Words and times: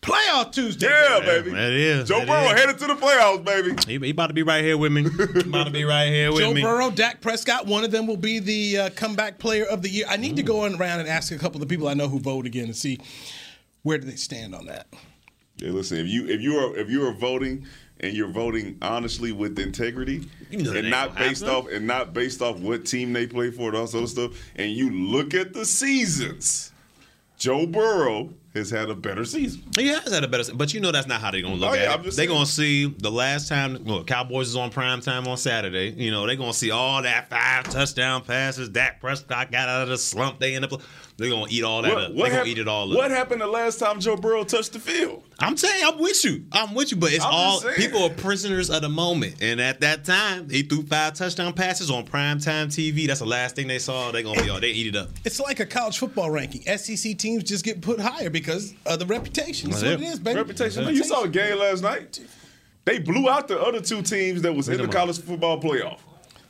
Playoff 0.00 0.52
Tuesday. 0.52 0.86
Yeah, 0.88 1.20
baby. 1.20 1.50
That 1.50 1.72
is. 1.72 2.08
Joe 2.08 2.20
that 2.20 2.28
Burrow 2.28 2.54
is. 2.54 2.60
headed 2.60 2.78
to 2.78 2.86
the 2.86 2.94
playoffs, 2.94 3.44
baby. 3.44 3.74
He, 3.86 3.98
he 3.98 4.10
about 4.10 4.28
to 4.28 4.34
be 4.34 4.42
right 4.42 4.64
here 4.64 4.78
with 4.78 4.92
me. 4.92 5.02
He 5.02 5.40
about 5.40 5.64
to 5.64 5.72
be 5.72 5.84
right 5.84 6.08
here 6.08 6.30
with 6.32 6.40
Joe 6.40 6.54
me. 6.54 6.60
Joe 6.60 6.68
Burrow, 6.68 6.90
Dak 6.90 7.20
Prescott, 7.20 7.66
one 7.66 7.84
of 7.84 7.90
them 7.90 8.06
will 8.06 8.16
be 8.16 8.38
the 8.38 8.78
uh, 8.78 8.90
comeback 8.90 9.38
player 9.38 9.64
of 9.64 9.82
the 9.82 9.88
year. 9.88 10.06
I 10.08 10.16
need 10.16 10.36
to 10.36 10.42
go 10.42 10.64
around 10.64 11.00
and 11.00 11.08
ask 11.08 11.32
a 11.32 11.38
couple 11.38 11.60
of 11.60 11.68
the 11.68 11.74
people 11.74 11.88
I 11.88 11.94
know 11.94 12.08
who 12.08 12.20
vote 12.20 12.46
again 12.46 12.66
and 12.66 12.76
see 12.76 13.00
where 13.82 13.98
do 13.98 14.06
they 14.06 14.16
stand 14.16 14.54
on 14.54 14.66
that. 14.66 14.86
Yeah, 15.56 15.72
listen. 15.72 15.98
If 15.98 16.06
you 16.06 16.26
if 16.28 16.40
you 16.40 16.56
are 16.58 16.76
if 16.76 16.88
you 16.88 17.06
are 17.06 17.12
voting 17.12 17.66
and 18.00 18.14
you're 18.14 18.28
voting 18.28 18.78
honestly 18.80 19.32
with 19.32 19.58
integrity 19.58 20.28
You 20.50 20.62
know 20.62 20.72
and 20.72 20.88
not 20.88 21.16
based 21.16 21.42
off 21.42 21.68
and 21.68 21.86
not 21.86 22.12
based 22.12 22.40
off 22.40 22.60
what 22.60 22.84
team 22.86 23.12
they 23.12 23.26
play 23.26 23.50
for 23.50 23.68
and 23.70 23.76
all 23.76 23.88
sort 23.88 24.04
of 24.04 24.10
stuff, 24.10 24.32
and 24.54 24.70
you 24.70 24.90
look 24.90 25.34
at 25.34 25.52
the 25.52 25.64
seasons, 25.64 26.72
Joe 27.38 27.66
Burrow 27.66 28.32
has 28.58 28.70
had 28.70 28.90
a 28.90 28.94
better 28.94 29.24
season. 29.24 29.62
He 29.76 29.88
has 29.88 30.12
had 30.12 30.22
a 30.24 30.28
better, 30.28 30.44
season. 30.44 30.58
but 30.58 30.72
you 30.74 30.80
know 30.80 30.92
that's 30.92 31.06
not 31.06 31.20
how 31.20 31.30
they're 31.30 31.42
gonna 31.42 31.54
look 31.54 31.70
Oh, 31.70 31.74
yeah, 31.74 31.94
at 31.94 32.04
it. 32.06 32.14
They're 32.14 32.26
gonna 32.26 32.46
see 32.46 32.86
the 32.86 33.10
last 33.10 33.48
time 33.48 33.82
well, 33.84 34.04
Cowboys 34.04 34.48
is 34.48 34.56
on 34.56 34.70
prime 34.70 35.00
time 35.00 35.26
on 35.26 35.36
Saturday. 35.36 35.94
You 35.96 36.10
know 36.10 36.26
they're 36.26 36.36
gonna 36.36 36.52
see 36.52 36.70
all 36.70 37.02
that 37.02 37.30
five 37.30 37.64
touchdown 37.64 38.22
passes. 38.24 38.68
Dak 38.68 39.00
Prescott 39.00 39.50
got 39.50 39.68
out 39.68 39.82
of 39.82 39.88
the 39.88 39.98
slump. 39.98 40.38
They 40.40 40.54
end 40.54 40.64
up. 40.66 40.80
They're 41.18 41.30
gonna 41.30 41.46
eat 41.50 41.64
all 41.64 41.82
that 41.82 41.90
up. 41.90 42.14
They're 42.14 42.26
gonna 42.26 42.30
hap- 42.30 42.46
eat 42.46 42.58
it 42.58 42.68
all 42.68 42.92
up. 42.92 42.96
What 42.96 43.10
happened 43.10 43.40
the 43.40 43.48
last 43.48 43.80
time 43.80 43.98
Joe 43.98 44.16
Burrow 44.16 44.44
touched 44.44 44.72
the 44.72 44.78
field? 44.78 45.24
I'm 45.40 45.56
saying 45.56 45.82
I'm 45.84 45.98
with 45.98 46.24
you. 46.24 46.44
I'm 46.52 46.74
with 46.74 46.92
you, 46.92 46.96
but 46.96 47.12
it's 47.12 47.24
I'm 47.24 47.34
all 47.34 47.60
people 47.76 48.04
are 48.04 48.10
prisoners 48.10 48.70
of 48.70 48.82
the 48.82 48.88
moment. 48.88 49.42
And 49.42 49.60
at 49.60 49.80
that 49.80 50.04
time, 50.04 50.48
he 50.48 50.62
threw 50.62 50.84
five 50.84 51.14
touchdown 51.14 51.54
passes 51.54 51.90
on 51.90 52.06
primetime 52.06 52.66
TV. 52.68 53.08
That's 53.08 53.18
the 53.18 53.26
last 53.26 53.56
thing 53.56 53.66
they 53.66 53.80
saw. 53.80 54.12
They're 54.12 54.22
gonna 54.22 54.40
be 54.44 54.48
all 54.48 54.60
they 54.60 54.70
eat 54.70 54.86
it 54.86 54.96
up. 54.96 55.08
It's 55.24 55.40
like 55.40 55.58
a 55.58 55.66
college 55.66 55.98
football 55.98 56.30
ranking. 56.30 56.62
SEC 56.78 57.18
teams 57.18 57.42
just 57.42 57.64
get 57.64 57.80
put 57.80 57.98
higher 57.98 58.30
because 58.30 58.72
of 58.86 59.00
the 59.00 59.06
reputation. 59.06 59.70
That's 59.70 59.82
That's 59.82 59.96
what 59.96 60.00
it. 60.04 60.08
it 60.08 60.12
is, 60.12 60.18
baby. 60.20 60.38
Reputation. 60.38 60.84
Man, 60.84 60.94
you 60.94 61.02
saw 61.02 61.24
a 61.24 61.28
game 61.28 61.58
last 61.58 61.82
night. 61.82 62.20
They 62.84 63.00
blew 63.00 63.28
out 63.28 63.48
the 63.48 63.60
other 63.60 63.80
two 63.80 64.02
teams 64.02 64.42
that 64.42 64.54
was 64.54 64.68
in 64.68 64.80
the 64.80 64.86
college 64.86 65.20
football 65.20 65.60
playoff. 65.60 65.98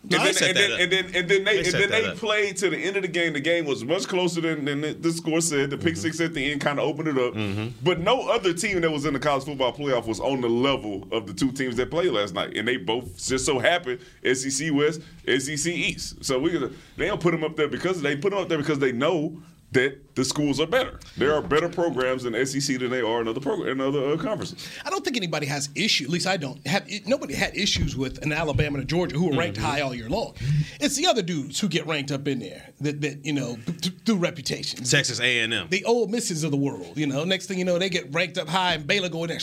And, 0.04 0.12
then, 0.12 0.20
and, 0.28 0.56
then, 0.56 0.80
and 0.80 0.92
then 0.92 1.04
and 1.14 1.28
then 1.28 1.44
they, 1.44 1.62
They 1.62 1.82
and 1.82 1.90
then 1.90 1.90
they 1.90 2.14
played 2.14 2.56
to 2.58 2.70
the 2.70 2.78
end 2.78 2.96
of 2.96 3.02
the 3.02 3.08
game. 3.08 3.32
The 3.32 3.40
game 3.40 3.66
was 3.66 3.84
much 3.84 4.06
closer 4.06 4.40
than, 4.40 4.64
than 4.64 4.80
the, 4.80 4.92
the 4.94 5.12
score 5.12 5.40
said. 5.40 5.70
The 5.70 5.76
pick 5.76 5.94
Mm-hmm. 5.94 6.02
six 6.02 6.20
at 6.20 6.34
the 6.34 6.52
end 6.52 6.60
kind 6.60 6.78
of 6.78 6.84
opened 6.86 7.08
it 7.08 7.18
up. 7.18 7.34
But 7.82 7.98
no 8.00 8.28
other 8.28 8.52
team 8.52 8.80
that 8.80 8.90
was 8.90 9.04
in 9.04 9.12
the 9.12 9.18
college 9.18 9.44
football 9.44 9.72
playoff 9.72 10.06
was 10.06 10.20
on 10.20 10.40
the 10.40 10.48
level 10.48 11.06
of 11.10 11.26
the 11.26 11.34
two 11.34 11.50
teams 11.50 11.76
that 11.76 11.90
played 11.90 12.12
last 12.12 12.32
night, 12.32 12.56
and 12.56 12.66
they 12.66 12.76
both 12.76 13.16
just 13.26 13.44
so 13.44 13.58
happened 13.58 14.00
SEC 14.24 14.72
West, 14.72 15.00
SEC 15.26 15.66
East. 15.72 16.24
So 16.24 16.38
we 16.38 16.56
they 16.96 17.06
don't 17.08 17.20
put 17.20 17.32
them 17.32 17.42
up 17.44 17.56
there 17.56 17.68
because 17.68 18.00
they 18.00 18.16
put 18.16 18.30
them 18.30 18.38
up 18.40 18.48
there 18.48 18.58
because 18.58 18.78
they 18.78 18.92
know 18.92 19.42
that 19.72 20.14
the 20.14 20.24
schools 20.24 20.60
are 20.60 20.66
better. 20.66 20.98
There 21.16 21.34
are 21.34 21.42
better 21.42 21.68
programs 21.68 22.24
in 22.24 22.46
SEC 22.46 22.78
than 22.78 22.90
they 22.90 23.02
are 23.02 23.20
in 23.20 23.28
other 23.28 23.40
program 23.40 23.80
in 23.80 23.86
other 23.86 24.12
uh, 24.12 24.16
conferences. 24.16 24.66
I 24.84 24.90
don't 24.90 25.04
think 25.04 25.16
anybody 25.16 25.46
has 25.46 25.68
issue. 25.74 26.04
At 26.04 26.10
least 26.10 26.26
I 26.26 26.38
don't. 26.38 26.66
Have 26.66 26.88
nobody 27.06 27.34
had 27.34 27.54
issues 27.56 27.94
with 27.96 28.22
an 28.22 28.32
Alabama 28.32 28.76
and 28.78 28.84
a 28.84 28.86
Georgia 28.86 29.16
who 29.16 29.32
are 29.32 29.36
ranked 29.36 29.58
high 29.58 29.82
all 29.82 29.94
year 29.94 30.08
long. 30.08 30.34
It's 30.80 30.96
the 30.96 31.06
other 31.06 31.22
dudes 31.22 31.60
who 31.60 31.68
get 31.68 31.86
ranked 31.86 32.10
up 32.10 32.26
in 32.26 32.38
there 32.38 32.70
that, 32.80 33.00
that 33.02 33.26
you 33.26 33.34
know 33.34 33.56
th- 33.66 33.92
through 34.06 34.16
reputation. 34.16 34.82
Texas 34.84 35.20
A&M. 35.20 35.68
The 35.68 35.84
Ole 35.84 36.08
Misses 36.08 36.44
of 36.44 36.50
the 36.50 36.56
world. 36.56 36.96
You 36.96 37.06
know, 37.06 37.24
next 37.24 37.46
thing 37.46 37.58
you 37.58 37.64
know, 37.66 37.78
they 37.78 37.90
get 37.90 38.12
ranked 38.14 38.38
up 38.38 38.48
high, 38.48 38.74
and 38.74 38.86
Baylor 38.86 39.10
go 39.10 39.24
in 39.24 39.28
there. 39.28 39.38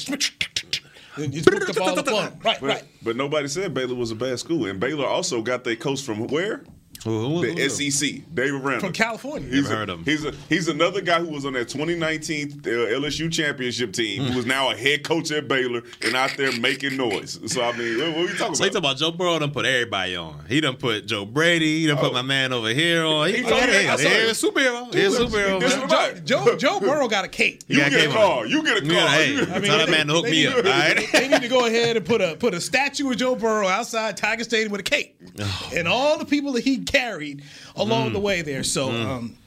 And 1.18 1.32
just 1.32 1.48
up 1.50 1.82
all 1.82 1.96
the 1.96 2.04
fun. 2.04 2.40
Right, 2.44 2.60
But, 2.60 2.62
right. 2.62 2.84
but 3.02 3.16
nobody 3.16 3.48
said 3.48 3.74
Baylor 3.74 3.96
was 3.96 4.12
a 4.12 4.16
bad 4.16 4.40
school, 4.40 4.66
and 4.66 4.80
Baylor 4.80 5.06
also 5.06 5.42
got 5.42 5.64
their 5.64 5.76
coach 5.76 6.02
from 6.02 6.28
where? 6.28 6.64
Who- 7.06 7.20
who- 7.20 7.36
who- 7.42 7.56
The 7.56 7.62
who- 7.62 7.70
SEC, 7.70 8.24
Dave 8.34 8.54
Aranda. 8.56 8.80
From 8.82 8.92
California. 8.94 9.48
He's 9.50 9.64
Never 9.64 9.74
a, 9.74 9.78
heard 9.78 9.90
of 9.90 10.00
him. 10.00 10.06
He's 10.06 10.26
a 10.26 10.34
he's 10.50 10.68
another 10.68 11.00
guy 11.02 11.20
who 11.22 11.28
was 11.30 11.46
on 11.46 11.54
that 11.54 11.70
2019 11.70 12.62
uh, 12.66 12.68
LSU 12.70 13.32
championship 13.32 13.94
team, 13.94 14.24
who 14.24 14.40
is 14.40 14.46
now 14.46 14.72
a 14.72 14.76
head 14.76 15.04
coach 15.04 15.32
at 15.32 15.48
Baylor 15.48 15.84
and 16.04 16.16
out 16.16 16.32
there 16.38 16.52
making 16.60 16.98
noise. 16.98 17.40
So 17.52 17.62
I 17.64 17.72
mean, 17.78 17.98
what, 18.00 18.08
what 18.10 18.18
are 18.18 18.22
we 18.22 18.28
talking 18.30 18.38
about? 18.48 18.58
So 18.58 18.64
you 18.64 18.70
about? 18.70 18.74
talking 18.74 18.78
about 18.78 18.98
Joe 18.98 19.12
Burrow 19.12 19.40
done 19.40 19.52
put 19.52 19.66
everybody 19.66 20.16
on. 20.16 20.46
He 20.50 20.60
done 20.62 20.76
put 20.76 21.06
Joe 21.06 21.26
Brady. 21.26 21.82
He 21.82 21.88
done 21.88 21.98
put 21.98 22.10
Oh. 22.12 22.14
my 22.14 22.22
man 22.22 22.52
over 22.54 22.70
here 22.70 23.06
on. 23.06 23.28
He, 23.28 23.34
He 23.38 23.44
he, 23.44 23.50
told 23.50 23.62
me- 23.62 23.68
he, 23.68 23.88
I 23.88 23.98
he, 23.98 24.06
it. 24.08 24.30
a 24.30 24.32
superhero. 24.32 24.94
He 24.94 25.02
a 25.06 25.10
He 25.10 25.16
superhero. 25.16 25.60
dis- 25.60 25.76
man. 25.76 25.88
dis- 25.90 26.22
Joe, 26.26 26.46
Joe, 26.46 26.56
Joe 26.58 26.80
Burrow 26.80 27.08
got 27.08 27.24
a 27.26 27.28
cape. 27.28 27.64
you 27.68 27.78
got 27.78 27.92
get 27.92 28.00
a 28.00 28.04
came 28.06 28.12
car. 28.12 28.46
You 28.48 28.64
get 28.64 28.78
a 28.78 28.82
car. 28.82 28.92
Yeah, 28.92 29.08
hey, 29.10 29.40
I 29.42 29.60
mean, 29.60 29.64
tell 29.64 29.78
that 29.78 29.90
man 29.90 30.08
to 30.08 30.14
hook 30.14 30.26
me 30.26 30.48
up. 30.48 30.56
All 30.58 30.62
right. 30.64 31.08
they 31.12 31.28
need 31.28 31.42
to 31.42 31.48
go 31.48 31.66
ahead 31.68 31.98
and 31.98 32.06
put 32.06 32.22
a 32.22 32.36
put 32.36 32.54
a 32.56 32.62
statue 32.62 33.10
of 33.12 33.18
Joe 33.18 33.36
Burrow 33.36 33.68
outside 33.68 34.18
Tiger 34.18 34.44
Stadium 34.44 34.72
with 34.72 34.82
a 34.82 34.84
cape, 34.84 35.16
Oh. 35.40 35.70
and 35.76 35.88
all 35.88 36.18
the 36.18 36.26
people 36.26 36.54
that 36.54 36.64
he 36.64 36.78
carried 36.96 37.44
along 37.76 38.10
Mm. 38.10 38.14
the 38.14 38.20
way 38.20 38.42
there. 38.42 38.64
So, 38.64 38.92
um, 38.92 39.38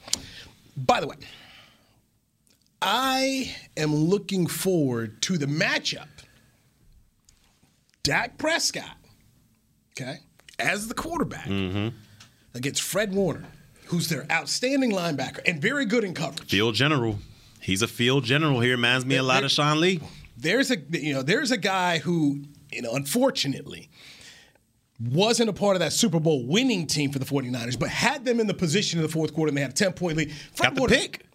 by 0.77 0.99
the 1.01 1.07
way, 1.07 1.15
I 2.81 3.53
am 3.75 3.93
looking 3.93 4.47
forward 4.47 5.21
to 5.23 5.37
the 5.37 5.45
matchup. 5.47 6.07
Dak 8.03 8.37
Prescott, 8.37 8.95
okay, 9.93 10.19
as 10.57 10.87
the 10.87 10.93
quarterback 10.93 11.45
Mm-hmm. 11.47 11.89
against 12.53 12.81
Fred 12.81 13.13
Warner, 13.13 13.45
who's 13.87 14.07
their 14.07 14.25
outstanding 14.31 14.91
linebacker 14.91 15.39
and 15.45 15.61
very 15.61 15.85
good 15.85 16.03
in 16.03 16.13
coverage. 16.13 16.49
Field 16.49 16.75
general. 16.75 17.19
He's 17.61 17.81
a 17.81 17.87
field 17.87 18.23
general. 18.23 18.61
He 18.61 18.71
reminds 18.71 19.05
me 19.05 19.15
a 19.17 19.23
lot 19.23 19.43
of 19.43 19.51
Sean 19.51 19.79
Lee. 19.81 19.99
there's 20.37 20.71
a 20.71 20.77
you 20.91 21.13
know 21.13 21.21
there's 21.21 21.51
a 21.51 21.57
guy 21.57 21.99
who 21.99 22.43
you 22.71 22.81
know 22.81 22.93
unfortunately 22.93 23.89
wasn't 24.99 25.49
a 25.49 25.53
part 25.53 25.75
of 25.75 25.79
that 25.79 25.93
Super 25.93 26.19
Bowl 26.19 26.45
winning 26.45 26.85
team 26.85 27.11
for 27.11 27.19
the 27.19 27.25
49ers 27.25 27.79
but 27.79 27.89
had 27.89 28.25
them 28.25 28.39
in 28.39 28.47
the 28.47 28.53
position 28.53 28.99
in 28.99 29.03
the 29.03 29.11
fourth 29.11 29.33
quarter 29.33 29.47
and 29.49 29.57
they 29.57 29.61
had 29.61 29.71
a 29.71 29.73
10 29.73 29.93
point 29.93 30.17
lead 30.17 30.31
Fred 30.53 30.67
Got 30.69 30.75
the 30.75 30.81
Warner- 30.81 30.95
pick. 30.95 31.25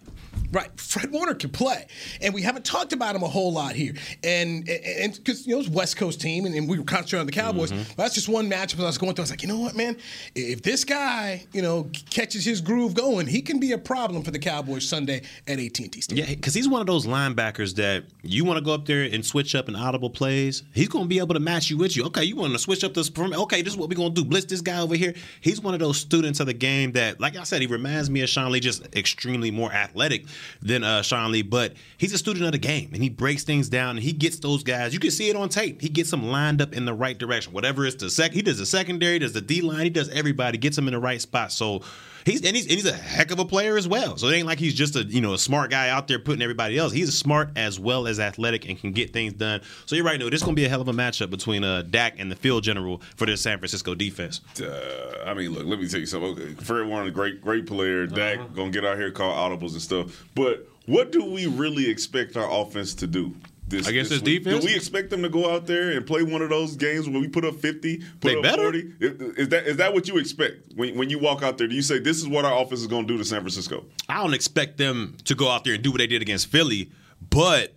Right, 0.54 0.70
Fred 0.80 1.10
Warner 1.10 1.34
can 1.34 1.50
play, 1.50 1.86
and 2.20 2.32
we 2.32 2.40
haven't 2.42 2.64
talked 2.64 2.92
about 2.92 3.16
him 3.16 3.24
a 3.24 3.28
whole 3.28 3.52
lot 3.52 3.74
here. 3.74 3.94
And 4.22 4.68
and 4.68 5.14
because 5.14 5.46
you 5.46 5.54
know 5.54 5.60
it's 5.60 5.68
West 5.68 5.96
Coast 5.96 6.20
team, 6.20 6.46
and, 6.46 6.54
and 6.54 6.68
we 6.68 6.78
were 6.78 6.84
concentrating 6.84 7.20
on 7.20 7.26
the 7.26 7.32
Cowboys. 7.32 7.72
Mm-hmm. 7.72 7.82
But 7.96 8.04
that's 8.04 8.14
just 8.14 8.28
one 8.28 8.48
matchup. 8.48 8.80
I 8.80 8.84
was 8.84 8.96
going 8.96 9.14
through. 9.14 9.22
I 9.22 9.24
was 9.24 9.30
like, 9.30 9.42
you 9.42 9.48
know 9.48 9.58
what, 9.58 9.74
man? 9.74 9.96
If 10.36 10.62
this 10.62 10.84
guy, 10.84 11.44
you 11.52 11.60
know, 11.60 11.90
catches 12.10 12.44
his 12.44 12.60
groove 12.60 12.94
going, 12.94 13.26
he 13.26 13.42
can 13.42 13.58
be 13.58 13.72
a 13.72 13.78
problem 13.78 14.22
for 14.22 14.30
the 14.30 14.38
Cowboys 14.38 14.88
Sunday 14.88 15.22
at 15.48 15.58
AT&T 15.58 16.00
Stadium. 16.00 16.28
Yeah, 16.28 16.34
because 16.34 16.54
he's 16.54 16.68
one 16.68 16.80
of 16.80 16.86
those 16.86 17.04
linebackers 17.04 17.74
that 17.74 18.04
you 18.22 18.44
want 18.44 18.58
to 18.58 18.64
go 18.64 18.72
up 18.72 18.86
there 18.86 19.02
and 19.02 19.26
switch 19.26 19.56
up 19.56 19.68
in 19.68 19.74
audible 19.74 20.10
plays. 20.10 20.62
He's 20.72 20.88
going 20.88 21.06
to 21.06 21.08
be 21.08 21.18
able 21.18 21.34
to 21.34 21.40
match 21.40 21.68
you 21.68 21.78
with 21.78 21.96
you. 21.96 22.04
Okay, 22.04 22.22
you 22.22 22.36
want 22.36 22.52
to 22.52 22.58
switch 22.60 22.84
up 22.84 22.94
this 22.94 23.10
perimeter. 23.10 23.42
Okay, 23.42 23.62
this 23.62 23.72
is 23.72 23.78
what 23.78 23.88
we're 23.88 23.96
going 23.96 24.14
to 24.14 24.22
do. 24.22 24.28
Blitz 24.28 24.46
this 24.46 24.60
guy 24.60 24.80
over 24.80 24.94
here. 24.94 25.14
He's 25.40 25.60
one 25.60 25.74
of 25.74 25.80
those 25.80 25.98
students 25.98 26.38
of 26.38 26.46
the 26.46 26.54
game 26.54 26.92
that, 26.92 27.20
like 27.20 27.36
I 27.36 27.42
said, 27.42 27.60
he 27.60 27.66
reminds 27.66 28.08
me 28.08 28.20
of 28.20 28.28
Sean 28.28 28.52
Lee, 28.52 28.60
just 28.60 28.94
extremely 28.94 29.50
more 29.50 29.72
athletic 29.72 30.26
than 30.62 30.84
uh, 30.84 31.02
Sean 31.02 31.32
Lee. 31.32 31.42
But 31.42 31.74
he's 31.98 32.12
a 32.12 32.18
student 32.18 32.44
of 32.44 32.52
the 32.52 32.58
game, 32.58 32.90
and 32.92 33.02
he 33.02 33.08
breaks 33.08 33.44
things 33.44 33.68
down, 33.68 33.96
and 33.96 34.00
he 34.00 34.12
gets 34.12 34.38
those 34.38 34.62
guys. 34.62 34.92
You 34.92 35.00
can 35.00 35.10
see 35.10 35.28
it 35.28 35.36
on 35.36 35.48
tape. 35.48 35.80
He 35.80 35.88
gets 35.88 36.10
them 36.10 36.24
lined 36.24 36.60
up 36.60 36.72
in 36.72 36.84
the 36.84 36.94
right 36.94 37.16
direction. 37.18 37.52
Whatever 37.52 37.86
it's 37.86 37.96
the 37.96 38.10
sec, 38.10 38.32
he 38.32 38.42
does 38.42 38.58
the 38.58 38.66
secondary, 38.66 39.18
does 39.18 39.32
the 39.32 39.40
D 39.40 39.60
line, 39.60 39.84
he 39.84 39.90
does 39.90 40.08
everybody, 40.10 40.58
gets 40.58 40.76
them 40.76 40.88
in 40.88 40.94
the 40.94 41.00
right 41.00 41.20
spot. 41.20 41.52
So. 41.52 41.82
He's 42.24 42.42
and 42.44 42.56
he's 42.56 42.64
and 42.64 42.72
he's 42.72 42.86
a 42.86 42.92
heck 42.92 43.30
of 43.30 43.38
a 43.38 43.44
player 43.44 43.76
as 43.76 43.86
well. 43.86 44.16
So 44.16 44.28
it 44.28 44.34
ain't 44.36 44.46
like 44.46 44.58
he's 44.58 44.74
just 44.74 44.96
a 44.96 45.04
you 45.04 45.20
know 45.20 45.34
a 45.34 45.38
smart 45.38 45.70
guy 45.70 45.88
out 45.90 46.08
there 46.08 46.18
putting 46.18 46.42
everybody 46.42 46.78
else. 46.78 46.92
He's 46.92 47.12
smart 47.16 47.50
as 47.56 47.78
well 47.78 48.06
as 48.06 48.18
athletic 48.18 48.66
and 48.68 48.78
can 48.80 48.92
get 48.92 49.12
things 49.12 49.34
done. 49.34 49.60
So 49.86 49.94
you're 49.96 50.04
right, 50.04 50.18
no, 50.18 50.30
this 50.30 50.40
is 50.40 50.44
gonna 50.44 50.54
be 50.54 50.64
a 50.64 50.68
hell 50.68 50.80
of 50.80 50.88
a 50.88 50.92
matchup 50.92 51.30
between 51.30 51.64
uh, 51.64 51.82
Dak 51.82 52.14
and 52.18 52.30
the 52.30 52.36
field 52.36 52.62
general 52.64 53.02
for 53.16 53.26
this 53.26 53.42
San 53.42 53.58
Francisco 53.58 53.94
defense. 53.94 54.40
Uh, 54.60 55.22
I 55.26 55.34
mean, 55.34 55.52
look, 55.52 55.66
let 55.66 55.78
me 55.78 55.88
tell 55.88 56.00
you 56.00 56.06
something. 56.06 56.30
Okay, 56.32 56.54
Fred 56.54 56.86
Warner, 56.86 57.10
great, 57.10 57.40
great 57.42 57.66
player. 57.66 58.06
Dak 58.06 58.38
Uh-huh. 58.38 58.48
gonna 58.54 58.70
get 58.70 58.84
out 58.84 58.96
here, 58.96 59.10
call 59.10 59.32
audibles 59.32 59.72
and 59.72 59.82
stuff. 59.82 60.24
But 60.34 60.66
what 60.86 61.12
do 61.12 61.24
we 61.24 61.46
really 61.46 61.88
expect 61.90 62.36
our 62.36 62.50
offense 62.62 62.94
to 62.94 63.06
do? 63.06 63.34
This, 63.78 63.90
guess 63.90 64.08
this 64.08 64.22
defense? 64.22 64.60
Do 64.60 64.66
we 64.66 64.74
expect 64.74 65.10
them 65.10 65.22
to 65.22 65.28
go 65.28 65.52
out 65.52 65.66
there 65.66 65.90
and 65.92 66.06
play 66.06 66.22
one 66.22 66.42
of 66.42 66.50
those 66.50 66.76
games 66.76 67.08
where 67.08 67.20
we 67.20 67.28
put 67.28 67.44
up 67.44 67.56
fifty, 67.56 67.98
put 68.20 68.32
They 68.32 68.36
up 68.36 68.42
better. 68.42 68.62
forty? 68.62 68.92
Is 69.00 69.48
that 69.48 69.66
is 69.66 69.76
that 69.78 69.92
what 69.92 70.08
you 70.08 70.18
expect 70.18 70.72
when 70.74 70.96
when 70.96 71.10
you 71.10 71.18
walk 71.18 71.42
out 71.42 71.58
there? 71.58 71.66
Do 71.66 71.74
you 71.74 71.82
say 71.82 71.98
this 71.98 72.18
is 72.18 72.28
what 72.28 72.44
our 72.44 72.62
offense 72.62 72.80
is 72.80 72.86
gonna 72.86 73.06
do 73.06 73.16
to 73.18 73.24
San 73.24 73.40
Francisco? 73.40 73.84
I 74.08 74.22
don't 74.22 74.34
expect 74.34 74.78
them 74.78 75.16
to 75.24 75.34
go 75.34 75.48
out 75.48 75.64
there 75.64 75.74
and 75.74 75.82
do 75.82 75.90
what 75.90 75.98
they 75.98 76.06
did 76.06 76.22
against 76.22 76.48
Philly, 76.48 76.90
but 77.30 77.74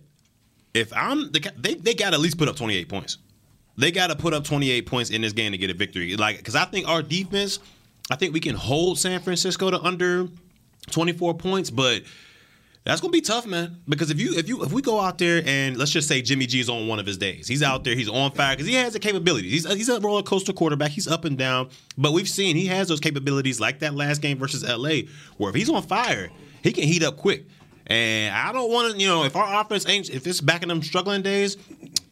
if 0.74 0.92
I'm 0.92 1.30
the 1.32 1.52
they 1.56 1.74
they 1.74 1.94
got 1.94 2.10
to 2.10 2.14
at 2.14 2.20
least 2.20 2.38
put 2.38 2.48
up 2.48 2.56
28 2.56 2.88
points. 2.88 3.18
They 3.76 3.92
got 3.92 4.08
to 4.08 4.16
put 4.16 4.34
up 4.34 4.42
28 4.42 4.86
points 4.86 5.10
in 5.10 5.20
this 5.22 5.32
game 5.32 5.52
to 5.52 5.58
get 5.58 5.70
a 5.70 5.74
victory. 5.74 6.16
Like 6.16 6.38
because 6.38 6.56
I 6.56 6.64
think 6.64 6.88
our 6.88 7.00
defense, 7.00 7.60
I 8.10 8.16
think 8.16 8.34
we 8.34 8.40
can 8.40 8.56
hold 8.56 8.98
San 8.98 9.20
Francisco 9.20 9.70
to 9.70 9.80
under 9.80 10.28
24 10.90 11.34
points, 11.34 11.70
but 11.70 12.02
That's 12.88 13.02
gonna 13.02 13.12
be 13.12 13.20
tough, 13.20 13.46
man. 13.46 13.76
Because 13.86 14.10
if 14.10 14.18
you 14.18 14.32
if 14.38 14.48
you 14.48 14.64
if 14.64 14.72
we 14.72 14.80
go 14.80 14.98
out 14.98 15.18
there 15.18 15.42
and 15.44 15.76
let's 15.76 15.90
just 15.90 16.08
say 16.08 16.22
Jimmy 16.22 16.46
G 16.46 16.58
is 16.58 16.70
on 16.70 16.88
one 16.88 16.98
of 16.98 17.04
his 17.04 17.18
days, 17.18 17.46
he's 17.46 17.62
out 17.62 17.84
there, 17.84 17.94
he's 17.94 18.08
on 18.08 18.30
fire 18.30 18.56
because 18.56 18.66
he 18.66 18.72
has 18.76 18.94
the 18.94 18.98
capabilities. 18.98 19.52
He's 19.52 19.70
he's 19.74 19.90
a 19.90 20.00
roller 20.00 20.22
coaster 20.22 20.54
quarterback. 20.54 20.92
He's 20.92 21.06
up 21.06 21.26
and 21.26 21.36
down, 21.36 21.68
but 21.98 22.14
we've 22.14 22.26
seen 22.26 22.56
he 22.56 22.64
has 22.68 22.88
those 22.88 22.98
capabilities 22.98 23.60
like 23.60 23.80
that 23.80 23.94
last 23.94 24.22
game 24.22 24.38
versus 24.38 24.66
LA, 24.66 25.00
where 25.36 25.50
if 25.50 25.54
he's 25.54 25.68
on 25.68 25.82
fire, 25.82 26.30
he 26.62 26.72
can 26.72 26.84
heat 26.84 27.02
up 27.02 27.18
quick. 27.18 27.44
And 27.88 28.34
I 28.34 28.52
don't 28.52 28.72
want 28.72 28.94
to, 28.94 28.98
you 28.98 29.06
know, 29.06 29.24
if 29.24 29.36
our 29.36 29.60
offense 29.60 29.86
ain't, 29.86 30.08
if 30.08 30.26
it's 30.26 30.40
back 30.40 30.62
in 30.62 30.70
them 30.70 30.82
struggling 30.82 31.20
days, 31.20 31.58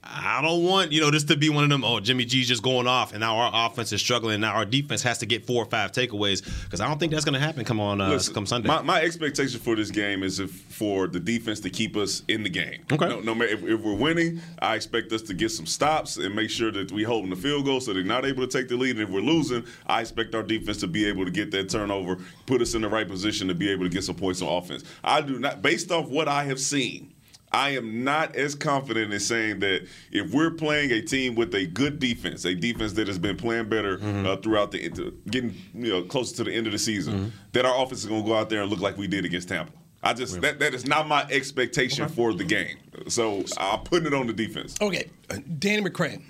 I 0.08 0.41
don't 0.43 0.64
want, 0.64 0.93
you 0.93 1.00
know, 1.00 1.11
this 1.11 1.25
to 1.25 1.37
be 1.37 1.49
one 1.49 1.64
of 1.64 1.70
them, 1.70 1.85
oh, 1.85 2.00
Jimmy 2.00 2.25
G's 2.25 2.49
just 2.49 2.62
going 2.62 2.87
off 2.87 3.12
and 3.12 3.20
now 3.20 3.37
our 3.37 3.67
offense 3.67 3.93
is 3.93 4.00
struggling. 4.00 4.41
Now 4.41 4.55
our 4.55 4.64
defense 4.64 5.03
has 5.03 5.19
to 5.19 5.26
get 5.26 5.47
four 5.47 5.62
or 5.62 5.67
five 5.67 5.93
takeaways 5.93 6.44
because 6.64 6.81
I 6.81 6.88
don't 6.88 6.99
think 6.99 7.12
that's 7.12 7.25
going 7.25 7.35
to 7.35 7.41
happen 7.41 7.64
come 7.64 7.81
on 7.81 8.00
uh, 8.00 8.11
Listen, 8.11 8.35
come 8.35 8.47
Sunday. 8.47 8.69
My, 8.69 8.82
my 8.82 9.00
expectation 9.03 9.61
for 9.61 9.75
this 9.76 9.91
game 9.91 10.23
is 10.23 10.41
if, 10.41 10.50
for 10.50 11.06
the 11.06 11.20
defense 11.20 11.61
to 11.61 11.70
keep 11.70 11.97
us 11.97 12.23
in 12.29 12.43
the 12.43 12.49
game. 12.49 12.85
Okay. 12.93 13.08
No, 13.08 13.20
no 13.20 13.35
matter 13.35 13.53
if, 13.53 13.64
if 13.64 13.81
we're 13.81 13.94
winning, 13.94 14.41
I 14.61 14.75
expect 14.75 15.12
us 15.12 15.23
to 15.23 15.35
get 15.35 15.50
some 15.50 15.67
stops 15.67 16.17
and 16.17 16.35
make 16.35 16.50
sure 16.50 16.70
that 16.73 16.93
we 16.93 17.03
hold 17.03 17.25
in 17.25 17.31
the 17.31 17.37
field 17.37 17.64
goal 17.64 17.81
so 17.81 17.93
they're 17.93 18.05
not 18.05 18.25
able 18.25 18.47
to 18.47 18.58
take 18.58 18.69
the 18.69 18.76
lead. 18.76 18.97
And 18.97 19.08
if 19.08 19.11
we're 19.11 19.20
losing, 19.20 19.64
I 19.87 20.00
expect 20.00 20.35
our 20.35 20.43
defense 20.43 20.79
to 20.79 20.87
be 20.87 21.06
able 21.06 21.25
to 21.25 21.31
get 21.31 21.50
that 21.53 21.69
turnover, 21.69 22.19
put 22.47 22.62
us 22.62 22.75
in 22.75 22.82
the 22.82 22.88
right 22.88 23.08
position 23.08 23.49
to 23.49 23.55
be 23.55 23.70
able 23.70 23.85
to 23.85 23.91
get 23.91 24.05
some 24.05 24.17
points 24.17 24.43
on 24.43 24.49
offense. 24.49 24.85
I 25.03 25.20
do 25.20 25.38
not, 25.38 25.62
based 25.62 25.91
off 25.91 26.08
what 26.08 26.29
I 26.29 26.44
have 26.44 26.61
seen. 26.61 27.12
I 27.56 27.70
am 27.70 28.05
not 28.05 28.37
as 28.37 28.55
confident 28.55 29.12
in 29.14 29.20
saying 29.20 29.61
that 29.61 29.87
if 30.12 30.32
we're 30.32 30.50
playing 30.50 30.91
a 30.91 31.00
team 31.00 31.35
with 31.35 31.55
a 31.55 31.67
good 31.67 31.99
defense, 31.99 32.44
a 32.44 32.55
defense 32.55 32.93
that 32.94 33.06
has 33.08 33.19
been 33.19 33.37
playing 33.37 33.69
better 33.69 33.97
Mm-hmm. 33.99 34.26
uh, 34.26 34.37
throughout 34.37 34.73
the 34.73 35.12
getting 35.31 35.55
you 35.75 35.91
know 35.91 36.03
closer 36.03 36.37
to 36.37 36.44
the 36.44 36.53
end 36.53 36.67
of 36.67 36.73
the 36.73 36.79
season, 36.79 37.14
Mm-hmm. 37.14 37.29
that 37.53 37.64
our 37.64 37.82
offense 37.82 38.00
is 38.00 38.06
going 38.06 38.23
to 38.23 38.29
go 38.29 38.37
out 38.37 38.50
there 38.50 38.61
and 38.62 38.70
look 38.70 38.81
like 38.81 38.97
we 38.99 39.06
did 39.06 39.25
against 39.25 39.49
Tampa. 39.49 39.73
I 40.03 40.12
just 40.12 40.41
that 40.43 40.58
that 40.61 40.75
is 40.75 40.87
not 40.87 41.08
my 41.08 41.23
expectation 41.31 42.08
for 42.08 42.32
the 42.35 42.44
game. 42.44 42.76
So 43.08 43.44
I'm 43.58 43.81
putting 43.81 44.06
it 44.06 44.14
on 44.14 44.26
the 44.26 44.32
defense. 44.35 44.76
Okay, 44.81 45.11
uh, 45.31 45.38
Danny 45.58 45.82
McCray. 45.82 46.23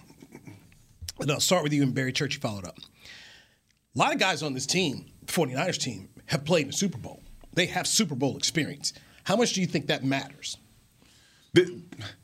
And 1.19 1.31
I'll 1.33 1.41
start 1.41 1.63
with 1.65 1.73
you 1.73 1.83
and 1.83 1.95
Barry 1.95 2.13
Church. 2.13 2.35
You 2.37 2.41
followed 2.41 2.65
up. 2.67 2.79
A 2.79 3.99
lot 3.99 4.13
of 4.13 4.21
guys 4.21 4.43
on 4.43 4.53
this 4.55 4.67
team, 4.67 5.07
the 5.25 5.33
49ers 5.33 5.79
team, 5.79 6.09
have 6.27 6.45
played 6.45 6.63
in 6.63 6.67
the 6.69 6.77
Super 6.77 6.99
Bowl. 6.99 7.23
They 7.55 7.67
have 7.67 7.87
Super 7.87 8.15
Bowl 8.15 8.37
experience. 8.37 8.93
How 9.25 9.35
much 9.37 9.55
do 9.55 9.61
you 9.63 9.67
think 9.67 9.87
that 9.89 10.05
matters? 10.05 10.59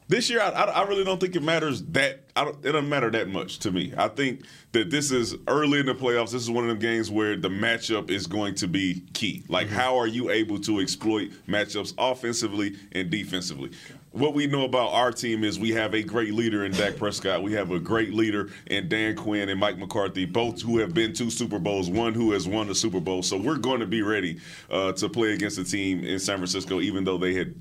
This, 0.09 0.29
year, 0.29 0.43
I, 0.43 0.51
I, 0.51 0.87
really 0.87 1.05
don't 1.05 1.19
think 1.19 1.37
it 1.37 1.43
matters 1.43 1.83
that. 1.85 2.25
I 2.37 2.45
don't, 2.45 2.59
it 2.63 2.73
doesn't 2.73 2.89
matter 2.89 3.11
that 3.13 3.29
much 3.29 3.61
to 3.61 3.71
me. 3.71 3.95
I 3.97 4.09
think 4.09 4.43
that 4.73 4.91
this 4.91 5.11
is 5.11 5.37
early 5.49 5.81
in 5.81 5.87
the 5.87 5.95
playoffs. 5.95 6.33
This 6.33 6.43
is 6.43 6.51
one 6.51 6.65
of 6.65 6.69
them 6.69 6.79
games 6.79 7.11
where 7.11 7.35
the 7.35 7.49
matchup 7.49 8.11
is 8.11 8.27
going 8.27 8.55
to 8.57 8.69
be 8.69 9.05
key. 9.15 9.43
Like, 9.49 9.69
how 9.69 9.97
are 9.97 10.07
you 10.07 10.29
able 10.29 10.59
to 10.61 10.81
exploit 10.81 11.31
matchups 11.49 11.95
offensively 11.97 12.77
and 12.93 13.11
defensively? 13.11 13.71
What 14.11 14.35
we 14.35 14.47
know 14.47 14.67
about 14.67 14.93
our 14.93 15.13
team 15.13 15.45
is 15.45 15.59
we 15.59 15.71
have 15.71 15.95
a 15.95 16.03
great 16.03 16.35
leader 16.35 16.67
in 16.67 16.73
Dak 16.73 16.99
Prescott. 16.99 17.43
We 17.43 17.55
have 17.55 17.71
a 17.71 17.81
great 17.81 18.13
leader 18.13 18.51
in 18.67 18.91
Dan 18.91 19.17
Quinn 19.17 19.49
and 19.49 19.59
Mike 19.59 19.79
McCarthy, 19.79 20.27
both 20.27 20.61
who 20.61 20.77
have 20.77 20.93
been 20.93 21.15
to 21.15 21.31
Super 21.31 21.59
Bowls, 21.59 21.89
one 21.89 22.13
who 22.13 22.33
has 22.33 22.47
won 22.47 22.69
the 22.69 22.75
Super 22.75 23.01
Bowl. 23.01 23.23
So 23.23 23.39
we're 23.39 23.57
going 23.57 23.81
to 23.81 23.87
be 23.87 24.03
ready 24.03 24.41
uh, 24.71 24.93
to 24.93 25.09
play 25.09 25.33
against 25.33 25.57
a 25.57 25.65
team 25.65 26.05
in 26.05 26.19
San 26.19 26.37
Francisco, 26.37 26.83
even 26.83 27.05
though 27.05 27.17
they 27.17 27.33
had 27.33 27.55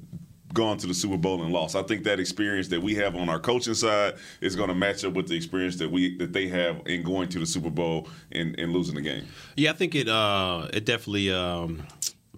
gone 0.53 0.77
to 0.77 0.87
the 0.87 0.93
Super 0.93 1.17
Bowl 1.17 1.43
and 1.43 1.51
lost. 1.51 1.75
I 1.75 1.83
think 1.83 2.03
that 2.03 2.19
experience 2.19 2.67
that 2.69 2.81
we 2.81 2.95
have 2.95 3.15
on 3.15 3.29
our 3.29 3.39
coaching 3.39 3.73
side 3.73 4.15
is 4.41 4.55
going 4.55 4.69
to 4.69 4.75
match 4.75 5.03
up 5.03 5.13
with 5.13 5.27
the 5.27 5.35
experience 5.35 5.77
that 5.77 5.91
we 5.91 6.17
that 6.17 6.33
they 6.33 6.47
have 6.47 6.81
in 6.85 7.03
going 7.03 7.29
to 7.29 7.39
the 7.39 7.45
Super 7.45 7.69
Bowl 7.69 8.07
and, 8.31 8.57
and 8.59 8.73
losing 8.73 8.95
the 8.95 9.01
game. 9.01 9.25
Yeah, 9.55 9.71
I 9.71 9.73
think 9.73 9.95
it 9.95 10.07
uh, 10.07 10.67
it 10.73 10.85
definitely 10.85 11.31
um, 11.31 11.83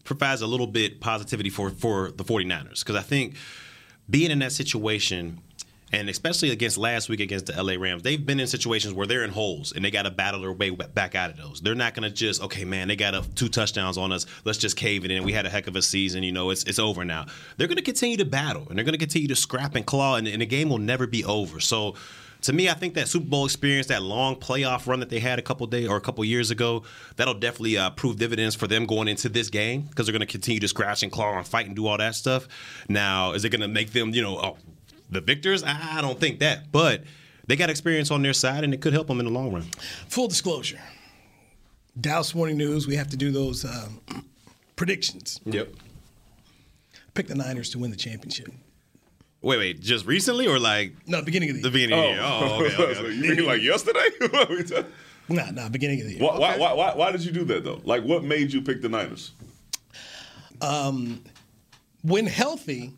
provides 0.04 0.42
a 0.42 0.48
little 0.48 0.68
bit 0.68 1.00
positivity 1.00 1.50
for 1.50 1.70
for 1.70 2.12
the 2.12 2.24
49ers 2.24 2.80
because 2.80 2.96
I 2.96 3.02
think 3.02 3.36
being 4.10 4.32
in 4.32 4.40
that 4.40 4.52
situation 4.52 5.40
and 5.94 6.10
especially 6.10 6.50
against 6.50 6.78
last 6.78 7.08
week 7.08 7.20
against 7.20 7.46
the 7.46 7.64
LA 7.64 7.74
Rams, 7.74 8.02
they've 8.02 8.26
been 8.26 8.40
in 8.40 8.48
situations 8.48 8.96
where 8.96 9.06
they're 9.06 9.24
in 9.24 9.30
holes 9.30 9.72
and 9.72 9.86
they 9.86 9.92
got 9.92 10.04
to 10.04 10.12
battle 10.12 10.42
their 10.42 10.52
way 10.52 10.72
back 10.72 11.14
out 11.14 11.30
of 11.30 11.38
those. 11.38 11.62
They're 11.62 11.76
not 11.76 11.94
going 11.94 12.10
to 12.10 12.10
just 12.10 12.42
okay, 12.42 12.66
man, 12.66 12.88
they 12.88 12.96
got 12.96 13.14
a, 13.14 13.22
two 13.36 13.48
touchdowns 13.48 13.98
on 13.98 14.12
us. 14.12 14.26
Let's 14.44 14.58
just 14.58 14.76
cave 14.76 15.06
it 15.06 15.12
in. 15.12 15.24
We 15.24 15.34
had 15.34 15.46
a 15.46 15.50
heck 15.50 15.68
of 15.68 15.76
a 15.76 15.82
season, 15.84 16.24
you 16.24 16.32
know. 16.32 16.50
It's 16.50 16.64
it's 16.64 16.80
over 16.80 17.06
now. 17.06 17.28
They're 17.58 17.68
going 17.68 17.78
to 17.78 17.84
continue 17.84 18.18
to 18.18 18.26
battle 18.26 18.66
and 18.68 18.78
they're 18.78 18.84
going 18.84 18.94
to 18.94 19.00
continue 19.00 19.28
to 19.28 19.36
scrap 19.36 19.76
and 19.76 19.86
claw, 19.86 20.16
and, 20.16 20.28
and 20.28 20.42
the 20.42 20.48
game 20.48 20.70
will 20.70 20.80
never 20.80 21.06
be 21.06 21.24
over. 21.24 21.60
So 21.60 21.94
to 22.42 22.54
me, 22.54 22.70
I 22.70 22.74
think 22.74 22.96
that 22.96 23.08
Super 23.08 23.28
Bowl 23.28 23.46
experience, 23.46 23.88
that 23.88 24.02
long 24.02 24.36
playoff 24.36 24.88
run 24.88 25.00
that 25.00 25.10
they 25.10 25.20
had 25.20 25.40
a 25.40 25.42
couple 25.42 25.66
days 25.68 25.88
or 25.88 25.96
a 25.96 26.02
couple 26.02 26.26
years 26.26 26.52
ago, 26.52 26.84
that'll 27.16 27.36
definitely 27.36 27.78
uh, 27.78 27.92
prove 27.92 28.18
dividends 28.18 28.56
for 28.56 28.68
them 28.68 28.86
going 28.86 29.08
into 29.08 29.30
this 29.30 29.50
game 29.50 29.84
because 29.84 30.08
they're 30.08 30.14
going 30.14 30.20
to 30.20 30.26
continue 30.26 30.60
to 30.60 30.68
scratch 30.68 31.04
and 31.04 31.12
claw 31.12 31.38
and 31.38 31.48
fight 31.48 31.68
and 31.68 31.76
do 31.76 31.88
all 31.88 31.98
that 31.98 32.16
stuff. 32.16 32.48
Now, 32.90 33.32
is 33.32 33.46
it 33.46 33.50
going 33.50 33.62
to 33.62 33.70
make 33.70 33.92
them, 33.92 34.10
you 34.10 34.22
know, 34.22 34.38
oh, 34.38 34.58
the 35.14 35.22
victors? 35.22 35.64
I 35.64 36.00
don't 36.02 36.20
think 36.20 36.40
that, 36.40 36.72
but 36.72 37.04
they 37.48 37.56
got 37.56 37.70
experience 37.70 38.12
on 38.12 38.22
their 38.22 38.34
side, 38.34 38.64
and 38.64 38.74
it 38.74 38.82
could 38.82 38.94
help 38.94 39.08
them 39.08 39.20
in 39.20 39.26
the 39.26 39.32
long 39.32 39.52
run. 39.54 39.64
Full 40.10 40.28
disclosure 40.28 40.80
Dallas 42.00 42.34
Morning 42.34 42.58
News, 42.58 42.88
we 42.88 42.96
have 42.96 43.10
to 43.10 43.18
do 43.18 43.32
those 43.32 43.66
um, 43.66 44.02
predictions. 44.76 45.40
Yep. 45.46 45.70
Pick 47.14 47.28
the 47.28 47.36
Niners 47.36 47.70
to 47.72 47.80
win 47.80 47.92
the 47.92 47.98
championship. 47.98 48.48
Wait, 49.42 49.58
wait, 49.58 49.80
just 49.82 50.06
recently 50.06 50.48
or 50.48 50.58
like 50.58 50.94
No, 51.06 51.22
beginning 51.22 51.50
of 51.52 51.62
the 51.62 51.70
the 51.70 51.78
year. 51.80 51.88
beginning 51.90 52.00
of 52.00 52.16
the 52.16 52.22
year? 52.22 52.22
Oh, 52.24 52.66
okay, 52.66 52.84
okay, 52.84 52.94
So 52.96 53.02
okay. 53.02 53.14
you 53.14 53.36
mean 53.36 53.46
like 53.46 53.62
yesterday? 53.62 54.86
Nah, 55.30 55.52
nah, 55.52 55.70
beginning 55.70 56.02
of 56.02 56.08
the 56.08 56.14
year. 56.16 56.22
why, 56.22 56.38
why, 56.38 56.58
why, 56.58 56.74
why, 56.74 56.94
why 56.96 57.12
did 57.14 57.24
you 57.24 57.32
do 57.32 57.46
that 57.46 57.64
though? 57.64 57.80
Like, 57.86 58.04
what 58.04 58.26
made 58.26 58.52
you 58.52 58.62
pick 58.62 58.82
the 58.82 58.90
Niners? 58.90 59.32
Um, 60.62 61.24
when 62.02 62.26
healthy, 62.28 62.92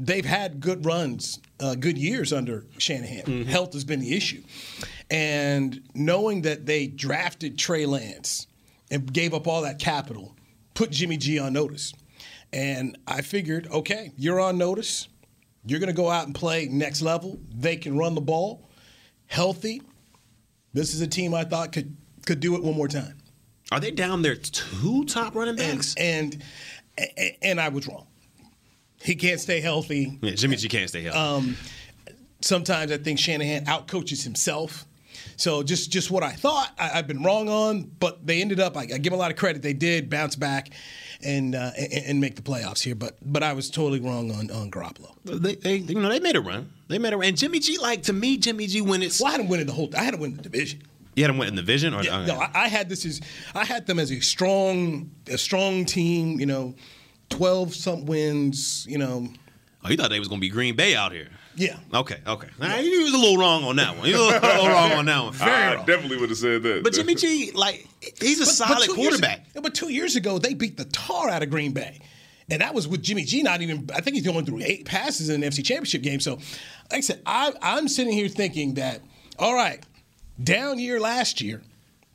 they've 0.00 0.24
had 0.24 0.60
good 0.60 0.84
runs, 0.84 1.40
uh, 1.60 1.74
good 1.74 1.98
years 1.98 2.32
under 2.32 2.64
Shanahan. 2.78 3.44
Health 3.44 3.74
has 3.74 3.84
been 3.84 4.00
the 4.00 4.16
issue. 4.16 4.42
And 5.10 5.82
knowing 5.94 6.42
that 6.42 6.66
they 6.66 6.86
drafted 6.86 7.58
Trey 7.58 7.86
Lance 7.86 8.46
and 8.90 9.12
gave 9.12 9.34
up 9.34 9.46
all 9.46 9.62
that 9.62 9.78
capital, 9.78 10.36
put 10.74 10.90
Jimmy 10.90 11.16
G 11.16 11.38
on 11.38 11.52
notice. 11.52 11.92
And 12.52 12.98
I 13.06 13.22
figured, 13.22 13.68
okay, 13.68 14.12
you're 14.16 14.40
on 14.40 14.58
notice. 14.58 15.08
You're 15.64 15.78
going 15.78 15.88
to 15.88 15.96
go 15.96 16.08
out 16.08 16.26
and 16.26 16.34
play 16.34 16.66
next 16.66 17.02
level. 17.02 17.38
They 17.54 17.76
can 17.76 17.96
run 17.96 18.14
the 18.14 18.20
ball, 18.20 18.68
healthy. 19.26 19.82
This 20.72 20.94
is 20.94 21.00
a 21.00 21.06
team 21.06 21.34
I 21.34 21.44
thought 21.44 21.72
could 21.72 21.96
could 22.26 22.40
do 22.40 22.54
it 22.54 22.62
one 22.62 22.74
more 22.74 22.88
time. 22.88 23.18
Are 23.72 23.80
they 23.80 23.90
down 23.90 24.22
there 24.22 24.36
two 24.36 25.04
top 25.04 25.34
running 25.34 25.56
backs? 25.56 25.94
And 25.96 26.42
and 26.96 27.32
and 27.42 27.60
I 27.60 27.68
was 27.68 27.86
wrong. 27.86 28.06
He 29.02 29.14
can't 29.14 29.40
stay 29.40 29.60
healthy. 29.60 30.18
yeah, 30.22 30.32
Jimmy 30.32 30.56
G 30.56 30.68
can't 30.68 30.88
stay 30.88 31.02
healthy. 31.02 31.54
Sometimes 32.42 32.90
I 32.90 32.96
think 32.96 33.18
Shanahan 33.18 33.66
outcoaches 33.66 34.24
himself. 34.24 34.86
So 35.36 35.62
just 35.62 35.90
just 35.90 36.10
what 36.10 36.22
I 36.22 36.32
thought, 36.32 36.70
I, 36.78 36.92
I've 36.94 37.06
been 37.06 37.22
wrong 37.22 37.48
on, 37.48 37.82
but 37.98 38.26
they 38.26 38.40
ended 38.40 38.60
up. 38.60 38.76
I, 38.76 38.82
I 38.82 38.98
give 38.98 39.12
a 39.12 39.16
lot 39.16 39.30
of 39.30 39.36
credit. 39.36 39.60
They 39.62 39.74
did 39.74 40.08
bounce 40.08 40.36
back 40.36 40.70
and, 41.22 41.54
uh, 41.54 41.70
and 41.78 41.92
and 42.06 42.20
make 42.20 42.36
the 42.36 42.42
playoffs 42.42 42.82
here. 42.82 42.94
But 42.94 43.18
but 43.22 43.42
I 43.42 43.52
was 43.52 43.68
totally 43.70 44.00
wrong 44.00 44.30
on 44.30 44.50
on 44.50 44.70
Garoppolo. 44.70 45.14
they, 45.24 45.56
they, 45.56 45.76
you 45.76 46.00
know, 46.00 46.08
they 46.08 46.20
made 46.20 46.36
a 46.36 46.40
run. 46.40 46.72
They 46.88 46.98
made 46.98 47.12
a 47.12 47.16
run. 47.18 47.28
And 47.28 47.36
Jimmy 47.36 47.58
G, 47.58 47.76
like 47.78 48.02
to 48.04 48.12
me, 48.14 48.38
Jimmy 48.38 48.66
G, 48.66 48.80
when 48.80 49.02
it's 49.02 49.20
Well, 49.20 49.28
I 49.28 49.32
had 49.32 49.40
him 49.40 49.48
winning 49.48 49.66
the 49.66 49.72
whole. 49.72 49.90
I 49.96 50.02
had 50.02 50.14
him 50.14 50.20
win 50.20 50.36
the 50.36 50.42
division. 50.42 50.82
you 51.16 51.24
had 51.24 51.30
him 51.30 51.38
win 51.38 51.54
the 51.54 51.62
vision, 51.62 51.92
or 51.94 52.02
Yeah, 52.02 52.24
no, 52.24 52.38
I, 52.38 52.50
I 52.54 52.68
had 52.68 52.88
this 52.88 53.04
as 53.04 53.20
I 53.54 53.64
had 53.66 53.86
them 53.86 53.98
as 53.98 54.10
a 54.10 54.20
strong 54.20 55.10
a 55.30 55.36
strong 55.36 55.84
team. 55.84 56.40
You 56.40 56.46
know, 56.46 56.74
twelve 57.30 57.74
some 57.74 58.04
wins. 58.06 58.86
You 58.88 58.98
know, 58.98 59.28
oh, 59.84 59.90
you 59.90 59.96
thought 59.96 60.10
they 60.10 60.18
was 60.18 60.28
gonna 60.28 60.40
be 60.40 60.50
Green 60.50 60.76
Bay 60.76 60.94
out 60.94 61.12
here. 61.12 61.28
yeah. 61.56 61.78
Okay, 61.94 62.18
okay. 62.26 62.48
Nah, 62.58 62.76
you 62.76 63.02
was 63.02 63.14
a 63.14 63.18
little 63.18 63.38
wrong 63.38 63.64
on 63.64 63.76
that 63.76 63.96
one. 63.96 64.06
You 64.08 64.14
was 64.18 64.34
a 64.34 64.40
little 64.40 64.68
wrong 64.68 64.92
on 64.92 65.06
that 65.06 65.22
one. 65.24 65.34
I 65.40 65.76
definitely 65.84 66.18
would 66.18 66.28
have 66.30 66.38
said 66.38 66.62
that. 66.62 66.82
But 66.84 66.92
Jimmy 66.92 67.14
G, 67.14 67.50
like, 67.52 67.86
he's 68.20 68.40
a 68.40 68.46
solid 68.46 68.84
two 68.86 69.00
years 69.00 69.10
quarterback. 69.20 69.50
ago- 69.50 69.60
but 69.62 69.74
two 69.74 69.88
years 69.90 70.16
ago, 70.16 70.38
they 70.38 70.54
beat 70.54 70.76
the 70.76 70.84
tar 70.86 71.28
out 71.28 71.42
of 71.42 71.50
Green 71.50 71.72
Bay. 71.72 72.00
And 72.52 72.62
that 72.62 72.74
was 72.74 72.88
with 72.88 73.02
Jimmy 73.02 73.22
G 73.24 73.42
not 73.42 73.62
even, 73.62 73.88
I 73.94 74.00
think 74.00 74.16
he's 74.16 74.24
going 74.26 74.44
through 74.44 74.60
eight 74.62 74.84
passes 74.84 75.28
in 75.28 75.40
an 75.42 75.48
NFC 75.50 75.64
championship 75.64 76.02
game. 76.02 76.18
So, 76.18 76.32
like 76.90 76.98
I 76.98 77.00
said, 77.00 77.22
I, 77.24 77.52
I'm 77.62 77.86
sitting 77.86 78.12
here 78.12 78.26
thinking 78.28 78.74
that, 78.74 79.00
all 79.38 79.54
right, 79.54 79.80
down 80.42 80.78
year 80.80 80.98
last 80.98 81.40
year, 81.40 81.62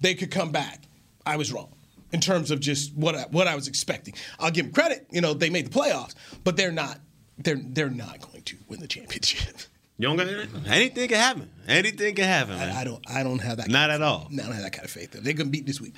they 0.01 0.13
could 0.13 0.31
come 0.31 0.51
back. 0.51 0.81
I 1.25 1.37
was 1.37 1.53
wrong 1.53 1.71
in 2.15 2.21
terms 2.21 2.49
of 2.49 2.61
just 2.61 2.95
what 2.95 3.13
I, 3.13 3.23
what 3.23 3.45
I 3.45 3.55
was 3.55 3.67
expecting. 3.67 4.13
I'll 4.39 4.49
give 4.49 4.65
them 4.65 4.73
credit. 4.73 5.05
You 5.11 5.19
know, 5.19 5.33
they 5.33 5.49
made 5.49 5.67
the 5.69 5.77
playoffs, 5.77 6.15
but 6.45 6.55
they're 6.55 6.71
not. 6.71 6.99
They're 7.37 7.59
they're 7.61 7.89
not 7.89 8.21
going 8.21 8.41
to 8.43 8.57
win 8.69 8.79
the 8.79 8.87
championship. 8.87 9.55
You 9.97 10.09
don't 10.09 10.17
got 10.17 10.27
anything 10.67 11.07
can 11.07 11.17
happen. 11.17 11.49
Anything 11.69 12.15
can 12.15 12.25
happen, 12.25 12.57
man. 12.57 12.75
I, 12.75 12.81
I 12.81 12.83
don't. 12.83 13.01
I 13.09 13.23
don't 13.23 13.39
have 13.39 13.59
that. 13.59 13.69
Not 13.69 13.89
kind 13.89 13.91
at 13.93 14.01
of, 14.01 14.07
all. 14.07 14.27
I 14.29 14.35
don't 14.35 14.51
have 14.51 14.63
that 14.63 14.73
kind 14.73 14.83
of 14.83 14.91
faith. 14.91 15.11
They're 15.11 15.31
going 15.31 15.47
to 15.47 15.51
beat 15.51 15.65
this 15.65 15.79
week. 15.79 15.95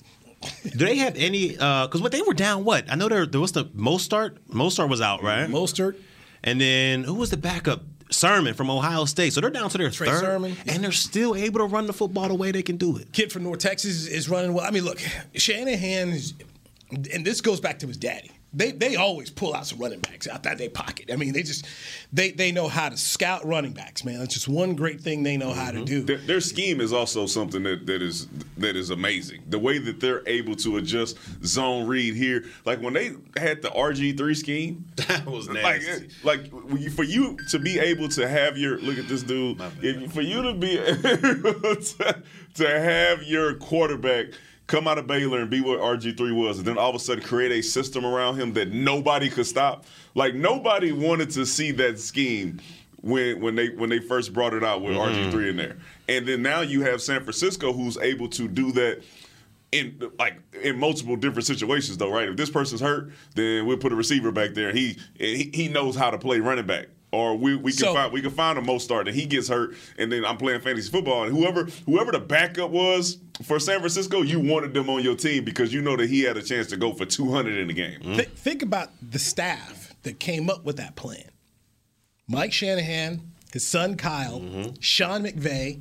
Do 0.64 0.86
they 0.86 0.98
have 0.98 1.16
any? 1.16 1.58
Uh, 1.58 1.88
because 1.88 2.04
what 2.04 2.12
they 2.12 2.22
were 2.22 2.36
down, 2.36 2.64
what 2.64 2.86
I 2.92 2.96
know 2.96 3.10
there, 3.10 3.26
there 3.26 3.42
was 3.42 3.54
the 3.54 3.66
Mostert. 3.66 4.38
Mostert 4.50 4.88
was 4.88 5.02
out, 5.02 5.24
right? 5.24 5.50
Mostert. 5.50 5.96
And 6.44 6.62
then 6.62 7.06
who 7.06 7.16
was 7.16 7.32
the 7.32 7.38
backup? 7.38 7.82
Sermon 8.10 8.54
from 8.54 8.70
Ohio 8.70 9.06
State. 9.06 9.34
So 9.34 9.42
they're 9.42 9.50
down 9.50 9.70
to 9.70 9.78
their 9.78 9.90
Trey 9.90 10.08
third, 10.08 10.20
Sermon. 10.22 10.56
and 10.68 10.84
they're 10.84 10.92
still 10.92 11.36
able 11.36 11.60
to 11.60 11.66
run 11.66 11.88
the 11.88 11.94
football 11.94 12.28
the 12.28 12.36
way 12.36 12.52
they 12.52 12.64
can 12.64 12.78
do 12.78 12.98
it. 12.98 13.12
kid 13.12 13.32
from 13.32 13.44
North 13.44 13.60
Texas 13.60 14.08
is 14.08 14.30
running 14.30 14.54
well. 14.54 14.66
I 14.66 14.72
mean, 14.72 14.86
look, 14.86 15.00
Shanahan 15.36 16.10
is, 16.10 16.34
and 16.92 17.26
this 17.26 17.42
goes 17.42 17.60
back 17.60 17.80
to 17.80 17.88
his 17.88 17.98
daddy. 17.98 18.32
They 18.54 18.72
they 18.72 18.96
always 18.96 19.30
pull 19.30 19.54
out 19.54 19.68
some 19.68 19.80
running 19.80 20.00
backs 20.00 20.28
out 20.28 20.44
that 20.44 20.58
their 20.58 20.70
pocket. 20.70 21.12
I 21.12 21.18
mean, 21.18 21.34
they 21.34 21.44
just 21.44 21.66
they 22.14 22.32
they 22.32 22.52
know 22.52 22.68
how 22.68 22.90
to 22.90 22.96
scout 22.96 23.46
running 23.46 23.74
backs, 23.74 24.06
man. 24.06 24.20
That's 24.20 24.34
just 24.34 24.48
one 24.48 24.76
great 24.76 25.02
thing 25.02 25.24
they 25.24 25.36
know 25.36 25.52
how 25.52 25.72
to 25.72 25.78
mm-hmm. 25.78 25.86
do. 25.86 26.02
Their, 26.04 26.18
their 26.18 26.42
scheme 26.42 26.80
is 26.80 26.94
also 26.94 27.26
something 27.26 27.64
that, 27.64 27.86
that 27.88 28.02
is 28.02 28.28
that 28.58 28.76
is 28.76 28.90
amazing. 28.90 29.44
The 29.48 29.60
way 29.60 29.80
that 29.80 30.00
they're 30.00 30.24
able 30.28 30.56
to 30.58 30.78
adjust 30.78 31.18
zone 31.46 31.88
read 31.88 32.16
here, 32.16 32.46
like 32.66 32.82
when 32.82 32.94
they 32.94 33.12
had 33.36 33.62
the 33.62 33.70
RG 33.70 34.18
three 34.18 34.36
scheme, 34.36 34.86
That 35.08 35.26
was 35.26 35.50
like 35.50 35.82
nasty. 35.82 36.10
like 36.24 36.50
for 36.92 37.04
you 37.04 37.38
to 37.50 37.60
be 37.60 37.80
able 37.80 38.08
to 38.10 38.28
have 38.28 38.58
your 38.58 38.80
look 38.80 38.98
at 38.98 39.10
this 39.10 39.24
dude, 39.24 39.62
if, 39.82 40.14
for 40.14 40.22
you 40.22 40.42
to 40.42 40.54
be 40.54 40.78
able 40.78 41.76
to, 41.76 42.24
to 42.56 42.68
have 42.68 43.24
your 43.24 43.56
quarterback. 43.56 44.28
Come 44.68 44.88
out 44.88 44.98
of 44.98 45.08
Baylor 45.08 45.40
and 45.40 45.50
be 45.50 45.62
what 45.62 45.80
RG3 45.80 46.36
was, 46.36 46.58
and 46.58 46.68
then 46.68 46.78
all 46.78 46.90
of 46.90 46.96
a 46.96 47.00
sudden 47.00 47.24
create 47.24 47.52
a 47.52 47.62
system 47.62 48.06
around 48.06 48.38
him 48.38 48.54
that 48.54 48.72
nobody 48.72 49.30
could 49.30 49.46
stop. 49.46 49.86
Like 50.14 50.36
nobody 50.36 50.92
wanted 50.92 51.30
to 51.32 51.46
see 51.46 51.72
that 51.72 52.00
scheme 52.00 52.60
when 53.02 53.40
when 53.40 53.56
they 53.56 53.70
when 53.70 53.90
they 53.90 54.00
first 54.00 54.34
brought 54.34 54.54
it 54.54 54.64
out 54.64 54.82
with 54.82 54.96
mm-hmm. 54.96 55.36
RG3 55.36 55.50
in 55.50 55.58
there. 55.58 55.78
And 56.10 56.28
then 56.28 56.42
now 56.42 56.62
you 56.62 56.82
have 56.82 57.02
San 57.02 57.22
Francisco 57.22 57.72
who's 57.72 57.98
able 57.98 58.28
to 58.30 58.48
do 58.48 58.72
that 58.74 59.04
in 59.72 60.12
like 60.18 60.40
in 60.62 60.80
multiple 60.80 61.16
different 61.16 61.46
situations 61.46 61.98
though, 61.98 62.12
right? 62.12 62.30
If 62.30 62.38
this 62.38 62.50
person's 62.50 62.82
hurt, 62.82 63.12
then 63.36 63.66
we'll 63.66 63.78
put 63.78 63.92
a 63.92 63.96
receiver 63.96 64.32
back 64.32 64.54
there. 64.54 64.72
He 64.72 64.98
he, 65.16 65.50
he 65.54 65.68
knows 65.68 65.96
how 65.96 66.10
to 66.12 66.18
play 66.18 66.40
running 66.40 66.66
back. 66.66 66.88
Or 67.12 67.38
we, 67.38 67.56
we 67.56 67.72
can 67.72 67.80
So- 67.80 67.94
find 67.94 68.12
we 68.12 68.22
can 68.22 68.32
find 68.32 68.58
a 68.58 68.62
Mostert 68.62 69.08
and 69.08 69.16
he 69.16 69.26
gets 69.26 69.48
hurt 69.48 69.76
and 69.98 70.12
then 70.12 70.26
I'm 70.26 70.38
playing 70.38 70.62
fantasy 70.62 70.92
football 70.92 71.24
and 71.24 71.36
whoever 71.36 71.66
whoever 71.86 72.12
the 72.12 72.20
backup 72.20 72.70
was 72.70 73.18
for 73.44 73.60
San 73.60 73.80
Francisco, 73.80 74.22
you 74.22 74.40
wanted 74.40 74.74
them 74.74 74.90
on 74.90 75.04
your 75.04 75.16
team 75.16 75.46
because 75.46 75.74
you 75.74 75.82
know 75.82 75.96
that 75.96 76.10
he 76.10 76.22
had 76.22 76.38
a 76.38 76.42
chance 76.42 76.68
to 76.68 76.78
go 76.78 76.94
for 76.94 77.06
200 77.06 77.58
in 77.58 77.68
the 77.68 77.74
game. 77.74 78.02
Th- 78.02 78.28
think 78.30 78.62
about 78.62 78.90
the 79.02 79.20
staff 79.20 79.94
that 80.04 80.20
came 80.20 80.50
up 80.50 80.66
with 80.66 80.78
that 80.78 80.96
plan. 80.96 81.30
Mike 82.28 82.52
Shanahan, 82.52 83.22
his 83.54 83.66
son 83.66 83.96
Kyle, 83.96 84.42
mm-hmm. 84.42 84.72
Sean 84.80 85.24
McVay, 85.24 85.80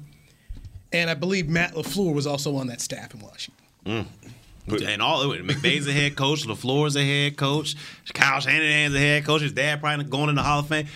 and 0.92 1.10
I 1.10 1.14
believe 1.14 1.48
Matt 1.48 1.74
LaFleur 1.74 2.14
was 2.14 2.26
also 2.26 2.56
on 2.56 2.68
that 2.68 2.80
staff 2.80 3.14
in 3.14 3.20
Washington. 3.20 3.64
Mm. 3.84 4.86
and 4.86 5.02
all 5.02 5.22
of 5.22 5.32
it: 5.32 5.46
McVay's 5.46 5.86
a 5.86 5.92
head 5.92 6.16
coach, 6.16 6.44
LaFleur's 6.46 6.96
a 6.96 7.04
head 7.04 7.36
coach, 7.36 7.74
Kyle 8.14 8.40
Shanahan's 8.40 8.94
a 8.94 8.98
head 8.98 9.24
coach. 9.24 9.42
His 9.42 9.52
dad 9.52 9.80
probably 9.80 10.04
going 10.04 10.28
in 10.28 10.34
the 10.34 10.42
Hall 10.42 10.60
of 10.60 10.68
Fame. 10.68 10.86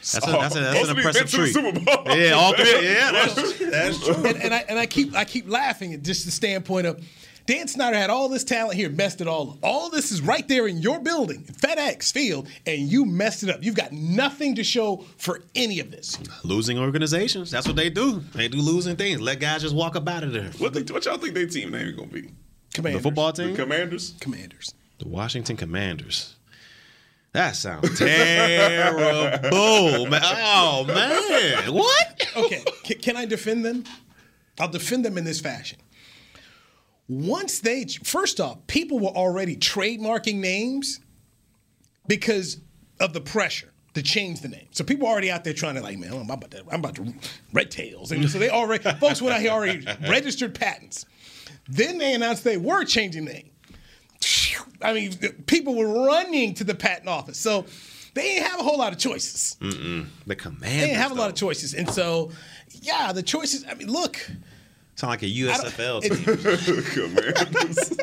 That's, 0.00 0.26
a, 0.26 0.30
that's, 0.30 0.56
a, 0.56 0.60
that's 0.60 0.88
an 0.88 0.96
impressive 0.96 1.22
been 1.22 1.30
to 1.30 1.36
treat. 1.36 1.54
the 1.54 1.72
Super 1.72 1.80
Bowl. 1.80 2.16
Yeah, 2.16 2.32
all 2.32 2.54
three. 2.54 2.88
Yeah, 2.88 3.12
that's, 3.34 3.58
that's 3.58 4.04
true. 4.04 4.14
and, 4.24 4.42
and 4.42 4.54
I 4.54 4.64
and 4.68 4.78
I 4.78 4.86
keep 4.86 5.14
I 5.14 5.24
keep 5.24 5.48
laughing 5.48 5.92
at 5.94 6.02
just 6.02 6.24
the 6.24 6.30
standpoint 6.30 6.86
of 6.86 7.04
Dan 7.46 7.66
Snyder 7.66 7.96
had 7.96 8.10
all 8.10 8.28
this 8.28 8.44
talent 8.44 8.74
here, 8.76 8.88
messed 8.88 9.20
it 9.20 9.26
all 9.26 9.50
up. 9.50 9.58
All 9.62 9.90
this 9.90 10.12
is 10.12 10.22
right 10.22 10.46
there 10.46 10.68
in 10.68 10.78
your 10.78 11.00
building, 11.00 11.42
FedEx 11.42 12.12
Field, 12.12 12.48
and 12.64 12.82
you 12.82 13.04
messed 13.04 13.42
it 13.42 13.50
up. 13.50 13.62
You've 13.62 13.74
got 13.74 13.90
nothing 13.90 14.54
to 14.54 14.62
show 14.62 15.04
for 15.16 15.40
any 15.56 15.80
of 15.80 15.90
this. 15.90 16.16
Losing 16.44 16.78
organizations. 16.78 17.50
That's 17.50 17.66
what 17.66 17.74
they 17.76 17.90
do. 17.90 18.20
They 18.34 18.46
do 18.46 18.58
losing 18.58 18.94
things. 18.94 19.20
Let 19.20 19.40
guys 19.40 19.62
just 19.62 19.74
walk 19.74 19.96
up 19.96 20.08
out 20.08 20.22
of 20.22 20.32
there. 20.32 20.50
What, 20.58 20.74
they, 20.74 20.82
what 20.92 21.04
y'all 21.04 21.18
think 21.18 21.34
their 21.34 21.46
team 21.46 21.72
name 21.72 21.88
is 21.88 21.96
gonna 21.96 22.08
be? 22.08 22.20
The 22.20 22.30
Commanders. 22.74 23.02
football 23.02 23.32
The 23.32 23.46
team? 23.46 23.56
Commanders? 23.56 24.14
Commanders. 24.20 24.74
The 24.98 25.08
Washington 25.08 25.56
Commanders. 25.56 26.36
That 27.32 27.54
sounds 27.54 27.96
terrible, 27.96 29.50
man. 30.06 30.20
Oh 30.24 30.84
man, 30.84 31.72
what? 31.72 32.26
Okay, 32.36 32.64
can, 32.82 32.98
can 32.98 33.16
I 33.16 33.24
defend 33.24 33.64
them? 33.64 33.84
I'll 34.58 34.68
defend 34.68 35.04
them 35.04 35.16
in 35.16 35.24
this 35.24 35.40
fashion. 35.40 35.78
Once 37.08 37.60
they, 37.60 37.84
first 38.04 38.40
off, 38.40 38.66
people 38.66 38.98
were 38.98 39.08
already 39.08 39.56
trademarking 39.56 40.36
names 40.36 41.00
because 42.06 42.60
of 42.98 43.12
the 43.12 43.20
pressure 43.20 43.72
to 43.94 44.02
change 44.02 44.40
the 44.40 44.48
name. 44.48 44.68
So 44.72 44.84
people 44.84 45.06
are 45.06 45.10
already 45.10 45.30
out 45.30 45.44
there 45.44 45.52
trying 45.52 45.76
to 45.76 45.80
like, 45.80 45.98
man, 45.98 46.12
I'm 46.12 46.30
about 46.30 46.50
to, 46.50 46.64
I'm 46.70 46.80
about 46.80 46.96
to 46.96 47.14
red 47.52 47.70
tails, 47.70 48.12
and 48.12 48.28
so 48.28 48.38
they 48.38 48.50
already, 48.50 48.84
folks 48.94 49.22
went 49.22 49.34
out 49.34 49.40
here 49.40 49.50
already 49.50 49.86
registered 50.08 50.54
patents. 50.54 51.06
Then 51.68 51.98
they 51.98 52.14
announced 52.14 52.42
they 52.42 52.56
were 52.56 52.84
changing 52.84 53.24
the 53.24 53.32
name. 53.32 53.49
I 54.82 54.92
mean, 54.92 55.12
people 55.46 55.74
were 55.74 56.06
running 56.06 56.54
to 56.54 56.64
the 56.64 56.74
patent 56.74 57.08
office, 57.08 57.38
so 57.38 57.66
they 58.14 58.22
didn't 58.22 58.46
have 58.46 58.60
a 58.60 58.62
whole 58.62 58.78
lot 58.78 58.92
of 58.92 58.98
choices. 58.98 59.56
The 59.60 60.36
Commanders. 60.36 60.70
They 60.70 60.80
didn't 60.80 60.96
have 60.96 61.12
a 61.12 61.14
lot 61.14 61.30
of 61.30 61.36
choices, 61.36 61.74
and 61.74 61.88
so 61.90 62.30
yeah, 62.82 63.12
the 63.12 63.22
choices. 63.22 63.64
I 63.68 63.74
mean, 63.74 63.90
look, 63.90 64.18
Sound 65.00 65.10
like 65.12 65.22
a 65.22 65.26
USFL 65.26 66.02
team. 66.02 66.84
Commanders. 66.92 67.96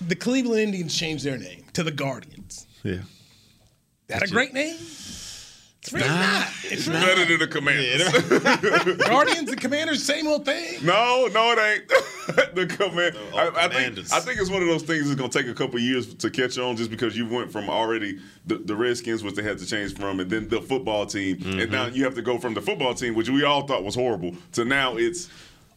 the 0.00 0.14
Cleveland 0.14 0.60
Indians 0.60 0.96
changed 0.96 1.24
their 1.24 1.38
name 1.38 1.64
to 1.72 1.82
the 1.82 1.90
Guardians. 1.90 2.68
Yeah. 2.84 3.00
That 4.06 4.22
a 4.22 4.28
great 4.28 4.52
name? 4.52 4.76
It's 5.86 5.92
really 5.92 6.08
not. 6.08 6.48
It's 6.64 6.86
really 6.88 7.00
Better 7.06 7.24
than 7.26 7.38
the 7.38 7.46
Commanders. 7.46 8.42
not. 8.98 8.98
Guardians 9.08 9.50
and 9.50 9.60
Commanders, 9.60 10.02
same 10.02 10.26
old 10.26 10.44
thing. 10.44 10.84
No, 10.84 11.28
no, 11.32 11.52
it 11.52 11.58
ain't. 11.58 11.88
the 12.56 12.66
command. 12.66 13.16
Oh, 13.32 13.36
I, 13.38 13.46
I 13.48 13.52
think 13.68 13.72
Commanders. 13.72 14.12
I 14.12 14.18
think 14.20 14.40
it's 14.40 14.50
one 14.50 14.62
of 14.62 14.68
those 14.68 14.82
things 14.82 15.06
that's 15.06 15.14
gonna 15.18 15.30
take 15.32 15.46
a 15.46 15.54
couple 15.54 15.78
years 15.78 16.12
to 16.14 16.28
catch 16.30 16.58
on, 16.58 16.76
just 16.76 16.90
because 16.90 17.16
you 17.16 17.26
went 17.28 17.52
from 17.52 17.70
already 17.70 18.18
the, 18.46 18.56
the 18.58 18.74
Redskins, 18.74 19.22
which 19.22 19.34
they 19.36 19.42
had 19.42 19.58
to 19.58 19.66
change 19.66 19.94
from, 19.96 20.18
and 20.20 20.28
then 20.28 20.48
the 20.48 20.60
football 20.60 21.06
team, 21.06 21.36
Mm-hmm. 21.36 21.60
and 21.60 21.70
now 21.72 21.86
you 21.86 22.02
have 22.04 22.14
to 22.16 22.22
go 22.22 22.38
from 22.38 22.54
the 22.54 22.60
football 22.62 22.94
team, 22.94 23.14
which 23.14 23.28
we 23.28 23.44
all 23.44 23.66
thought 23.66 23.84
was 23.84 23.94
horrible, 23.94 24.34
to 24.52 24.64
now 24.64 24.96
it's. 24.96 25.28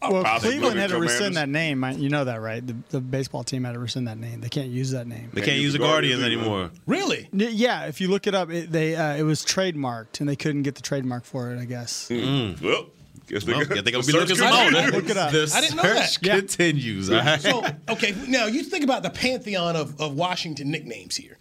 Well, 0.01 0.23
Cleveland 0.39 0.79
had 0.79 0.87
to 0.91 0.93
Commanders. 0.95 1.19
rescind 1.19 1.35
that 1.35 1.49
name. 1.49 1.83
You 1.97 2.07
know 2.09 2.23
that, 2.23 2.39
right? 2.39 2.65
The, 2.65 2.75
the 2.89 3.01
baseball 3.01 3.43
team 3.43 3.65
had 3.65 3.73
to 3.73 3.79
rescind 3.79 4.07
that 4.07 4.17
name. 4.17 4.39
They 4.39 4.47
can't 4.47 4.69
use 4.69 4.91
that 4.91 5.07
name. 5.07 5.29
They 5.33 5.41
can't 5.41 5.59
use 5.59 5.73
the 5.73 5.79
Guardians 5.79 6.23
anymore. 6.23 6.71
Really? 6.85 7.27
N- 7.33 7.49
Yeah, 7.51 7.85
if 7.87 7.99
you 7.99 8.07
look 8.07 8.25
it 8.25 8.33
up, 8.33 8.49
it, 8.49 8.71
they 8.71 8.95
uh, 8.95 9.15
it 9.17 9.23
was 9.23 9.43
trademarked, 9.43 10.21
and 10.21 10.29
they 10.29 10.37
couldn't 10.37 10.63
get 10.63 10.75
the 10.75 10.81
trademark 10.81 11.25
for 11.25 11.51
it. 11.51 11.59
I 11.59 11.65
guess. 11.65 12.07
Mm. 12.09 12.61
Well, 12.61 12.85
guess 13.27 13.43
they 13.43 13.51
Well, 13.53 13.65
got- 13.65 13.75
yeah, 13.75 13.81
they 13.81 13.91
gonna 13.91 14.03
the 14.03 14.13
be 14.13 14.17
looking 14.19 14.35
search 14.37 14.51
some 14.53 14.91
Look 14.93 15.09
it 15.09 15.17
up. 15.17 15.31
The 15.33 15.51
I 15.53 15.59
didn't 15.61 15.75
know 15.75 15.83
that. 15.83 16.09
search 16.09 16.25
Yeah. 16.25 16.35
continues. 16.37 17.09
all 17.09 17.17
right? 17.17 17.41
So, 17.41 17.65
okay, 17.89 18.15
now 18.27 18.45
you 18.45 18.63
think 18.63 18.85
about 18.85 19.03
the 19.03 19.09
pantheon 19.09 19.75
of, 19.75 19.99
of 19.99 20.15
Washington 20.15 20.71
nicknames 20.71 21.17
here. 21.17 21.37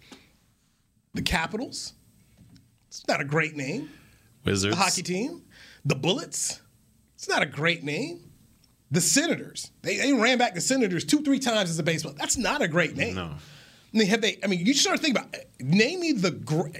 The 1.13 1.21
Capitals. 1.21 1.93
It's 2.89 3.07
not 3.07 3.21
a 3.21 3.25
great 3.25 3.55
name. 3.55 3.89
Wizards. 4.43 4.75
The 4.75 4.81
hockey 4.81 5.01
team. 5.03 5.43
The 5.85 5.95
Bullets. 5.95 6.59
It's 7.15 7.29
not 7.29 7.41
a 7.41 7.45
great 7.45 7.83
name. 7.83 8.19
The 8.91 9.01
Senators. 9.01 9.71
They, 9.81 9.97
they 9.97 10.13
ran 10.13 10.37
back 10.37 10.55
the 10.55 10.61
Senators 10.61 11.05
two, 11.05 11.21
three 11.21 11.39
times 11.39 11.69
as 11.69 11.77
a 11.79 11.83
baseball. 11.83 12.13
That's 12.17 12.37
not 12.37 12.61
a 12.61 12.67
great 12.67 12.95
name. 12.95 13.15
No. 13.15 13.35
I 13.93 13.97
mean, 13.97 14.07
have 14.07 14.21
they? 14.21 14.37
I 14.43 14.47
mean, 14.47 14.65
you 14.65 14.73
start 14.73 14.99
thinking 14.99 15.21
about. 15.21 15.35
Name 15.61 15.99
me 15.99 16.13
the 16.13 16.31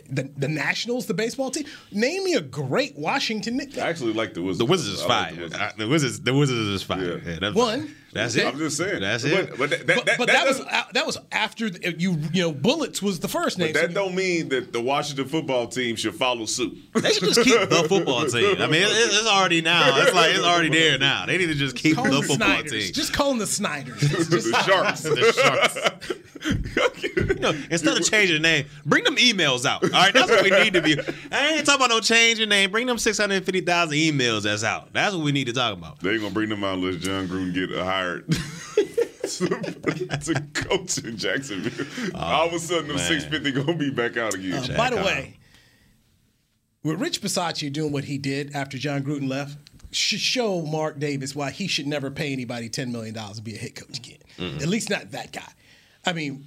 the, 0.09 0.29
the 0.37 0.47
Nationals, 0.47 1.05
the 1.05 1.13
baseball 1.13 1.51
team. 1.51 1.65
Name 1.91 2.23
me 2.23 2.35
a 2.35 2.41
great 2.41 2.97
Washington 2.97 3.57
nickname. 3.57 3.83
I 3.83 3.89
actually 3.89 4.13
like 4.13 4.33
the 4.33 4.41
Wizards. 4.41 4.59
The 4.59 4.65
Wizards 4.65 4.99
is 4.99 5.01
I 5.01 5.07
like 5.07 5.35
the 5.35 5.41
Wizards. 5.41 5.59
Uh, 5.61 5.71
The 5.77 5.87
Wizards. 5.87 6.21
The 6.21 6.33
Wizards 6.33 6.67
is 6.69 6.83
fire. 6.83 7.17
Yeah. 7.17 7.31
Yeah, 7.33 7.39
that's 7.41 7.55
One. 7.55 7.95
That's 8.13 8.35
it. 8.35 8.47
I'm 8.47 8.57
just 8.57 8.77
saying. 8.77 9.01
That's 9.01 9.23
but, 9.23 9.31
it. 9.33 9.57
But, 9.57 9.69
that, 9.69 9.87
that, 9.87 9.95
But, 9.97 10.05
that, 10.05 10.17
but 10.17 10.27
that 10.27 10.33
that, 10.33 10.47
was 10.47 10.59
uh, 10.61 10.83
that 10.93 11.05
was 11.05 11.17
after 11.31 11.69
the, 11.69 11.93
you 11.99 12.17
you 12.33 12.41
know 12.41 12.51
Bullets 12.51 13.01
was 13.01 13.19
the 13.19 13.27
first 13.27 13.59
name. 13.59 13.73
But 13.73 13.81
so 13.81 13.87
that 13.87 13.93
don't 13.93 14.15
mean 14.15 14.49
that 14.49 14.71
the 14.71 14.81
Washington 14.81 15.27
football 15.27 15.67
team 15.67 15.95
should 15.95 16.15
follow 16.15 16.45
suit. 16.45 16.77
They 16.93 17.11
should 17.11 17.23
just 17.33 17.43
keep 17.43 17.69
the 17.69 17.85
football 17.87 18.25
team. 18.27 18.61
I 18.61 18.67
mean, 18.67 18.81
it, 18.83 18.87
it's 18.89 19.27
already 19.27 19.61
now. 19.61 19.97
It's 20.01 20.13
like 20.13 20.31
it's 20.35 20.43
already 20.43 20.69
there 20.69 20.97
now. 20.97 21.25
They 21.25 21.37
need 21.37 21.47
to 21.47 21.55
just 21.55 21.75
keep 21.75 21.95
call 21.95 22.05
the 22.05 22.11
them 22.11 22.21
football 22.21 22.47
Snyders. 22.47 22.71
team. 22.71 22.93
Just 22.93 23.13
call 23.13 23.29
them 23.29 23.39
the 23.39 23.47
Snyders. 23.47 24.01
It's 24.01 24.29
just 24.29 24.51
the 24.51 24.63
Sharks. 24.63 25.01
the 25.01 25.33
Sharks. 25.33 26.13
You 26.45 27.35
know, 27.35 27.53
instead 27.69 27.97
of 27.97 28.09
changing 28.09 28.37
the 28.37 28.41
name, 28.41 28.65
bring 28.85 29.03
them 29.03 29.15
emails 29.15 29.65
out. 29.65 29.83
All 29.83 29.89
right, 29.89 30.13
that's 30.13 30.29
what 30.29 30.43
we 30.43 30.49
need 30.49 30.73
to 30.73 30.81
be. 30.81 30.97
I 31.31 31.53
ain't 31.53 31.65
talking 31.65 31.75
about 31.85 31.89
no 31.89 31.99
change 31.99 32.39
your 32.39 32.47
name. 32.47 32.71
Bring 32.71 32.87
them 32.87 32.97
six 32.97 33.17
hundred 33.17 33.45
fifty 33.45 33.61
thousand 33.61 33.95
emails 33.97 34.43
that's 34.43 34.63
out. 34.63 34.93
That's 34.93 35.15
what 35.15 35.23
we 35.23 35.31
need 35.31 35.47
to 35.47 35.53
talk 35.53 35.77
about. 35.77 35.99
They 35.99 36.11
ain't 36.11 36.21
gonna 36.21 36.33
bring 36.33 36.49
them 36.49 36.63
out 36.63 36.75
unless 36.75 36.97
Jon 36.97 37.27
Gruden 37.27 37.53
get 37.53 37.69
hired 37.77 38.29
to, 38.31 39.47
to 40.33 40.43
coach 40.53 40.97
in 40.99 41.17
Jacksonville. 41.17 41.85
All 42.15 42.47
of 42.47 42.53
a 42.53 42.59
sudden, 42.59 42.87
the 42.87 42.99
six 42.99 43.25
fifty 43.25 43.51
gonna 43.51 43.75
be 43.75 43.91
back 43.91 44.17
out 44.17 44.33
again. 44.33 44.53
Uh, 44.71 44.77
by 44.77 44.89
the 44.89 44.97
Jack 44.97 45.05
way, 45.05 45.37
with 46.83 46.99
Rich 46.99 47.21
Bisaccia 47.21 47.71
doing 47.71 47.91
what 47.91 48.05
he 48.05 48.17
did 48.17 48.55
after 48.55 48.77
Jon 48.77 49.03
Gruden 49.03 49.27
left, 49.29 49.57
should 49.91 50.19
show 50.19 50.61
Mark 50.61 50.99
Davis 50.99 51.35
why 51.35 51.51
he 51.51 51.67
should 51.67 51.87
never 51.87 52.09
pay 52.11 52.31
anybody 52.33 52.69
ten 52.69 52.91
million 52.91 53.13
dollars 53.13 53.37
to 53.37 53.41
be 53.41 53.55
a 53.55 53.57
head 53.57 53.75
coach 53.75 53.97
again. 53.97 54.17
At 54.61 54.67
least 54.67 54.89
not 54.89 55.11
that 55.11 55.31
guy. 55.31 55.51
I 56.05 56.13
mean, 56.13 56.45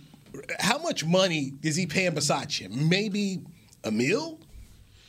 how 0.58 0.78
much 0.78 1.04
money 1.04 1.52
is 1.62 1.76
he 1.76 1.86
paying 1.86 2.12
Bisaccia? 2.12 2.70
Maybe 2.70 3.40
a 3.84 3.90
mil? 3.90 4.38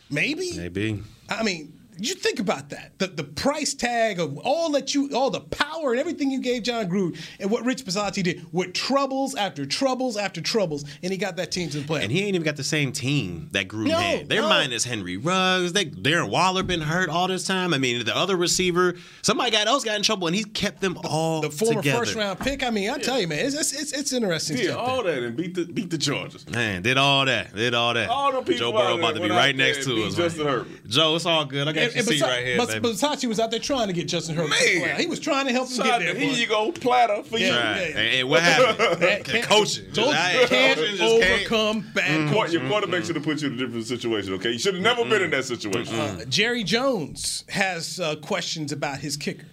Maybe. 0.09 0.51
Maybe. 0.55 1.01
I 1.29 1.43
mean, 1.43 1.79
you 1.97 2.15
think 2.15 2.39
about 2.39 2.69
that. 2.69 2.97
The 2.99 3.07
the 3.07 3.23
price 3.23 3.73
tag 3.73 4.19
of 4.19 4.37
all 4.39 4.71
that 4.71 4.93
you 4.93 5.09
all 5.13 5.29
the 5.29 5.41
power 5.41 5.91
and 5.91 5.99
everything 5.99 6.31
you 6.31 6.39
gave 6.41 6.63
Jon 6.63 6.89
Gruden 6.89 7.17
and 7.39 7.49
what 7.51 7.63
Rich 7.65 7.85
Bisaccia 7.85 8.23
did 8.23 8.45
with 8.51 8.73
troubles 8.73 9.35
after 9.35 9.65
troubles 9.65 10.17
after 10.17 10.41
troubles, 10.41 10.85
and 11.01 11.11
he 11.11 11.17
got 11.17 11.35
that 11.37 11.51
team 11.51 11.69
to 11.69 11.79
the 11.79 11.83
playoffs. 11.85 12.03
And 12.03 12.11
he 12.11 12.19
ain't 12.19 12.29
even 12.35 12.43
got 12.43 12.55
the 12.55 12.63
same 12.63 12.91
team 12.91 13.49
that 13.51 13.67
Gruden 13.67 13.87
No, 13.89 13.97
had. 13.97 14.29
They're 14.29 14.41
no. 14.41 14.49
minus 14.49 14.83
Henry 14.83 15.17
Ruggs. 15.17 15.73
They 15.73 15.85
Darren 15.85 16.29
Waller 16.29 16.63
been 16.63 16.81
hurt 16.81 17.09
all 17.09 17.27
this 17.27 17.45
time. 17.45 17.73
I 17.73 17.77
mean, 17.77 18.03
the 18.05 18.15
other 18.15 18.35
receiver, 18.35 18.95
somebody 19.21 19.51
got 19.51 19.67
else 19.67 19.83
got 19.83 19.95
in 19.95 20.03
trouble, 20.03 20.27
and 20.27 20.35
he 20.35 20.43
kept 20.43 20.81
them 20.81 20.97
all 21.05 21.41
the 21.41 21.49
former 21.49 21.81
together. 21.81 21.99
first 21.99 22.15
round 22.15 22.39
pick. 22.39 22.63
I 22.63 22.69
mean, 22.69 22.89
I 22.89 22.97
tell 22.97 23.19
you, 23.19 23.27
man, 23.27 23.45
it's 23.45 23.55
it's, 23.55 23.73
it's, 23.73 23.91
it's 23.93 24.13
interesting. 24.13 24.57
Did 24.57 24.65
stuff 24.71 24.79
all 24.79 25.03
there. 25.03 25.21
that 25.21 25.23
and 25.27 25.35
beat 25.35 25.55
the 25.55 25.65
beat 25.65 25.89
the 25.89 25.97
Chargers. 25.97 26.47
Man, 26.49 26.81
did 26.81 26.97
all 26.97 27.25
that. 27.25 27.55
Did 27.55 27.73
all 27.73 27.93
that. 27.93 28.09
All 28.09 28.31
them 28.31 28.43
people 28.43 28.71
Joe 28.71 28.77
out 28.77 28.87
Burrow 28.87 28.97
about 28.97 29.15
to 29.15 29.21
be 29.21 29.29
right 29.29 29.55
next 29.55 29.85
to 29.85 29.95
beat 29.95 30.07
us. 30.07 30.15
Justin 30.15 30.45
man. 30.45 30.53
Herbert. 30.53 30.87
Joe, 30.87 31.15
it's 31.15 31.25
all 31.25 31.45
good. 31.45 31.67
I 31.67 31.71
got 31.73 31.82
And, 31.85 31.93
your 31.93 31.99
and 31.99 32.07
seat 32.07 32.21
Basa- 32.21 32.27
right 32.27 32.45
here, 32.45 32.57
Bas- 32.57 32.67
baby. 32.67 32.89
Basacci 32.89 33.25
was 33.27 33.39
out 33.39 33.51
there 33.51 33.59
trying 33.59 33.87
to 33.87 33.93
get 33.93 34.07
Justin 34.07 34.35
Herbert. 34.35 34.49
Man. 34.51 34.99
He 34.99 35.05
was 35.07 35.19
trying 35.19 35.45
to 35.47 35.51
help 35.51 35.67
him 35.69 35.73
So 35.75 35.83
get 35.83 35.99
there. 35.99 36.15
here 36.15 36.29
boy. 36.31 36.35
you 36.37 36.47
go, 36.47 36.71
platter 36.71 37.23
for 37.23 37.37
Yeah. 37.37 37.47
you. 37.47 37.53
Right. 37.53 37.77
yeah. 37.89 37.99
And, 37.99 38.15
and 38.19 38.29
what 38.29 38.41
happened? 38.43 38.77
Can't- 39.01 39.25
can't- 39.25 39.45
coaching. 39.45 39.85
Told 39.93 40.07
you, 40.07 40.13
Just- 40.13 40.49
can't 40.49 40.77
coaching 40.77 40.97
just 40.97 41.21
can't- 41.21 41.33
overcome 41.51 41.91
bad 41.93 42.31
Quar- 42.31 42.45
coaching. 42.45 42.59
Your 42.61 42.69
quarterback 42.69 43.05
should 43.05 43.15
have 43.15 43.25
put 43.25 43.41
you 43.41 43.47
in 43.49 43.53
a 43.55 43.57
different 43.57 43.85
situation. 43.85 44.33
Okay, 44.33 44.51
you 44.51 44.59
should 44.59 44.73
have 44.75 44.83
never 44.83 45.03
been 45.05 45.21
in 45.21 45.31
that 45.31 45.45
situation. 45.45 45.95
Uh, 45.95 46.25
Jerry 46.25 46.63
Jones 46.63 47.43
has 47.49 47.99
uh, 47.99 48.15
questions 48.17 48.71
about 48.71 48.99
his 48.99 49.17
kicker. 49.17 49.45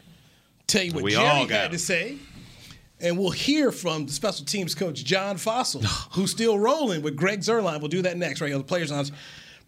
Tell 0.67 0.83
you 0.85 0.93
what 0.93 1.03
We 1.03 1.13
Jerry 1.13 1.27
all 1.27 1.47
got 1.47 1.51
had 1.57 1.65
him. 1.67 1.73
to 1.73 1.79
say. 1.79 2.17
And 3.03 3.19
we'll 3.19 3.31
hear 3.31 3.73
from 3.73 4.05
the 4.07 4.13
special 4.13 4.45
teams 4.45 4.75
coach, 4.75 5.03
John 5.05 5.37
Fassel, 5.37 5.83
who's 6.13 6.31
still 6.31 6.59
rolling 6.59 7.01
with 7.01 7.17
Greg 7.17 7.41
Zuerlein. 7.41 7.81
We'll 7.81 7.89
do 7.89 8.03
that 8.03 8.17
next 8.19 8.43
right 8.43 8.49
here 8.49 8.57
on 8.57 8.61
the 8.63 8.67
Players 8.69 8.91
Lounge. 8.93 9.11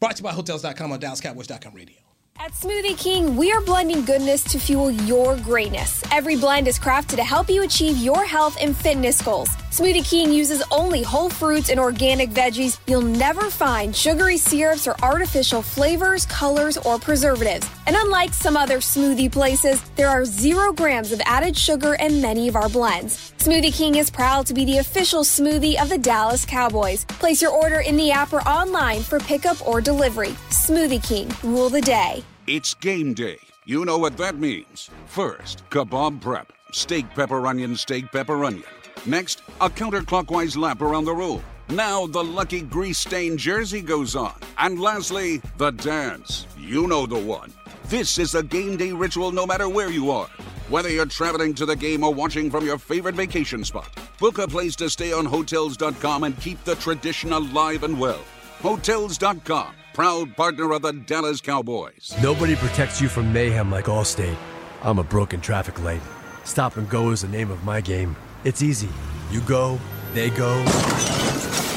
Brought 0.01 0.17
to 0.17 0.21
you 0.21 0.25
by 0.25 0.33
Hotels.com 0.33 0.93
on 0.93 1.01
DallasCowboys.com 1.01 1.75
radio. 1.75 1.97
At 2.39 2.53
Smoothie 2.53 2.99
King, 2.99 3.37
we 3.37 3.53
are 3.53 3.61
blending 3.61 4.05
goodness 4.05 4.43
to 4.45 4.59
fuel 4.59 4.91
your 4.91 5.37
greatness. 5.37 6.03
Every 6.11 6.37
blend 6.37 6.67
is 6.67 6.79
crafted 6.79 7.17
to 7.17 7.25
help 7.25 7.49
you 7.49 7.63
achieve 7.63 7.97
your 7.99 8.25
health 8.25 8.57
and 8.61 8.77
fitness 8.77 9.23
goals. 9.23 9.49
Smoothie 9.71 10.05
King 10.09 10.33
uses 10.33 10.63
only 10.71 11.03
whole 11.03 11.31
fruits 11.31 11.71
and 11.71 11.79
organic 11.79 12.31
veggies. 12.31 12.79
You'll 12.89 13.03
never 13.03 13.49
find 13.49 13.95
sugary 13.95 14.37
syrups 14.37 14.89
or 14.89 14.97
artificial 15.03 15.63
flavors, 15.63 16.27
colors, 16.27 16.77
or 16.79 16.99
preservatives. 16.99 17.69
And 17.87 17.97
unlike 17.97 18.35
some 18.35 18.57
other 18.57 18.79
smoothie 18.79 19.31
places, 19.31 19.81
there 19.97 20.09
are 20.09 20.25
zero 20.25 20.73
grams 20.73 21.13
of 21.13 21.21
added 21.25 21.57
sugar 21.57 21.95
in 21.95 22.21
many 22.21 22.49
of 22.49 22.57
our 22.57 22.69
blends. 22.69 23.32
Smoothie 23.43 23.73
King 23.73 23.97
is 23.97 24.09
proud 24.09 24.47
to 24.47 24.55
be 24.55 24.65
the 24.65 24.79
official 24.79 25.25
smoothie 25.25 25.83
of 25.83 25.89
the 25.89 25.99
Dallas 25.99 26.45
Cowboys. 26.45 27.05
Place 27.07 27.43
your 27.43 27.51
order 27.51 27.81
in 27.81 27.97
the 27.97 28.13
app 28.13 28.33
or 28.33 28.41
online 28.43 29.01
for 29.01 29.19
pickup 29.19 29.61
or 29.67 29.81
delivery. 29.81 30.37
Smoothie 30.51 31.03
King, 31.03 31.29
rule 31.43 31.69
the 31.69 31.81
day. 31.81 32.23
It's 32.47 32.73
game 32.75 33.15
day. 33.15 33.39
You 33.65 33.85
know 33.85 33.99
what 33.99 34.17
that 34.19 34.37
means. 34.37 34.91
First, 35.07 35.69
kebab 35.71 36.21
prep. 36.21 36.53
Steak, 36.71 37.13
pepper, 37.17 37.45
onion, 37.45 37.75
steak, 37.75 38.13
pepper, 38.13 38.45
onion. 38.45 38.63
Next, 39.07 39.43
a 39.61 39.69
counterclockwise 39.69 40.57
lap 40.57 40.81
around 40.81 41.07
the 41.07 41.13
room. 41.13 41.43
Now 41.69 42.07
the 42.07 42.23
lucky 42.23 42.61
grease 42.61 43.01
stained 43.01 43.41
jersey 43.41 43.83
goes 43.83 44.15
on. 44.15 44.39
And 44.59 44.79
lastly, 44.79 45.43
the 45.57 45.73
dance. 45.73 46.47
You 46.57 46.87
know 46.87 47.07
the 47.07 47.19
one. 47.19 47.53
This 47.85 48.19
is 48.19 48.35
a 48.35 48.43
game 48.43 48.77
day 48.77 48.93
ritual 48.93 49.33
no 49.33 49.47
matter 49.47 49.69
where 49.69 49.91
you 49.91 50.11
are. 50.11 50.29
Whether 50.69 50.89
you're 50.89 51.07
traveling 51.07 51.53
to 51.55 51.67
the 51.67 51.77
game 51.77 52.03
or 52.05 52.15
watching 52.15 52.51
from 52.51 52.65
your 52.65 52.79
favorite 52.79 53.15
vacation 53.15 53.65
spot, 53.65 53.89
book 54.19 54.39
a 54.39 54.49
place 54.49 54.75
to 54.77 54.89
stay 54.89 55.13
on 55.13 55.27
Hotels.com 55.27 56.25
and 56.25 56.39
keep 56.41 56.63
the 56.65 56.77
tradition 56.77 57.33
alive 57.33 57.83
and 57.83 57.99
well. 57.99 58.21
Hotels.com, 58.61 59.75
proud 59.93 60.35
partner 60.37 60.73
of 60.73 60.83
the 60.83 60.93
Dallas 60.93 61.41
Cowboys. 61.41 62.15
Nobody 62.23 62.57
protects 62.57 63.01
you 63.01 63.09
from 63.09 63.33
mayhem 63.33 63.71
like 63.71 63.87
Allstate. 63.87 64.37
I'm 64.83 64.99
a 64.99 65.05
broken 65.05 65.41
traffic 65.41 65.83
light. 65.83 66.01
Stop 66.45 66.77
and 66.77 66.89
go 66.89 67.11
is 67.11 67.23
the 67.23 67.29
name 67.29 67.51
of 67.51 67.63
my 67.65 67.81
game. 67.81 68.17
It's 68.45 68.63
easy. 68.63 68.89
You 69.31 69.41
go, 69.43 69.79
they 70.15 70.31
go. 70.31 70.61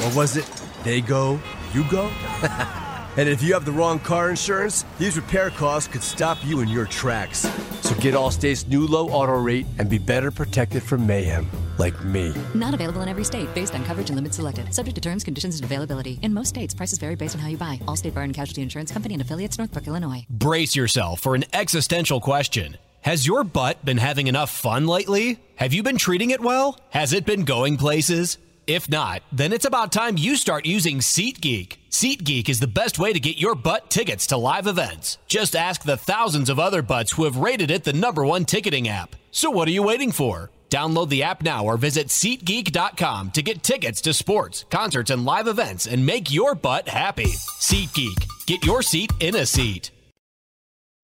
Or 0.03 0.15
was 0.15 0.37
it 0.37 0.49
they 0.83 1.01
go, 1.01 1.39
you 1.73 1.83
go? 1.89 2.09
and 3.17 3.29
if 3.29 3.41
you 3.41 3.53
have 3.53 3.65
the 3.65 3.71
wrong 3.71 3.99
car 3.99 4.29
insurance, 4.29 4.85
these 4.97 5.15
repair 5.15 5.49
costs 5.49 5.87
could 5.87 6.03
stop 6.03 6.37
you 6.43 6.59
in 6.59 6.67
your 6.67 6.85
tracks. 6.85 7.39
So 7.81 7.95
get 7.95 8.13
Allstate's 8.13 8.67
new 8.67 8.87
low 8.87 9.09
auto 9.09 9.39
rate 9.39 9.65
and 9.77 9.89
be 9.89 9.97
better 9.97 10.31
protected 10.31 10.83
from 10.83 11.05
mayhem, 11.05 11.49
like 11.77 12.03
me. 12.03 12.33
Not 12.53 12.73
available 12.73 13.01
in 13.01 13.09
every 13.09 13.23
state 13.23 13.53
based 13.53 13.75
on 13.75 13.83
coverage 13.85 14.09
and 14.09 14.15
limits 14.15 14.37
selected. 14.37 14.73
Subject 14.73 14.95
to 14.95 15.01
terms, 15.01 15.23
conditions, 15.23 15.55
and 15.55 15.65
availability. 15.65 16.19
In 16.21 16.33
most 16.33 16.49
states, 16.49 16.73
prices 16.73 16.99
vary 16.99 17.15
based 17.15 17.35
on 17.35 17.41
how 17.41 17.47
you 17.47 17.57
buy. 17.57 17.79
Allstate 17.87 18.13
Bar 18.13 18.23
and 18.23 18.33
Casualty 18.33 18.61
Insurance 18.61 18.91
Company 18.91 19.13
and 19.13 19.21
affiliates, 19.21 19.57
Northbrook, 19.57 19.87
Illinois. 19.87 20.25
Brace 20.29 20.75
yourself 20.75 21.21
for 21.21 21.35
an 21.35 21.45
existential 21.53 22.19
question. 22.19 22.77
Has 23.01 23.27
your 23.27 23.43
butt 23.43 23.85
been 23.85 23.97
having 23.97 24.25
enough 24.25 24.49
fun 24.49 24.87
lately? 24.87 25.39
Have 25.57 25.73
you 25.73 25.83
been 25.83 25.99
treating 25.99 26.31
it 26.31 26.41
well? 26.41 26.79
Has 26.89 27.13
it 27.13 27.23
been 27.23 27.45
going 27.45 27.77
places? 27.77 28.39
If 28.67 28.89
not, 28.89 29.21
then 29.31 29.53
it's 29.53 29.65
about 29.65 29.91
time 29.91 30.17
you 30.17 30.35
start 30.35 30.65
using 30.65 30.97
SeatGeek. 30.97 31.77
SeatGeek 31.91 32.49
is 32.49 32.59
the 32.59 32.67
best 32.67 32.97
way 32.97 33.13
to 33.13 33.19
get 33.19 33.37
your 33.37 33.53
butt 33.53 33.91
tickets 33.91 34.25
to 34.27 34.37
live 34.37 34.65
events. 34.65 35.19
Just 35.27 35.55
ask 35.55 35.83
the 35.83 35.97
thousands 35.97 36.49
of 36.49 36.59
other 36.59 36.81
butts 36.81 37.11
who 37.11 37.25
have 37.25 37.37
rated 37.37 37.69
it 37.69 37.83
the 37.83 37.93
number 37.93 38.25
one 38.25 38.43
ticketing 38.43 38.87
app. 38.87 39.15
So 39.29 39.51
what 39.51 39.67
are 39.67 39.71
you 39.71 39.83
waiting 39.83 40.11
for? 40.11 40.49
Download 40.71 41.09
the 41.09 41.21
app 41.21 41.43
now 41.43 41.63
or 41.65 41.77
visit 41.77 42.07
SeatGeek.com 42.07 43.31
to 43.31 43.43
get 43.43 43.61
tickets 43.61 44.01
to 44.01 44.13
sports, 44.13 44.65
concerts, 44.71 45.11
and 45.11 45.25
live 45.25 45.47
events 45.47 45.85
and 45.85 46.03
make 46.03 46.31
your 46.31 46.55
butt 46.55 46.89
happy. 46.89 47.25
SeatGeek. 47.25 48.25
Get 48.47 48.65
your 48.65 48.81
seat 48.81 49.11
in 49.19 49.35
a 49.35 49.45
seat. 49.45 49.91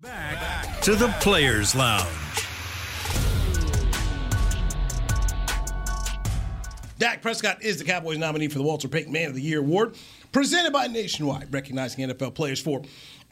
Back 0.02 0.82
to 0.82 0.96
the 0.96 1.10
Players 1.20 1.76
Lounge. 1.76 2.41
Dak 7.02 7.22
Prescott 7.24 7.64
is 7.64 7.80
the 7.80 7.84
Cowboys 7.84 8.20
nominee 8.20 8.48
for 8.48 8.60
the 8.60 8.64
Walter 8.64 8.88
Payton 8.88 9.12
Man 9.12 9.30
of 9.30 9.34
the 9.34 9.42
Year 9.42 9.58
Award, 9.58 9.98
presented 10.32 10.72
by 10.72 10.86
Nationwide, 10.86 11.52
recognizing 11.52 12.08
NFL 12.08 12.36
players 12.36 12.62
for 12.62 12.84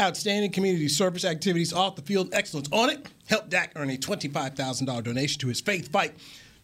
outstanding 0.02 0.52
community 0.52 0.88
service 0.88 1.24
activities 1.24 1.72
off 1.72 1.96
the 1.96 2.02
field, 2.02 2.34
excellence 2.34 2.68
on 2.72 2.90
it. 2.90 3.06
Help 3.28 3.48
Dak 3.48 3.74
earn 3.76 3.92
a 3.92 3.98
$25,000 3.98 5.04
donation 5.04 5.40
to 5.42 5.50
his 5.50 5.62
Faith 5.62 5.92
Fight 5.92 6.16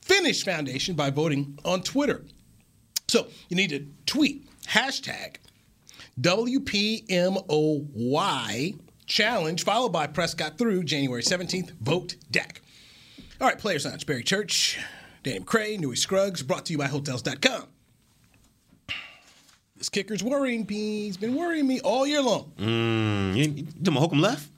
Finish 0.01 0.43
Foundation 0.43 0.95
by 0.95 1.11
voting 1.11 1.59
on 1.63 1.83
Twitter. 1.83 2.25
So 3.07 3.27
you 3.49 3.55
need 3.55 3.69
to 3.69 3.85
tweet 4.07 4.49
hashtag 4.65 5.35
WPMOY 6.19 7.03
challenge, 9.05 9.63
followed 9.63 9.89
by 9.89 10.07
Prescott 10.07 10.57
through 10.57 10.83
January 10.83 11.21
17th. 11.21 11.69
Vote 11.73 12.15
Dak. 12.31 12.63
All 13.39 13.47
right, 13.47 13.59
Players 13.59 13.85
Lounge, 13.85 14.07
Barry 14.07 14.23
Church, 14.23 14.79
Danny 15.25 15.39
McCray, 15.39 15.79
Newy 15.79 15.95
Scruggs, 15.95 16.43
brought 16.43 16.67
to 16.67 16.71
you 16.71 16.77
by 16.77 16.85
Hotels.com. 16.85 17.63
This 19.75 19.89
kicker's 19.89 20.23
worrying 20.23 20.67
me. 20.69 21.05
He's 21.05 21.17
been 21.17 21.33
worrying 21.33 21.65
me 21.65 21.79
all 21.79 22.05
year 22.05 22.21
long. 22.21 22.51
Mm, 22.59 23.35
you, 23.35 23.43
you 23.49 23.67
them 23.81 23.95
hook 23.95 24.11
him 24.11 24.19
left 24.21 24.51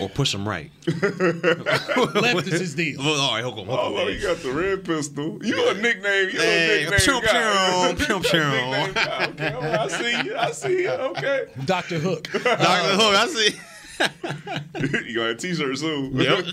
or 0.00 0.08
push 0.08 0.32
him 0.32 0.48
right? 0.48 0.70
Left 0.86 2.46
is 2.46 2.60
his 2.60 2.74
deal. 2.76 3.00
Well, 3.00 3.20
all 3.20 3.34
right, 3.34 3.42
hook 3.42 3.56
him, 3.56 3.66
hook 3.66 3.80
him. 3.80 3.92
Oh, 3.96 4.06
you 4.06 4.22
got 4.22 4.36
the 4.36 4.52
red 4.52 4.84
pistol. 4.84 5.44
You 5.44 5.68
a 5.68 5.74
nickname. 5.74 6.30
You 6.32 6.38
Hey, 6.38 6.84
a 6.86 6.90
nickname 6.90 7.00
pew, 7.00 7.20
guy. 7.20 7.94
pew, 7.96 8.06
pew, 8.06 8.20
pew. 8.20 8.38
Nickname 8.40 8.92
guy. 8.94 9.26
Okay, 9.30 9.52
all 9.52 9.62
right, 9.62 9.80
I 9.80 9.88
see 9.88 10.22
you. 10.28 10.36
I 10.36 10.50
see 10.52 10.82
you. 10.82 10.90
Okay. 10.90 11.46
Dr. 11.64 11.98
Hook. 11.98 12.28
Dr. 12.32 12.96
Hook, 13.00 13.16
I 13.16 13.26
see. 13.26 13.50
you 15.08 15.16
got 15.16 15.30
a 15.30 15.34
T-shirt 15.34 15.76
soon. 15.76 16.14
Yep. 16.14 16.44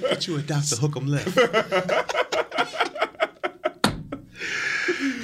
Get 0.00 0.26
you 0.26 0.36
a 0.38 0.42
Dr. 0.42 0.76
Hook 0.76 0.96
'em 0.96 1.06
left. 1.06 1.36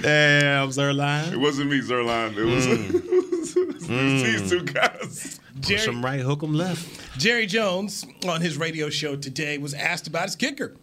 Damn, 0.02 0.68
Zuerlein. 0.68 1.32
It 1.32 1.38
wasn't 1.38 1.70
me, 1.70 1.80
Zuerlein. 1.80 2.36
It 2.36 2.44
was, 2.44 2.66
it 2.66 2.78
mm. 2.92 4.12
was 4.12 4.22
these 4.22 4.50
two 4.50 4.62
guys. 4.64 5.40
Push 5.56 5.68
Jerry, 5.68 5.88
'em 5.88 6.04
right, 6.04 6.20
hook 6.20 6.42
'em 6.42 6.54
left. 6.54 7.18
Jerry 7.18 7.46
Jones 7.46 8.04
on 8.28 8.40
his 8.40 8.56
radio 8.56 8.90
show 8.90 9.16
today 9.16 9.58
was 9.58 9.74
asked 9.74 10.06
about 10.06 10.24
his 10.24 10.36
kicker. 10.36 10.74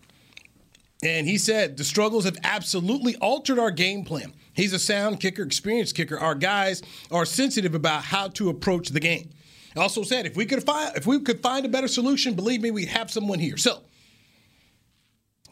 And 1.03 1.27
he 1.27 1.37
said 1.37 1.77
the 1.77 1.83
struggles 1.83 2.25
have 2.25 2.37
absolutely 2.43 3.15
altered 3.17 3.59
our 3.59 3.71
game 3.71 4.05
plan. 4.05 4.33
He's 4.53 4.73
a 4.73 4.79
sound 4.79 5.19
kicker, 5.19 5.43
experienced 5.43 5.95
kicker. 5.95 6.17
Our 6.17 6.35
guys 6.35 6.81
are 7.11 7.25
sensitive 7.25 7.75
about 7.75 8.03
how 8.05 8.29
to 8.29 8.49
approach 8.49 8.89
the 8.89 8.99
game. 8.99 9.29
He 9.73 9.79
also 9.79 10.03
said 10.03 10.25
if 10.25 10.37
we 10.37 10.45
could 10.45 10.63
find 10.63 10.95
if 10.95 11.05
we 11.05 11.19
could 11.19 11.41
find 11.41 11.65
a 11.65 11.69
better 11.69 11.87
solution, 11.87 12.35
believe 12.35 12.61
me, 12.61 12.71
we 12.71 12.85
have 12.85 13.11
someone 13.11 13.39
here. 13.39 13.57
So 13.57 13.81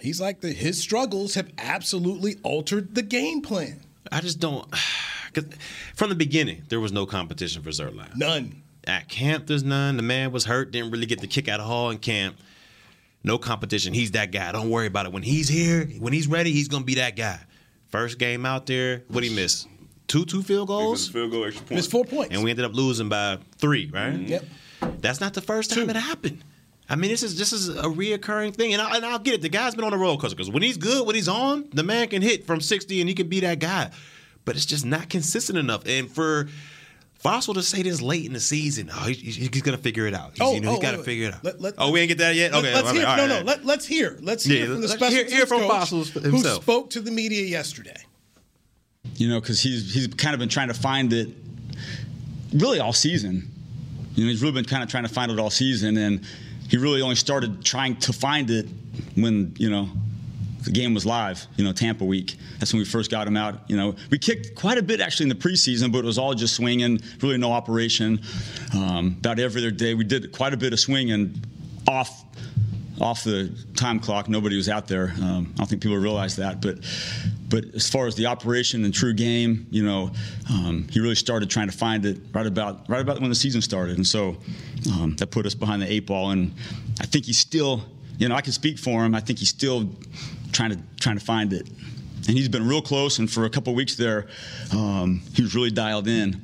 he's 0.02 0.20
like 0.20 0.42
the, 0.42 0.52
his 0.52 0.80
struggles 0.80 1.36
have 1.36 1.50
absolutely 1.58 2.36
altered 2.44 2.96
the 2.96 3.02
game 3.04 3.42
plan. 3.42 3.80
I 4.12 4.22
just 4.22 4.40
don't. 4.40 4.68
'cause 5.34 5.46
from 5.96 6.10
the 6.10 6.16
beginning, 6.16 6.64
there 6.70 6.80
was 6.82 6.92
no 6.92 7.06
competition 7.06 7.62
for 7.64 7.70
Zuerlein. 7.70 8.16
None. 8.18 8.62
At 8.86 9.08
camp, 9.08 9.48
there's 9.48 9.64
none. 9.64 9.96
The 9.96 10.04
man 10.04 10.32
was 10.32 10.44
hurt, 10.46 10.72
didn't 10.72 10.92
really 10.92 11.06
get 11.06 11.22
the 11.22 11.28
kick 11.28 11.48
out 11.48 11.60
of 11.60 11.68
Hall 11.68 11.90
in 11.92 12.00
camp. 12.00 12.36
No 13.24 13.38
competition. 13.38 13.94
He's 13.94 14.12
that 14.12 14.32
guy. 14.32 14.52
Don't 14.52 14.70
worry 14.70 14.88
about 14.88 15.06
it. 15.06 15.12
When 15.14 15.22
he's 15.24 15.48
here, 15.48 15.86
when 16.00 16.12
he's 16.12 16.28
ready, 16.28 16.52
he's 16.52 16.68
gonna 16.68 16.84
be 16.84 16.96
that 16.96 17.16
guy. 17.16 17.40
First 17.90 18.18
game 18.18 18.46
out 18.46 18.66
there, 18.66 19.04
what 19.10 19.24
he 19.24 19.30
miss? 19.34 19.68
Two 20.08 20.26
two 20.26 20.42
field 20.42 20.68
goals, 20.68 21.08
field 21.08 21.32
goal 21.32 21.46
extra 21.46 21.62
point. 21.66 21.76
Missed 21.78 21.92
four 21.92 22.04
points. 22.04 22.34
and 22.34 22.44
we 22.44 22.50
ended 22.50 22.66
up 22.66 22.74
losing 22.74 23.08
by 23.08 23.38
three. 23.58 23.90
Right? 23.94 24.18
Yep. 24.20 24.46
That's 25.00 25.22
not 25.22 25.34
the 25.36 25.42
first 25.42 25.72
time 25.72 25.90
it 25.90 25.96
happened. 25.96 26.44
I 26.92 26.96
mean, 26.98 27.10
this 27.10 27.24
is 27.24 27.38
this 27.38 27.54
is 27.54 27.70
a 27.70 27.84
reoccurring 27.84 28.54
thing, 28.54 28.74
and, 28.74 28.82
I, 28.82 28.98
and 28.98 29.06
I'll 29.06 29.18
get 29.20 29.34
it. 29.36 29.42
The 29.42 29.50
guy's 29.50 29.76
been 29.76 29.86
on 29.86 29.94
a 29.94 29.98
roller 29.98 30.18
coaster 30.18 30.36
because 30.36 30.52
when 30.52 30.62
he's 30.62 30.76
good, 30.78 31.08
when 31.08 31.16
he's 31.16 31.30
on, 31.30 31.70
the 31.74 31.84
man 31.84 32.10
can 32.10 32.22
hit 32.22 32.46
from 32.46 32.60
60 32.60 33.00
and 33.00 33.08
he 33.08 33.16
can 33.16 33.30
be 33.30 33.40
that 33.40 33.60
guy. 33.60 33.92
But 34.44 34.56
it's 34.58 34.66
just 34.66 34.86
not 34.86 35.10
consistent 35.10 35.58
enough. 35.58 35.84
And 35.86 36.12
for 36.12 36.50
Fassel 37.24 37.54
to 37.54 37.64
say 37.64 37.82
this 37.84 38.02
late 38.02 38.26
in 38.26 38.34
the 38.34 38.40
season, 38.42 38.90
oh, 38.94 39.06
he- 39.06 39.14
he's, 39.14 39.36
he's 39.38 39.62
gonna 39.62 39.78
figure 39.78 40.06
it 40.08 40.14
out. 40.14 40.32
He's, 40.32 40.42
Oh, 40.42 40.54
you 40.54 40.60
know, 40.60 40.70
oh, 40.70 40.72
he's 40.74 40.82
got 40.82 40.92
to 40.92 40.98
oh, 40.98 41.04
figure 41.04 41.28
it 41.30 41.34
out. 41.36 41.44
let- 41.46 41.62
let- 41.62 41.74
oh, 41.78 41.92
we 41.92 42.00
ain't 42.02 42.10
get 42.10 42.18
that 42.18 42.36
yet. 42.36 42.52
Let- 42.52 42.60
Okay, 42.66 42.74
let's 42.74 42.92
hear. 42.92 43.06
all 43.08 43.18
no, 43.18 43.28
no. 43.28 43.32
all 43.34 43.38
right. 43.40 43.46
Let, 43.46 43.66
let's 43.66 43.86
hear. 43.86 44.18
Let's 44.22 44.46
Yeah, 44.46 44.56
hear 44.58 44.66
from 44.66 44.76
the 44.76 44.82
let's 44.82 44.94
special 44.94 45.16
hear- 45.16 45.26
hear 45.28 45.38
teams 45.46 45.48
from 45.48 45.62
coach 45.62 45.72
Fassels 45.72 46.24
who 46.26 46.40
spoke 46.62 46.90
to 46.90 47.00
the 47.00 47.12
media 47.12 47.44
yesterday. 47.46 48.02
you 49.16 49.30
know, 49.30 49.40
because 49.40 49.62
he's 49.62 49.94
he's 49.94 50.08
kind 50.08 50.34
of 50.34 50.40
been 50.40 50.50
trying 50.50 50.68
to 50.68 50.74
find 50.74 51.14
it 51.14 51.30
really 52.54 52.80
all 52.80 52.92
season. 52.94 53.50
You 54.16 54.26
know, 54.26 54.30
he's 54.32 54.42
really 54.42 54.54
been 54.56 54.66
kind 54.66 54.84
of 54.84 54.90
trying 54.90 55.04
to 55.04 55.10
find 55.14 55.32
it 55.32 55.40
all 55.40 55.50
season, 55.50 55.96
and 55.98 56.26
he 56.72 56.78
really 56.78 57.02
only 57.02 57.16
started 57.16 57.66
trying 57.66 57.98
to 57.98 58.14
find 58.14 58.50
it 58.50 58.66
when 59.16 59.54
you 59.58 59.70
know 59.70 59.90
the 60.64 60.72
game 60.72 60.94
was 60.94 61.06
live. 61.06 61.46
You 61.58 61.66
know, 61.66 61.74
Tampa 61.74 62.06
week. 62.06 62.38
That's 62.60 62.72
when 62.72 62.80
we 62.80 62.86
first 62.86 63.12
got 63.12 63.28
him 63.28 63.36
out. 63.36 63.70
You 63.70 63.76
know, 63.76 63.96
we 64.10 64.18
kicked 64.18 64.56
quite 64.56 64.78
a 64.78 64.82
bit 64.82 65.02
actually 65.02 65.26
in 65.26 65.30
the 65.30 65.36
preseason, 65.36 65.92
but 65.92 66.00
it 66.00 66.06
was 66.06 66.18
all 66.18 66.34
just 66.34 66.56
swinging, 66.56 67.02
really 67.22 67.38
no 67.38 67.52
operation. 67.52 68.22
Um, 68.74 69.18
about 69.20 69.38
every 69.38 69.62
other 69.62 69.72
day, 69.72 69.96
we 69.96 70.06
did 70.06 70.32
quite 70.32 70.54
a 70.54 70.58
bit 70.58 70.72
of 70.72 70.80
swinging 70.80 71.44
off 71.90 72.24
off 73.00 73.24
the 73.24 73.56
time 73.76 74.00
clock. 74.00 74.30
Nobody 74.30 74.56
was 74.56 74.70
out 74.70 74.88
there. 74.88 75.14
Um, 75.22 75.52
I 75.54 75.58
don't 75.58 75.70
think 75.70 75.82
people 75.82 75.98
realize 75.98 76.36
that. 76.38 76.62
But 76.62 76.80
but 77.50 77.66
as 77.76 77.90
far 77.90 78.08
as 78.08 78.16
the 78.16 78.28
operation 78.28 78.86
and 78.86 78.94
true 78.94 79.14
game, 79.14 79.68
you 79.72 79.84
know, 79.84 80.12
um, 80.50 80.88
he 80.90 81.00
really 81.00 81.16
started 81.16 81.50
trying 81.50 81.70
to 81.70 81.78
find 81.78 82.06
it 82.06 82.18
right 82.34 82.46
about 82.46 82.90
right 82.90 83.02
about 83.02 83.20
when 83.20 83.30
the 83.30 83.36
season 83.36 83.62
started, 83.62 83.98
and 83.98 84.08
so 84.08 84.38
um, 84.94 85.16
that 85.18 85.32
put 85.32 85.46
us 85.46 85.54
behind 85.54 85.82
the 85.82 85.92
eight 85.92 86.06
ball. 86.06 86.32
And 86.32 86.54
I 87.00 87.06
think 87.06 87.26
he's 87.26 87.38
still, 87.38 87.84
you 88.18 88.30
know, 88.30 88.36
I 88.36 88.42
can 88.42 88.54
speak 88.54 88.78
for 88.78 89.04
him. 89.04 89.16
I 89.16 89.20
think 89.20 89.40
he's 89.40 89.50
still 89.50 89.90
trying 90.52 90.72
to 90.72 90.80
trying 91.00 91.18
to 91.18 91.26
find 91.26 91.54
it. 91.54 91.68
And 92.28 92.38
he's 92.38 92.50
been 92.50 92.68
real 92.68 92.84
close. 92.84 93.18
And 93.18 93.30
for 93.30 93.46
a 93.46 93.50
couple 93.50 93.74
weeks 93.74 93.96
there, 93.96 94.28
um, 94.72 95.22
he 95.34 95.42
was 95.42 95.56
really 95.56 95.72
dialed 95.72 96.08
in. 96.08 96.42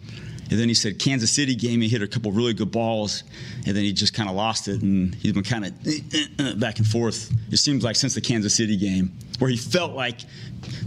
And 0.49 0.59
then 0.59 0.67
he 0.67 0.73
said 0.73 0.99
Kansas 0.99 1.31
City 1.31 1.55
game, 1.55 1.81
he 1.81 1.89
hit 1.89 2.01
a 2.01 2.07
couple 2.07 2.31
really 2.31 2.53
good 2.53 2.71
balls, 2.71 3.23
and 3.65 3.75
then 3.75 3.83
he 3.83 3.91
just 3.91 4.13
kind 4.13 4.29
of 4.29 4.35
lost 4.35 4.67
it, 4.67 4.81
and 4.81 5.13
he's 5.15 5.33
been 5.33 5.43
kind 5.43 5.65
of 5.65 5.87
eh, 5.87 5.99
eh, 6.13 6.25
eh, 6.39 6.53
back 6.55 6.79
and 6.79 6.87
forth. 6.87 7.31
It 7.51 7.57
seems 7.57 7.83
like 7.83 7.95
since 7.95 8.15
the 8.15 8.21
Kansas 8.21 8.55
City 8.55 8.77
game, 8.77 9.11
where 9.39 9.49
he 9.49 9.57
felt 9.57 9.93
like 9.93 10.21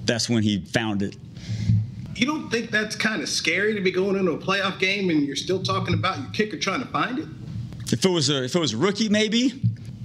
that's 0.05 0.29
when 0.29 0.43
he 0.43 0.61
found 0.61 1.03
it. 1.03 1.17
You 2.15 2.27
don't 2.27 2.51
think 2.51 2.71
that's 2.71 2.97
kind 2.97 3.23
of 3.23 3.29
scary 3.29 3.75
to 3.75 3.81
be 3.81 3.91
going 3.91 4.17
into 4.17 4.33
a 4.33 4.39
playoff 4.39 4.79
game 4.79 5.09
and 5.09 5.23
you're 5.23 5.37
still 5.37 5.63
talking 5.63 5.95
about 5.95 6.19
your 6.19 6.31
kicker 6.33 6.59
trying 6.59 6.81
to 6.81 6.89
find 6.89 7.19
it? 7.19 7.29
If 7.93 8.05
it 8.05 8.11
was 8.11 8.29
a 8.29 8.45
if 8.45 8.55
it 8.55 8.59
was 8.59 8.75
a 8.75 8.77
rookie, 8.77 9.09
maybe. 9.09 9.61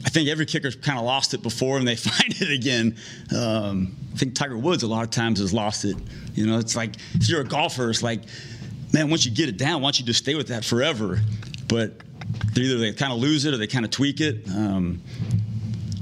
I 0.05 0.09
think 0.09 0.29
every 0.29 0.45
kicker's 0.45 0.75
kind 0.75 0.99
of 0.99 1.03
lost 1.03 1.33
it 1.33 1.41
before 1.41 1.77
and 1.77 1.87
they 1.87 1.95
find 1.95 2.33
it 2.41 2.51
again. 2.51 2.95
Um, 3.35 3.95
I 4.13 4.17
think 4.17 4.35
Tiger 4.35 4.57
Woods 4.57 4.83
a 4.83 4.87
lot 4.87 5.03
of 5.03 5.09
times 5.09 5.39
has 5.39 5.53
lost 5.53 5.83
it. 5.83 5.97
You 6.35 6.45
know, 6.45 6.57
it's 6.57 6.75
like 6.75 6.95
if 7.15 7.27
you're 7.27 7.41
a 7.41 7.45
golfer, 7.45 7.89
it's 7.89 8.03
like, 8.03 8.21
man, 8.95 9.09
once 9.09 9.25
you 9.25 9.31
get 9.31 9.49
it 9.49 9.57
down, 9.57 9.81
why 9.81 9.87
don't 9.87 9.99
you 9.99 10.05
just 10.05 10.19
stay 10.19 10.35
with 10.35 10.47
that 10.47 10.63
forever? 10.63 11.19
But 11.67 11.91
either 12.57 12.77
they 12.77 12.93
kind 12.93 13.11
of 13.11 13.19
lose 13.19 13.43
it 13.43 13.53
or 13.53 13.57
they 13.57 13.67
kind 13.67 13.83
of 13.83 13.91
tweak 13.91 14.21
it. 14.21 14.47
Um, 14.47 15.01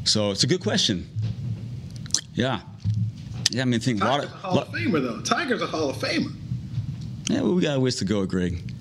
so 0.04 0.30
it's 0.30 0.44
a 0.44 0.48
good 0.48 0.62
question. 0.62 1.10
Yeah. 2.36 2.62
Yeah, 3.50 3.64
I 3.64 3.66
mean, 3.66 3.80
I 3.80 3.84
think 3.84 4.02
a 4.02 4.06
lot 4.06 4.22
Tiger's 4.22 4.32
of. 4.32 4.34
a 4.34 4.48
Hall 4.48 4.60
of 4.60 4.68
Famer, 4.70 5.02
though. 5.02 5.22
Tiger's 5.22 5.62
a 5.64 5.68
Hall 5.68 5.90
of 5.90 5.96
Famer. 5.98 6.34
Yeah, 7.30 7.42
well, 7.42 7.56
we 7.56 7.64
got 7.64 7.78
a 7.78 7.80
ways 7.80 7.96
to 7.96 8.06
go, 8.06 8.26
Greg. 8.28 8.72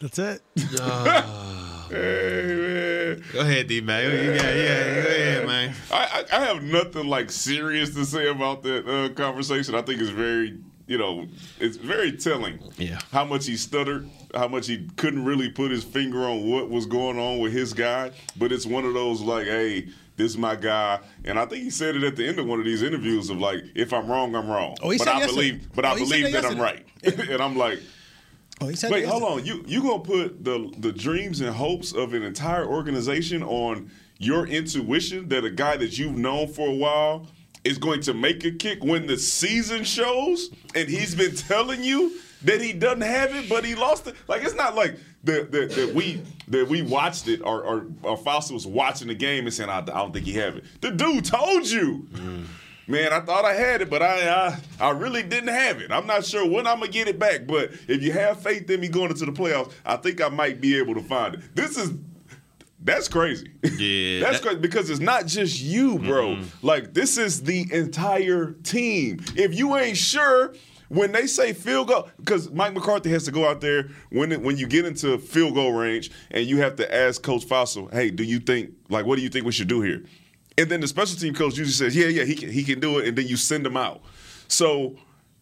That's 0.00 0.18
it. 0.18 0.42
Hey, 0.54 0.66
Go 3.32 3.40
ahead, 3.40 3.68
D 3.68 3.80
man. 3.80 4.10
You 4.10 4.34
got, 4.34 4.44
yeah, 4.44 4.94
go 5.02 5.08
ahead, 5.10 5.46
man. 5.46 5.74
I, 5.92 6.24
I, 6.32 6.36
I 6.36 6.44
have 6.46 6.62
nothing 6.62 7.06
like 7.08 7.30
serious 7.30 7.94
to 7.94 8.04
say 8.04 8.28
about 8.28 8.62
that 8.64 8.86
uh, 8.88 9.08
conversation. 9.14 9.74
I 9.74 9.82
think 9.82 10.00
it's 10.00 10.10
very, 10.10 10.58
you 10.86 10.98
know, 10.98 11.26
it's 11.60 11.76
very 11.76 12.12
telling. 12.12 12.58
Yeah. 12.76 12.98
How 13.12 13.24
much 13.24 13.46
he 13.46 13.56
stuttered, 13.56 14.08
how 14.34 14.48
much 14.48 14.66
he 14.66 14.88
couldn't 14.96 15.24
really 15.24 15.48
put 15.50 15.70
his 15.70 15.84
finger 15.84 16.24
on 16.24 16.48
what 16.50 16.68
was 16.70 16.86
going 16.86 17.18
on 17.18 17.38
with 17.38 17.52
his 17.52 17.72
guy. 17.72 18.10
But 18.36 18.52
it's 18.52 18.66
one 18.66 18.84
of 18.84 18.94
those 18.94 19.20
like, 19.20 19.46
hey, 19.46 19.88
this 20.16 20.30
is 20.32 20.38
my 20.38 20.56
guy, 20.56 20.98
and 21.26 21.38
I 21.38 21.44
think 21.44 21.62
he 21.64 21.68
said 21.70 21.94
it 21.94 22.02
at 22.02 22.16
the 22.16 22.26
end 22.26 22.38
of 22.38 22.46
one 22.46 22.58
of 22.58 22.64
these 22.64 22.82
interviews 22.82 23.28
of 23.28 23.38
like, 23.38 23.62
if 23.74 23.92
I'm 23.92 24.06
wrong, 24.08 24.34
I'm 24.34 24.48
wrong. 24.48 24.74
Oh, 24.82 24.88
he 24.88 24.96
but 24.96 25.04
said 25.04 25.14
I 25.14 25.18
yesterday. 25.18 25.34
believe, 25.50 25.68
but 25.74 25.84
Oh, 25.84 25.88
I 25.88 25.98
believe 25.98 26.32
that 26.32 26.42
that 26.42 26.44
I'm 26.52 26.58
right, 26.58 26.86
yesterday. 27.02 27.32
and 27.34 27.42
I'm 27.42 27.56
like. 27.56 27.80
Oh, 28.60 28.68
he 28.68 28.76
said 28.76 28.90
Wait, 28.90 29.04
hold 29.04 29.22
on. 29.22 29.44
You 29.44 29.62
you 29.66 29.82
gonna 29.82 29.98
put 29.98 30.42
the 30.44 30.72
the 30.78 30.92
dreams 30.92 31.40
and 31.40 31.54
hopes 31.54 31.92
of 31.92 32.14
an 32.14 32.22
entire 32.22 32.66
organization 32.66 33.42
on 33.42 33.90
your 34.18 34.46
intuition 34.46 35.28
that 35.28 35.44
a 35.44 35.50
guy 35.50 35.76
that 35.76 35.98
you've 35.98 36.16
known 36.16 36.48
for 36.48 36.68
a 36.68 36.74
while 36.74 37.26
is 37.64 37.78
going 37.78 38.00
to 38.00 38.14
make 38.14 38.44
a 38.44 38.50
kick 38.50 38.82
when 38.82 39.06
the 39.06 39.18
season 39.18 39.84
shows 39.84 40.50
and 40.74 40.88
he's 40.88 41.14
been 41.14 41.34
telling 41.48 41.82
you 41.82 42.18
that 42.42 42.60
he 42.60 42.72
doesn't 42.72 43.02
have 43.02 43.34
it, 43.34 43.48
but 43.48 43.64
he 43.64 43.74
lost 43.74 44.06
it. 44.06 44.14
Like 44.28 44.42
it's 44.42 44.54
not 44.54 44.74
like 44.74 44.98
that 45.24 45.52
that, 45.52 45.70
that 45.72 45.94
we 45.94 46.22
that 46.48 46.66
we 46.66 46.80
watched 46.82 47.28
it 47.28 47.42
or 47.42 47.62
or, 47.62 47.86
or 48.02 48.16
Fausto 48.16 48.54
was 48.54 48.66
watching 48.66 49.08
the 49.08 49.14
game 49.14 49.44
and 49.44 49.52
saying 49.52 49.68
I, 49.68 49.78
I 49.78 49.82
don't 49.82 50.12
think 50.12 50.24
he 50.24 50.32
have 50.34 50.56
it. 50.56 50.64
The 50.80 50.90
dude 50.92 51.24
told 51.24 51.66
you. 51.66 52.06
Mm. 52.12 52.46
Man, 52.88 53.12
I 53.12 53.20
thought 53.20 53.44
I 53.44 53.52
had 53.54 53.82
it, 53.82 53.90
but 53.90 54.00
I, 54.02 54.28
I 54.28 54.58
I 54.80 54.90
really 54.90 55.22
didn't 55.22 55.48
have 55.48 55.80
it. 55.80 55.90
I'm 55.90 56.06
not 56.06 56.24
sure 56.24 56.46
when 56.48 56.66
I'm 56.66 56.78
gonna 56.78 56.90
get 56.90 57.08
it 57.08 57.18
back, 57.18 57.46
but 57.46 57.72
if 57.88 58.02
you 58.02 58.12
have 58.12 58.40
faith 58.42 58.70
in 58.70 58.80
me 58.80 58.88
going 58.88 59.10
into 59.10 59.24
the 59.26 59.32
playoffs, 59.32 59.72
I 59.84 59.96
think 59.96 60.20
I 60.20 60.28
might 60.28 60.60
be 60.60 60.78
able 60.78 60.94
to 60.94 61.02
find 61.02 61.34
it. 61.34 61.40
This 61.54 61.76
is 61.76 61.92
that's 62.80 63.08
crazy. 63.08 63.50
Yeah, 63.64 64.20
that's 64.24 64.38
that- 64.38 64.42
crazy 64.42 64.60
because 64.60 64.88
it's 64.90 65.00
not 65.00 65.26
just 65.26 65.60
you, 65.60 65.98
bro. 65.98 66.38
Like 66.62 66.94
this 66.94 67.18
is 67.18 67.42
the 67.42 67.66
entire 67.72 68.52
team. 68.62 69.20
If 69.34 69.58
you 69.58 69.76
ain't 69.76 69.96
sure 69.96 70.54
when 70.88 71.10
they 71.10 71.26
say 71.26 71.52
field 71.52 71.88
goal, 71.88 72.08
because 72.18 72.52
Mike 72.52 72.72
McCarthy 72.72 73.10
has 73.10 73.24
to 73.24 73.32
go 73.32 73.48
out 73.48 73.60
there 73.60 73.88
when 74.10 74.30
it, 74.30 74.40
when 74.40 74.56
you 74.56 74.68
get 74.68 74.84
into 74.84 75.18
field 75.18 75.54
goal 75.54 75.72
range 75.72 76.12
and 76.30 76.46
you 76.46 76.58
have 76.58 76.76
to 76.76 76.94
ask 76.94 77.20
Coach 77.20 77.44
Fassel, 77.44 77.92
hey, 77.92 78.10
do 78.12 78.22
you 78.22 78.38
think 78.38 78.70
like 78.88 79.04
what 79.06 79.16
do 79.16 79.22
you 79.22 79.28
think 79.28 79.44
we 79.44 79.50
should 79.50 79.66
do 79.66 79.80
here? 79.80 80.04
And 80.58 80.70
then 80.70 80.80
the 80.80 80.88
special 80.88 81.18
team 81.18 81.34
coach 81.34 81.58
usually 81.58 81.72
says, 81.72 81.94
yeah, 81.94 82.06
yeah, 82.06 82.24
he 82.24 82.34
can 82.34 82.50
he 82.50 82.64
can 82.64 82.80
do 82.80 82.98
it, 82.98 83.08
and 83.08 83.18
then 83.18 83.26
you 83.26 83.36
send 83.36 83.66
him 83.66 83.76
out. 83.76 84.00
So 84.48 84.96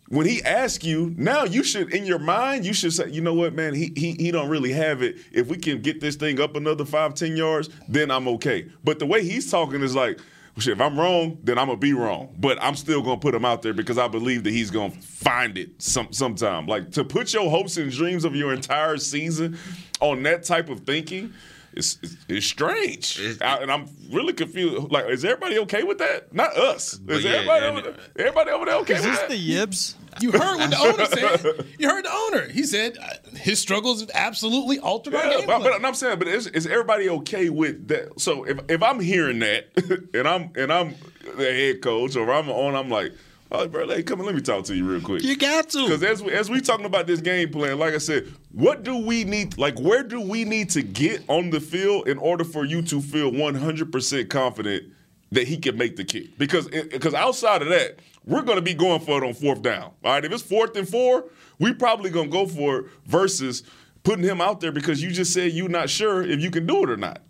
when 0.09 0.27
he 0.27 0.43
asks 0.43 0.85
you, 0.85 1.15
now 1.17 1.45
you 1.45 1.63
should 1.63 1.95
in 1.95 2.05
your 2.05 2.19
mind, 2.19 2.67
you 2.67 2.73
should 2.73 2.93
say, 2.93 3.09
you 3.09 3.21
know 3.21 3.35
what, 3.35 3.55
man, 3.55 3.75
he 3.75 3.93
he 3.97 4.13
he 4.13 4.31
don't 4.31 4.49
really 4.49 4.73
have 4.73 5.03
it. 5.03 5.17
If 5.33 5.49
we 5.49 5.57
can 5.57 5.81
get 5.81 6.01
this 6.01 6.17
thing 6.17 6.41
up 6.41 6.57
another 6.57 6.85
five, 6.85 7.15
ten 7.15 7.37
yards, 7.37 7.71
then 7.89 8.11
I'm 8.11 8.29
okay. 8.29 8.69
But 8.83 8.99
the 8.99 9.07
way 9.07 9.23
he's 9.25 9.51
talking 9.51 9.83
is 9.83 9.95
like, 9.95 10.19
shit, 10.59 10.75
if 10.75 10.81
I'm 10.81 10.99
wrong, 10.99 11.39
then 11.43 11.59
I'm 11.59 11.69
gonna 11.69 11.79
be 11.79 11.95
wrong. 11.95 12.35
But 12.39 12.59
I'm 12.61 12.75
still 12.75 13.03
gonna 13.03 13.21
put 13.21 13.35
him 13.35 13.45
out 13.45 13.63
there 13.63 13.73
because 13.73 13.99
I 13.99 14.09
believe 14.09 14.45
that 14.45 14.53
he's 14.53 14.71
gonna 14.71 14.91
find 14.91 15.57
it 15.57 15.81
some 15.81 16.13
sometime. 16.13 16.67
Like 16.67 16.91
to 16.93 17.05
put 17.05 17.33
your 17.33 17.49
hopes 17.49 17.77
and 17.77 17.91
dreams 17.91 18.25
of 18.25 18.35
your 18.35 18.53
entire 18.53 18.97
season 18.99 19.59
on 20.01 20.23
that 20.25 20.45
type 20.45 20.69
of 20.69 20.81
thinking. 20.81 21.33
It's, 21.77 21.99
it's, 22.03 22.17
it's 22.29 22.47
strange, 22.47 23.21
I- 23.41 23.59
and 23.59 23.71
I'm 23.71 23.89
really 24.11 24.33
confused. 24.33 24.91
Like, 24.93 25.07
is 25.07 25.25
everybody 25.25 25.59
okay 25.61 25.83
with 25.83 25.99
that? 25.99 26.33
Not 26.35 26.57
us. 26.57 26.99
Is 27.09 27.25
yeah, 27.25 27.31
everybody, 27.33 27.67
and- 27.67 27.79
over 27.79 27.91
there, 27.91 28.27
everybody 28.27 28.51
over 28.51 28.65
there 28.67 28.75
okay 28.77 28.95
Is 28.95 29.03
with 29.03 29.11
this 29.11 29.21
that? 29.21 29.29
the 29.31 29.37
yips? 29.37 29.97
You 30.21 30.31
heard 30.31 30.57
what 30.59 30.71
the 30.71 30.79
owner 30.79 31.07
said. 31.07 31.67
You 31.79 31.89
heard 31.91 32.05
the 32.05 32.13
owner. 32.13 32.49
He 32.49 32.63
said 32.63 32.97
uh, 32.99 33.37
his 33.37 33.59
struggles 33.59 34.01
have 34.01 34.11
absolutely 34.15 34.79
altered 34.79 35.17
our 35.17 35.23
game 35.29 35.47
but, 35.47 35.61
plan. 35.61 35.63
but 35.81 35.85
I'm 35.85 35.95
saying, 35.95 36.21
but 36.21 36.29
is, 36.29 36.47
is 36.47 36.67
everybody 36.69 37.09
okay 37.09 37.51
with 37.51 37.89
that? 37.89 38.21
So 38.21 38.45
if, 38.45 38.61
if 38.69 38.81
I'm 38.83 39.01
hearing 39.01 39.41
that 39.41 39.67
and 40.15 40.29
I'm 40.29 40.53
and 40.55 40.73
I'm 40.73 40.95
the 41.37 41.53
head 41.53 41.83
coach 41.83 42.15
or 42.15 42.33
I'm 42.33 42.49
on, 42.49 42.77
I'm 42.77 42.89
like, 42.91 43.13
oh, 43.55 43.69
bro, 43.69 43.89
hey, 43.89 44.03
come 44.03 44.21
on, 44.21 44.27
let 44.27 44.35
me 44.35 44.41
talk 44.41 44.65
to 44.65 44.75
you 44.75 44.85
real 44.85 45.01
quick. 45.01 45.23
You 45.23 45.37
got 45.37 45.69
to. 45.71 45.85
Because 45.85 46.03
as 46.03 46.23
we, 46.23 46.33
as 46.33 46.51
we 46.51 46.61
talking 46.61 46.87
about 46.87 47.07
this 47.07 47.21
game 47.21 47.51
plan, 47.51 47.79
like 47.79 47.95
I 47.95 47.99
said, 47.99 48.33
what 48.53 48.83
do 48.83 48.97
we 48.97 49.25
need? 49.25 49.59
Like, 49.59 49.79
where 49.81 50.03
do 50.03 50.21
we 50.21 50.45
need 50.45 50.71
to 50.71 50.83
get 50.83 51.23
on 51.29 51.51
the 51.51 51.61
field 51.61 52.09
in 52.09 52.19
order 52.19 52.45
for 52.45 52.65
you 52.65 52.83
to 52.83 53.01
feel 53.01 53.31
100% 53.31 54.29
confident 54.29 54.85
that 55.33 55.49
he 55.49 55.57
can 55.57 55.77
make 55.77 55.97
the 55.97 56.05
kick? 56.05 56.37
Because 56.39 56.69
eh, 56.73 56.85
because 56.91 57.15
outside 57.15 57.63
of 57.63 57.69
that, 57.69 57.99
we're 58.27 58.43
going 58.43 58.57
to 58.57 58.63
be 58.63 58.75
going 58.75 59.01
for 59.01 59.23
it 59.23 59.27
on 59.27 59.35
fourth 59.35 59.63
down. 59.63 59.93
All 60.05 60.13
right, 60.13 60.25
if 60.25 60.33
it's 60.33 60.43
fourth 60.43 60.77
and 60.77 60.89
four, 60.89 61.27
we 61.59 61.73
probably 61.73 62.11
going 62.11 62.31
to 62.31 62.33
go 62.33 62.47
for 62.47 62.79
it 62.79 62.87
versus 63.07 63.63
putting 64.03 64.25
him 64.25 64.41
out 64.41 64.61
there 64.61 64.73
because 64.73 65.03
you 65.03 65.11
just 65.11 65.33
said 65.33 65.53
you're 65.53 65.69
not 65.69 65.91
sure 65.91 66.23
if 66.23 66.41
you 66.41 66.51
can 66.51 66.67
do 66.67 66.83
it 66.85 66.91
or 66.91 66.97
not. 66.97 67.21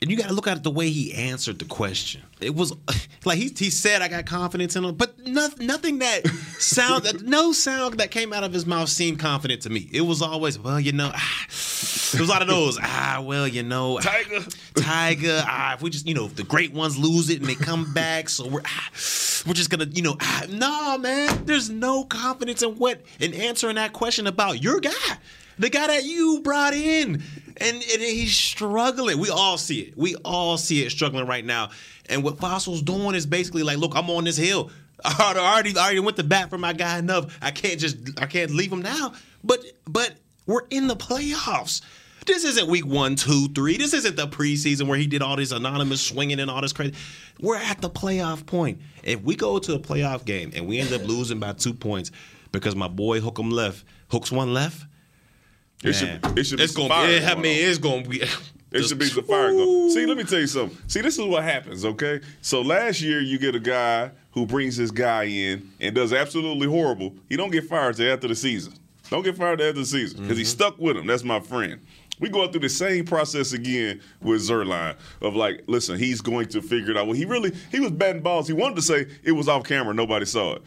And 0.00 0.10
you 0.10 0.16
got 0.16 0.28
to 0.28 0.32
look 0.32 0.46
at 0.46 0.62
the 0.62 0.70
way 0.70 0.90
he 0.90 1.12
answered 1.12 1.58
the 1.58 1.64
question. 1.64 2.22
It 2.40 2.54
was 2.54 2.72
like 3.24 3.38
he, 3.38 3.48
he 3.48 3.68
said, 3.70 4.00
"I 4.00 4.08
got 4.08 4.26
confidence 4.26 4.76
in 4.76 4.84
him," 4.84 4.94
but 4.94 5.18
no, 5.26 5.48
nothing 5.58 5.98
that 5.98 6.26
sound, 6.58 7.26
no 7.26 7.52
sound 7.52 7.98
that 7.98 8.12
came 8.12 8.32
out 8.32 8.44
of 8.44 8.52
his 8.52 8.64
mouth 8.64 8.88
seemed 8.88 9.18
confident 9.18 9.62
to 9.62 9.70
me. 9.70 9.88
It 9.92 10.02
was 10.02 10.22
always, 10.22 10.56
"Well, 10.58 10.78
you 10.78 10.92
know," 10.92 11.10
ah. 11.12 11.44
it 11.46 12.20
was 12.20 12.28
a 12.28 12.32
lot 12.32 12.42
of 12.42 12.48
those. 12.48 12.78
Ah, 12.80 13.22
well, 13.24 13.48
you 13.48 13.64
know, 13.64 13.98
Tiger. 13.98 14.44
Tiger. 14.76 15.42
Ah, 15.44 15.74
if 15.74 15.82
we 15.82 15.90
just, 15.90 16.06
you 16.06 16.14
know, 16.14 16.26
if 16.26 16.36
the 16.36 16.44
great 16.44 16.72
ones 16.72 16.96
lose 16.96 17.28
it 17.28 17.40
and 17.40 17.48
they 17.48 17.56
come 17.56 17.92
back, 17.92 18.28
so 18.28 18.46
we're. 18.46 18.62
Ah. 18.64 18.88
we're 19.46 19.54
just 19.54 19.68
gonna, 19.70 19.86
you 19.86 20.02
know, 20.02 20.16
ah, 20.20 20.44
nah, 20.48 20.96
man. 20.96 21.44
There's 21.44 21.70
no 21.70 22.04
confidence 22.04 22.62
in 22.62 22.76
what 22.76 23.00
in 23.18 23.34
answering 23.34 23.74
that 23.76 23.92
question 23.92 24.28
about 24.28 24.62
your 24.62 24.78
guy, 24.78 24.92
the 25.58 25.70
guy 25.70 25.86
that 25.88 26.04
you 26.04 26.40
brought 26.42 26.74
in, 26.74 27.22
and, 27.56 27.76
and 27.76 28.02
he's 28.02 28.36
struggling. 28.36 29.18
We 29.18 29.30
all 29.30 29.58
see 29.58 29.80
it. 29.80 29.96
We 29.96 30.14
all 30.16 30.56
see 30.56 30.84
it 30.84 30.90
struggling 30.90 31.26
right 31.26 31.44
now. 31.44 31.70
And 32.08 32.22
what 32.22 32.38
Fassel's 32.38 32.82
doing 32.82 33.14
is 33.14 33.26
basically 33.26 33.62
like, 33.62 33.78
look, 33.78 33.92
I'm 33.94 34.08
on 34.10 34.24
this 34.24 34.36
hill. 34.36 34.70
I 35.04 35.34
already, 35.36 35.76
I 35.76 35.84
already 35.84 36.00
went 36.00 36.16
to 36.16 36.24
bat 36.24 36.50
for 36.50 36.58
my 36.58 36.72
guy 36.72 36.98
enough. 36.98 37.38
I 37.42 37.50
can't 37.50 37.78
just, 37.78 37.96
I 38.20 38.26
can't 38.26 38.50
leave 38.50 38.72
him 38.72 38.82
now. 38.82 39.14
But, 39.44 39.64
but 39.86 40.14
we're 40.46 40.66
in 40.70 40.86
the 40.86 40.96
playoffs. 40.96 41.82
This 42.26 42.44
isn't 42.44 42.68
week 42.68 42.84
one, 42.84 43.16
two, 43.16 43.48
three. 43.48 43.78
This 43.78 43.94
isn't 43.94 44.16
the 44.16 44.26
preseason 44.26 44.86
where 44.86 44.98
he 44.98 45.06
did 45.06 45.22
all 45.22 45.36
this 45.36 45.50
anonymous 45.50 46.02
swinging 46.02 46.40
and 46.40 46.50
all 46.50 46.60
this 46.60 46.74
crazy. 46.74 46.94
We're 47.40 47.56
at 47.56 47.80
the 47.80 47.88
playoff 47.88 48.44
point. 48.44 48.80
If 49.02 49.22
we 49.22 49.34
go 49.34 49.58
to 49.58 49.74
a 49.74 49.78
playoff 49.78 50.24
game 50.24 50.52
and 50.54 50.66
we 50.66 50.78
end 50.78 50.92
up 50.92 51.02
losing 51.02 51.38
by 51.38 51.52
two 51.52 51.72
points 51.72 52.10
because 52.52 52.76
my 52.76 52.88
boy 52.88 53.20
Hookem 53.20 53.50
left, 53.50 53.84
hooks 54.10 54.30
one 54.30 54.52
left. 54.52 54.84
It 55.84 55.92
should, 55.92 56.38
it 56.38 56.44
should 56.44 56.58
be 56.58 56.64
it's 56.64 56.74
gonna, 56.74 56.88
fire 56.88 57.08
it, 57.08 57.22
I 57.22 57.34
mean, 57.34 57.68
it's 57.68 57.78
gonna 57.78 58.02
be. 58.02 58.22
It 58.70 58.82
should 58.82 58.98
be 58.98 59.06
some 59.06 59.24
fire 59.24 59.50
going. 59.50 59.90
See, 59.90 60.04
let 60.04 60.18
me 60.18 60.24
tell 60.24 60.40
you 60.40 60.46
something. 60.46 60.76
See, 60.88 61.00
this 61.00 61.18
is 61.18 61.24
what 61.24 61.42
happens, 61.42 61.86
okay? 61.86 62.20
So 62.42 62.60
last 62.60 63.00
year 63.00 63.20
you 63.20 63.38
get 63.38 63.54
a 63.54 63.60
guy 63.60 64.10
who 64.32 64.44
brings 64.44 64.76
his 64.76 64.90
guy 64.90 65.24
in 65.24 65.70
and 65.80 65.94
does 65.94 66.12
absolutely 66.12 66.66
horrible. 66.66 67.14
He 67.30 67.36
don't 67.36 67.50
get 67.50 67.64
fired 67.64 67.96
till 67.96 68.12
after 68.12 68.28
the 68.28 68.34
season. 68.34 68.74
Don't 69.08 69.22
get 69.22 69.36
fired 69.36 69.60
after 69.60 69.80
the 69.80 69.86
season 69.86 70.20
because 70.22 70.36
he 70.36 70.44
mm-hmm. 70.44 70.50
stuck 70.50 70.78
with 70.78 70.98
him. 70.98 71.06
That's 71.06 71.24
my 71.24 71.40
friend. 71.40 71.80
We 72.20 72.28
going 72.28 72.50
through 72.50 72.62
the 72.62 72.68
same 72.68 73.04
process 73.04 73.52
again 73.52 74.00
with 74.20 74.42
Zuerlein 74.42 74.96
of 75.22 75.36
like, 75.36 75.62
listen, 75.66 75.98
he's 75.98 76.20
going 76.20 76.48
to 76.48 76.60
figure 76.60 76.90
it 76.90 76.96
out. 76.96 77.06
Well, 77.06 77.16
he 77.16 77.24
really 77.24 77.54
he 77.70 77.80
was 77.80 77.92
batting 77.92 78.22
balls. 78.22 78.48
He 78.48 78.52
wanted 78.52 78.76
to 78.76 78.82
say 78.82 79.06
it 79.22 79.32
was 79.32 79.48
off 79.48 79.64
camera, 79.64 79.94
nobody 79.94 80.26
saw 80.26 80.56
it. 80.56 80.62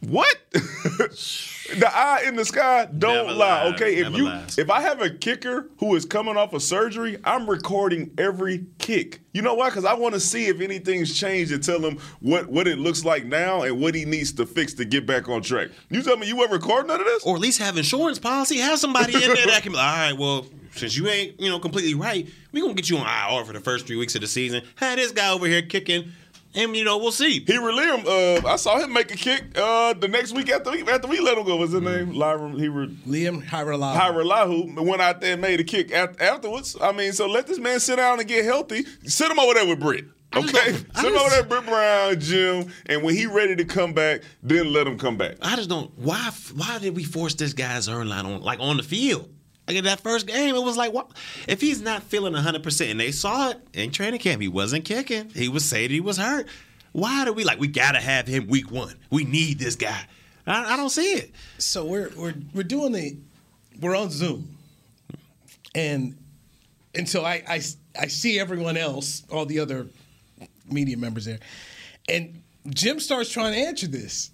What? 0.00 0.34
the 0.52 1.90
eye 1.92 2.24
in 2.26 2.36
the 2.36 2.44
sky 2.44 2.88
don't 2.98 3.26
Never 3.26 3.38
lie. 3.38 3.66
Okay, 3.74 3.96
if 3.96 4.04
Never 4.04 4.16
you 4.16 4.24
lies. 4.24 4.58
if 4.58 4.70
I 4.70 4.80
have 4.80 5.02
a 5.02 5.10
kicker 5.10 5.68
who 5.78 5.94
is 5.94 6.04
coming 6.04 6.36
off 6.36 6.52
of 6.52 6.62
surgery, 6.62 7.18
I'm 7.24 7.48
recording 7.48 8.10
every 8.18 8.66
kick. 8.78 9.20
You 9.32 9.42
know 9.42 9.54
why? 9.54 9.68
Because 9.68 9.84
I 9.84 9.94
want 9.94 10.14
to 10.14 10.20
see 10.20 10.46
if 10.46 10.60
anything's 10.60 11.16
changed 11.18 11.52
and 11.52 11.62
tell 11.62 11.80
him 11.80 11.98
what 12.20 12.48
what 12.48 12.66
it 12.66 12.78
looks 12.78 13.04
like 13.04 13.26
now 13.26 13.62
and 13.62 13.80
what 13.80 13.94
he 13.94 14.04
needs 14.04 14.32
to 14.32 14.46
fix 14.46 14.72
to 14.74 14.84
get 14.84 15.06
back 15.06 15.28
on 15.28 15.42
track. 15.42 15.68
You 15.90 16.02
tell 16.02 16.16
me 16.16 16.26
you 16.26 16.42
ever 16.42 16.54
record 16.54 16.86
none 16.86 17.00
of 17.00 17.06
this? 17.06 17.24
or 17.24 17.34
at 17.36 17.40
least 17.40 17.58
have 17.58 17.76
insurance 17.76 18.18
policy. 18.18 18.58
Have 18.58 18.78
somebody 18.78 19.14
in 19.14 19.20
there 19.20 19.46
that 19.46 19.62
can 19.62 19.72
be 19.72 19.76
like, 19.78 19.86
all 19.86 19.96
right, 19.96 20.18
well, 20.18 20.46
since 20.74 20.96
you 20.96 21.08
ain't, 21.08 21.38
you 21.40 21.48
know, 21.50 21.58
completely 21.58 21.94
right, 21.94 22.28
we 22.52 22.60
gonna 22.60 22.74
get 22.74 22.88
you 22.88 22.96
on 22.96 23.06
IR 23.06 23.44
for 23.44 23.52
the 23.52 23.60
first 23.60 23.86
three 23.86 23.96
weeks 23.96 24.14
of 24.14 24.20
the 24.22 24.26
season. 24.26 24.62
Had 24.76 24.98
this 24.98 25.12
guy 25.12 25.30
over 25.30 25.46
here 25.46 25.62
kicking, 25.62 26.10
and 26.54 26.76
you 26.76 26.84
know, 26.84 26.98
we'll 26.98 27.12
see. 27.12 27.40
He 27.44 27.56
relieved 27.58 28.00
him. 28.00 28.06
Uh, 28.06 28.48
I 28.48 28.56
saw 28.56 28.78
him 28.78 28.92
make 28.92 29.12
a 29.12 29.16
kick 29.16 29.56
uh, 29.56 29.94
the 29.94 30.08
next 30.08 30.32
week 30.32 30.50
after 30.50 30.70
we, 30.70 30.82
after 30.82 31.08
we 31.08 31.20
let 31.20 31.38
him 31.38 31.44
go. 31.44 31.56
Was 31.56 31.72
his 31.72 31.80
name? 31.82 32.12
Lyra. 32.12 32.50
He 32.52 32.68
re- 32.68 32.88
Lirim 33.06 33.44
Hajrullahu. 33.44 33.96
Hajrullahu 33.96 34.86
went 34.86 35.00
out 35.02 35.20
there 35.20 35.32
and 35.34 35.42
made 35.42 35.60
a 35.60 35.64
kick 35.64 35.90
af- 35.92 36.20
afterwards. 36.20 36.76
I 36.80 36.92
mean, 36.92 37.12
so 37.12 37.26
let 37.28 37.46
this 37.46 37.58
man 37.58 37.80
sit 37.80 37.96
down 37.96 38.18
and 38.18 38.28
get 38.28 38.44
healthy. 38.44 38.84
Sit 39.04 39.30
him 39.30 39.38
over 39.38 39.54
there 39.54 39.66
with 39.66 39.80
Britt. 39.80 40.06
Okay, 40.34 40.72
sit 40.72 41.12
him 41.12 41.16
over 41.16 41.30
there, 41.30 41.42
Britt 41.42 41.66
Brown, 41.66 42.20
Jim, 42.20 42.72
and 42.86 43.02
when 43.02 43.16
he 43.16 43.26
ready 43.26 43.56
to 43.56 43.64
come 43.64 43.92
back, 43.92 44.20
then 44.44 44.72
let 44.72 44.86
him 44.86 44.96
come 44.96 45.16
back. 45.16 45.34
I 45.42 45.56
just 45.56 45.68
don't. 45.68 45.90
Why? 45.98 46.30
Why 46.54 46.78
did 46.78 46.94
we 46.94 47.02
force 47.02 47.34
this 47.34 47.52
guy's 47.52 47.88
earn 47.88 48.08
line 48.08 48.26
on 48.26 48.40
like 48.40 48.60
on 48.60 48.76
the 48.76 48.84
field? 48.84 49.28
Like 49.70 49.78
in 49.78 49.84
that 49.84 50.00
first 50.00 50.26
game, 50.26 50.56
it 50.56 50.64
was 50.64 50.76
like, 50.76 50.92
what? 50.92 51.12
If 51.46 51.60
he's 51.60 51.80
not 51.80 52.02
feeling 52.02 52.32
100, 52.32 52.64
percent 52.64 52.90
and 52.90 52.98
they 52.98 53.12
saw 53.12 53.50
it 53.50 53.60
in 53.72 53.92
training 53.92 54.18
camp, 54.18 54.42
he 54.42 54.48
wasn't 54.48 54.84
kicking. 54.84 55.30
He 55.30 55.48
was 55.48 55.64
saying 55.64 55.90
he 55.90 56.00
was 56.00 56.16
hurt. 56.16 56.48
Why 56.90 57.24
do 57.24 57.32
we 57.32 57.44
like? 57.44 57.60
We 57.60 57.68
gotta 57.68 58.00
have 58.00 58.26
him 58.26 58.48
week 58.48 58.72
one. 58.72 58.96
We 59.10 59.22
need 59.22 59.60
this 59.60 59.76
guy. 59.76 60.06
I, 60.44 60.74
I 60.74 60.76
don't 60.76 60.90
see 60.90 61.12
it. 61.12 61.30
So 61.58 61.84
we're 61.84 62.10
we're 62.16 62.34
we're 62.52 62.64
doing 62.64 62.90
the 62.90 63.16
we're 63.80 63.94
on 63.94 64.10
Zoom, 64.10 64.58
and 65.72 66.18
and 66.96 67.08
so 67.08 67.24
I 67.24 67.44
I, 67.46 67.62
I 67.96 68.08
see 68.08 68.40
everyone 68.40 68.76
else, 68.76 69.22
all 69.30 69.46
the 69.46 69.60
other 69.60 69.86
media 70.68 70.96
members 70.96 71.26
there, 71.26 71.38
and 72.08 72.42
Jim 72.70 72.98
starts 72.98 73.30
trying 73.30 73.52
to 73.52 73.60
answer 73.60 73.86
this. 73.86 74.32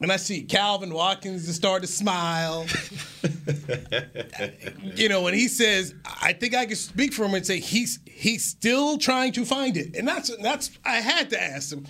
And 0.00 0.12
I 0.12 0.16
see 0.16 0.42
Calvin 0.42 0.92
Watkins 0.92 1.46
just 1.46 1.56
start 1.58 1.80
to 1.82 1.88
smile. 1.88 2.66
you 4.94 5.08
know, 5.08 5.22
when 5.22 5.32
he 5.32 5.48
says, 5.48 5.94
I 6.20 6.34
think 6.34 6.54
I 6.54 6.66
can 6.66 6.76
speak 6.76 7.14
for 7.14 7.24
him 7.24 7.34
and 7.34 7.46
say 7.46 7.60
he's 7.60 7.98
he's 8.04 8.44
still 8.44 8.98
trying 8.98 9.32
to 9.32 9.44
find 9.46 9.76
it. 9.76 9.96
And 9.96 10.06
that's 10.06 10.34
that's 10.38 10.70
I 10.84 10.96
had 10.96 11.30
to 11.30 11.42
ask 11.42 11.72
him. 11.72 11.86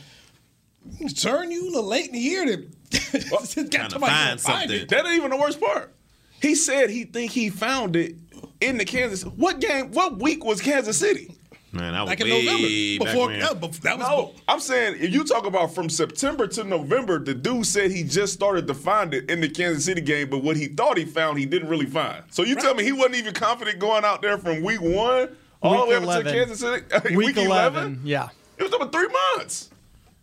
Turn 1.16 1.50
you 1.50 1.64
a 1.64 1.70
little 1.70 1.82
late 1.82 2.06
in 2.06 2.12
the 2.12 2.20
year 2.20 2.44
to 2.44 2.56
got 3.30 3.50
Trying 3.50 3.88
to 3.90 3.98
find 3.98 4.00
find 4.00 4.40
something. 4.40 4.70
it. 4.82 4.88
That 4.88 5.04
ain't 5.04 5.16
even 5.16 5.30
the 5.30 5.36
worst 5.36 5.60
part. 5.60 5.92
He 6.40 6.54
said 6.54 6.90
he 6.90 7.04
think 7.04 7.32
he 7.32 7.50
found 7.50 7.96
it 7.96 8.14
in 8.60 8.78
the 8.78 8.84
Kansas. 8.84 9.24
What 9.24 9.60
game? 9.60 9.90
What 9.90 10.18
week 10.18 10.44
was 10.44 10.60
Kansas 10.60 10.98
City? 10.98 11.35
Man, 11.76 11.94
I 11.94 12.02
was 12.02 12.08
Like 12.10 12.20
in 12.20 12.26
way 12.28 12.44
November. 12.44 13.04
Before 13.04 13.26
when. 13.28 13.38
no, 13.40 13.54
bef- 13.54 13.80
that 13.80 13.98
was 13.98 14.08
No, 14.08 14.32
I'm 14.48 14.60
saying 14.60 14.96
if 15.00 15.12
you 15.12 15.24
talk 15.24 15.46
about 15.46 15.74
from 15.74 15.88
September 15.88 16.46
to 16.48 16.64
November, 16.64 17.18
the 17.18 17.34
dude 17.34 17.66
said 17.66 17.90
he 17.90 18.02
just 18.02 18.32
started 18.32 18.66
to 18.66 18.74
find 18.74 19.14
it 19.14 19.30
in 19.30 19.40
the 19.40 19.48
Kansas 19.48 19.84
City 19.84 20.00
game, 20.00 20.28
but 20.30 20.42
what 20.42 20.56
he 20.56 20.66
thought 20.66 20.96
he 20.98 21.04
found, 21.04 21.38
he 21.38 21.46
didn't 21.46 21.68
really 21.68 21.86
find. 21.86 22.22
So 22.30 22.42
you 22.42 22.56
tell 22.56 22.74
me 22.74 22.84
he 22.84 22.92
wasn't 22.92 23.16
even 23.16 23.34
confident 23.34 23.78
going 23.78 24.04
out 24.04 24.22
there 24.22 24.38
from 24.38 24.62
week 24.62 24.80
one 24.80 25.36
all 25.62 25.72
the 25.72 25.80
Week 25.82 25.88
way 25.90 25.96
up 25.96 26.02
11. 26.02 26.24
to 26.26 26.32
Kansas 26.32 26.60
City. 26.60 27.14
Week 27.16 27.36
11, 27.36 28.00
yeah. 28.04 28.28
It 28.58 28.62
was 28.62 28.72
over 28.72 28.88
three 28.88 29.08
months. 29.36 29.70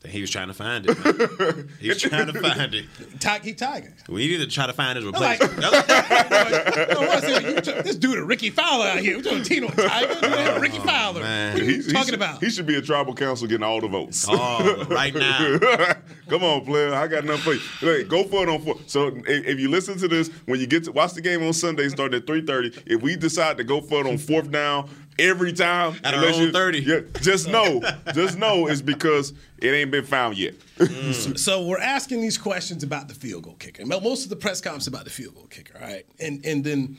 He 0.06 0.20
was 0.22 0.30
trying 0.30 0.50
to 0.50 0.54
find 0.54 0.86
it. 0.88 0.98
man. 1.40 1.70
he 1.80 1.88
was 1.90 2.02
trying 2.02 2.28
to 2.28 2.40
find 2.40 2.74
it. 2.76 2.86
Ti- 3.20 3.40
he 3.42 3.54
Tiger. 3.54 3.94
We 4.10 4.28
needed 4.28 4.50
to 4.50 4.54
try 4.54 4.68
to 4.68 4.74
find 4.74 4.98
his 4.98 5.06
replacement. 5.06 5.64
I 5.64 6.96
wanna 6.98 7.22
say, 7.22 7.54
you 7.56 7.62
t- 7.62 7.82
this 7.82 7.96
dude, 7.96 8.18
a 8.20 8.24
Rickie 8.24 8.50
Fowler 8.50 8.86
out 8.88 9.00
here. 9.00 9.18
We're 9.18 9.24
talking 9.24 9.44
Tino 9.44 9.68
Tiger. 9.70 10.14
dude, 10.16 10.24
oh, 10.26 10.60
Rickie 10.60 10.80
Fowler. 10.80 11.22
man. 11.22 11.54
What 11.54 11.62
are 11.62 11.66
you 11.66 11.72
He- 11.78 11.82
he 11.84 11.92
talking 11.92 12.06
should- 12.06 12.14
about? 12.16 12.44
He 12.44 12.50
should 12.50 12.66
be 12.66 12.76
a 12.76 12.82
tribal 12.82 13.14
council 13.16 13.48
getting 13.48 13.64
all 13.64 13.80
the 13.82 13.88
votes. 13.88 14.26
Oh, 14.30 14.86
right 14.90 15.14
now. 15.14 15.58
Come 16.30 16.44
on, 16.44 16.66
player. 16.66 16.94
I 16.94 17.08
got 17.08 17.26
nothing 17.26 17.42
for 17.42 17.54
you. 17.54 17.60
Hey, 17.80 18.04
go 18.04 18.24
for 18.24 18.44
it 18.44 18.50
on 18.50 18.62
four. 18.62 18.76
So 18.88 19.08
if, 19.08 19.46
if 19.46 19.60
you 19.60 19.70
listen 19.70 19.98
to 20.00 20.08
this, 20.08 20.30
when 20.46 20.60
you 20.60 20.68
get 20.68 20.84
to 20.86 20.92
watch 20.92 21.14
the 21.14 21.22
game 21.22 21.44
on 21.44 21.54
Sunday, 21.54 21.88
starting 21.90 22.18
at 22.20 22.26
three 22.28 22.42
thirty. 22.46 22.72
If 22.86 23.02
we 23.02 23.16
decide 23.16 23.58
to 23.58 23.64
go 23.64 23.82
for 23.82 24.02
it 24.02 24.08
on 24.08 24.18
fourth 24.18 24.50
down 24.52 24.90
every 25.20 25.54
time, 25.54 25.96
At 26.04 26.14
our 26.14 26.20
unless 26.22 26.36
own 26.36 26.42
you- 26.44 26.52
30. 26.52 26.80
yeah, 26.82 27.00
just 27.22 27.48
know, 27.48 27.82
just 28.14 28.38
know 28.38 28.68
it's 28.68 28.82
because 28.82 29.34
it 29.60 29.70
ain't 29.70 29.92
been 29.92 30.06
found 30.06 30.38
yet. 30.38 30.56
So 31.38 31.66
we're 31.66 31.80
asking 31.80 32.22
these 32.22 32.38
questions 32.38 32.84
about 32.84 33.08
the 33.08 33.14
field 33.14 33.44
goal 33.44 33.56
kicker. 33.56 33.86
Mo- 33.86 34.00
Most 34.00 34.24
of 34.24 34.30
the 34.30 34.36
press 34.36 34.62
conference 34.62 34.88
about 34.88 35.04
the 35.06 35.10
field 35.12 35.36
goal 35.36 35.48
kicker, 35.48 35.78
all 35.80 35.88
right? 35.88 36.06
And 36.20 36.46
and 36.46 36.64
then 36.64 36.98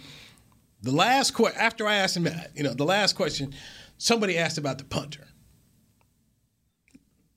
the 0.82 0.92
last 0.92 1.32
question 1.32 1.60
after 1.60 1.86
I 1.86 1.96
asked 1.96 2.16
him 2.16 2.24
that, 2.24 2.50
you 2.54 2.62
know, 2.62 2.74
the 2.74 2.84
last 2.84 3.14
question, 3.14 3.54
somebody 3.98 4.36
asked 4.38 4.58
about 4.58 4.78
the 4.78 4.84
punter. 4.84 5.26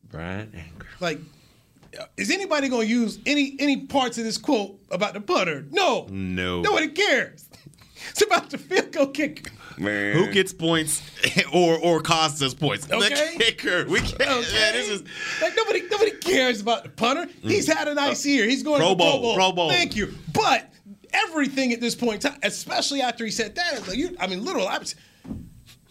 Bryan 0.09 0.51
Anger. 0.55 0.87
Like, 0.99 1.19
uh, 1.99 2.05
is 2.15 2.31
anybody 2.31 2.69
going 2.69 2.87
to 2.87 2.93
use 2.93 3.19
any 3.25 3.55
any 3.59 3.85
parts 3.85 4.17
of 4.17 4.23
this 4.23 4.37
quote 4.37 4.79
about 4.91 5.13
the 5.13 5.21
punter? 5.21 5.65
No, 5.71 6.07
No. 6.09 6.61
nobody 6.61 6.89
cares. 6.89 7.45
It's 8.11 8.21
about 8.21 8.51
the 8.51 8.59
field 8.59 8.91
goal 8.91 9.07
kicker. 9.07 9.51
Man, 9.79 10.15
Who 10.15 10.31
gets 10.31 10.53
points 10.53 11.03
or 11.53 11.77
or 11.77 12.01
costs 12.01 12.41
us 12.41 12.53
points? 12.53 12.91
Okay. 12.91 13.35
The 13.37 13.43
kicker. 13.43 13.85
We 13.87 13.99
can't. 13.99 14.21
Okay. 14.21 14.53
Man, 14.53 14.73
this 14.73 14.89
is 14.89 15.03
like 15.41 15.55
nobody 15.55 15.83
nobody 15.89 16.11
cares 16.11 16.61
about 16.61 16.83
the 16.83 16.89
punter. 16.89 17.27
He's 17.41 17.67
mm. 17.67 17.75
had 17.75 17.87
a 17.87 17.93
nice 17.93 18.25
year. 18.25 18.45
He's 18.45 18.63
going 18.63 18.79
Pro 18.79 18.89
to 18.89 18.95
the 18.95 19.03
Pro 19.03 19.11
Bowl, 19.11 19.21
Bowl. 19.21 19.35
Pro 19.35 19.51
Bowl. 19.51 19.69
Thank 19.69 19.95
you. 19.95 20.13
But 20.33 20.69
everything 21.13 21.73
at 21.73 21.81
this 21.81 21.95
point 21.95 22.25
especially 22.43 23.01
after 23.01 23.23
he 23.23 23.31
said 23.31 23.55
that, 23.55 23.87
like 23.87 23.97
you, 23.97 24.15
I 24.19 24.27
mean, 24.27 24.43
literal. 24.43 24.67
I 24.67 24.79
was, 24.79 24.95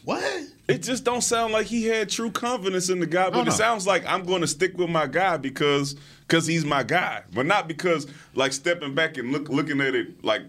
what? 0.04 0.42
it 0.68 0.82
just 0.82 1.04
don't 1.04 1.22
sound 1.22 1.52
like 1.52 1.66
he 1.66 1.84
had 1.84 2.08
true 2.08 2.30
confidence 2.30 2.90
in 2.90 2.98
the 2.98 3.06
guy. 3.06 3.30
But 3.30 3.46
it 3.48 3.52
sounds 3.52 3.86
like 3.86 4.04
I'm 4.06 4.24
going 4.24 4.40
to 4.40 4.46
stick 4.46 4.76
with 4.76 4.90
my 4.90 5.06
guy 5.06 5.36
because 5.36 5.94
because 6.20 6.46
he's 6.46 6.64
my 6.64 6.82
guy, 6.82 7.22
but 7.32 7.46
not 7.46 7.68
because 7.68 8.06
like 8.34 8.52
stepping 8.52 8.94
back 8.94 9.16
and 9.16 9.30
look 9.30 9.48
looking 9.48 9.80
at 9.80 9.94
it 9.94 10.24
like 10.24 10.42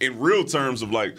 in 0.00 0.18
real 0.18 0.44
terms 0.44 0.82
of 0.82 0.90
like, 0.90 1.16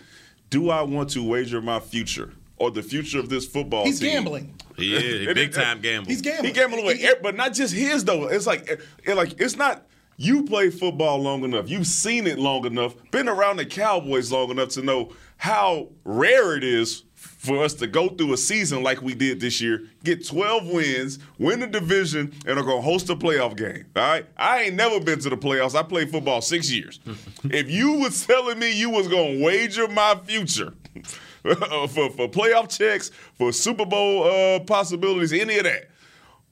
do 0.51 0.69
I 0.69 0.83
want 0.83 1.09
to 1.11 1.23
wager 1.27 1.59
my 1.61 1.79
future 1.79 2.33
or 2.57 2.69
the 2.69 2.83
future 2.83 3.17
of 3.19 3.29
this 3.29 3.47
football 3.47 3.85
He's 3.85 3.99
team? 3.99 4.11
gambling. 4.11 4.53
he 4.77 4.93
is 4.95 5.33
big 5.33 5.51
time 5.53 5.81
gamble. 5.81 6.09
He's 6.09 6.21
gambling. 6.21 6.45
He 6.45 6.51
gambling 6.53 6.83
away, 6.83 6.99
Eh, 7.01 7.15
but 7.23 7.35
not 7.35 7.53
just 7.53 7.73
his 7.73 8.05
though. 8.05 8.27
It's 8.27 8.45
like, 8.45 8.67
it, 8.69 8.81
it 9.03 9.15
like 9.15 9.41
it's 9.41 9.55
not. 9.55 9.87
You 10.17 10.43
play 10.43 10.69
football 10.69 11.17
long 11.19 11.43
enough. 11.43 11.67
You've 11.67 11.87
seen 11.87 12.27
it 12.27 12.37
long 12.37 12.65
enough. 12.67 12.93
Been 13.09 13.27
around 13.27 13.57
the 13.57 13.65
Cowboys 13.65 14.31
long 14.31 14.51
enough 14.51 14.69
to 14.69 14.83
know 14.83 15.13
how 15.37 15.87
rare 16.05 16.55
it 16.55 16.63
is 16.63 17.03
for 17.21 17.63
us 17.63 17.75
to 17.75 17.87
go 17.87 18.09
through 18.09 18.33
a 18.33 18.37
season 18.37 18.81
like 18.81 19.01
we 19.01 19.13
did 19.13 19.39
this 19.39 19.61
year, 19.61 19.83
get 20.03 20.25
12 20.27 20.67
wins, 20.67 21.19
win 21.37 21.59
the 21.59 21.67
division, 21.67 22.33
and 22.47 22.57
are 22.57 22.63
gonna 22.63 22.81
host 22.81 23.09
a 23.09 23.15
playoff 23.15 23.55
game. 23.55 23.85
All 23.95 24.01
right, 24.01 24.25
I 24.37 24.63
ain't 24.63 24.75
never 24.75 24.99
been 24.99 25.19
to 25.19 25.29
the 25.29 25.37
playoffs. 25.37 25.75
I 25.75 25.83
played 25.83 26.09
football 26.09 26.41
six 26.41 26.71
years. 26.71 26.99
if 27.43 27.69
you 27.69 27.93
was 27.93 28.25
telling 28.25 28.57
me 28.57 28.71
you 28.71 28.89
was 28.89 29.07
gonna 29.07 29.43
wager 29.43 29.87
my 29.87 30.19
future. 30.23 30.73
for, 31.41 31.87
for 31.87 32.27
playoff 32.27 32.75
checks, 32.75 33.09
for 33.35 33.51
Super 33.51 33.85
Bowl 33.85 34.23
uh, 34.23 34.59
possibilities, 34.59 35.33
any 35.33 35.57
of 35.57 35.63
that, 35.63 35.89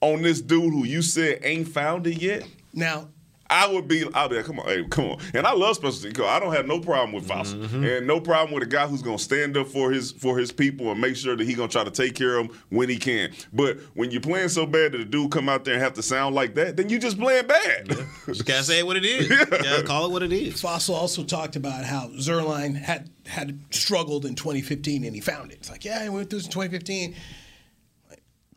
on 0.01 0.21
this 0.21 0.41
dude 0.41 0.73
who 0.73 0.85
you 0.85 1.01
said 1.01 1.39
ain't 1.43 1.67
found 1.67 2.07
it 2.07 2.21
yet, 2.21 2.47
Now, 2.73 3.09
I 3.49 3.67
would 3.67 3.87
be. 3.87 4.05
I'll 4.13 4.29
be 4.29 4.35
like, 4.35 4.45
come 4.45 4.59
on, 4.59 4.67
hey, 4.67 4.83
come 4.89 5.05
on. 5.05 5.17
And 5.33 5.47
I 5.47 5.53
love 5.53 5.75
special 5.75 5.99
teams. 6.01 6.19
I 6.19 6.39
don't 6.39 6.53
have 6.53 6.67
no 6.67 6.79
problem 6.79 7.11
with 7.13 7.27
Fassel, 7.27 7.59
Mm-hmm. 7.63 7.83
and 7.83 8.05
no 8.07 8.19
problem 8.21 8.53
with 8.53 8.63
a 8.63 8.67
guy 8.69 8.85
who's 8.87 9.01
gonna 9.01 9.17
stand 9.17 9.57
up 9.57 9.67
for 9.67 9.91
his 9.91 10.11
for 10.11 10.37
his 10.37 10.51
people 10.51 10.91
and 10.91 11.01
make 11.01 11.15
sure 11.15 11.35
that 11.35 11.43
he 11.45 11.53
gonna 11.55 11.67
try 11.67 11.83
to 11.83 11.89
take 11.91 12.13
care 12.15 12.37
of 12.37 12.47
them 12.47 12.57
when 12.69 12.89
he 12.89 12.97
can. 12.97 13.31
But 13.51 13.79
when 13.95 14.11
you're 14.11 14.21
playing 14.21 14.49
so 14.49 14.65
bad 14.65 14.91
that 14.91 15.01
a 15.01 15.05
dude 15.05 15.31
come 15.31 15.49
out 15.49 15.65
there 15.65 15.73
and 15.73 15.81
have 15.83 15.93
to 15.95 16.03
sound 16.03 16.35
like 16.35 16.53
that, 16.55 16.77
then 16.77 16.89
you 16.89 16.99
just 16.99 17.17
playing 17.19 17.47
bad. 17.47 17.89
You 18.27 18.43
gotta 18.43 18.63
say 18.63 18.83
what 18.83 18.97
it 18.97 19.05
is. 19.05 19.29
You 19.29 19.45
gotta 19.45 19.83
call 19.83 20.05
it 20.05 20.11
what 20.11 20.21
it 20.23 20.31
is. 20.31 20.61
Fassel 20.61 20.93
also 20.95 21.23
talked 21.23 21.55
about 21.55 21.83
how 21.85 22.07
Zuerlein 22.19 22.75
had 22.75 23.09
had 23.25 23.59
struggled 23.71 24.25
in 24.25 24.35
2015 24.35 25.03
and 25.03 25.13
he 25.15 25.21
found 25.21 25.51
it. 25.51 25.55
It's 25.55 25.69
like, 25.69 25.85
yeah, 25.85 25.99
I 26.01 26.09
went 26.09 26.29
through 26.29 26.39
this 26.39 26.45
in 26.47 26.51
2015. 26.51 27.15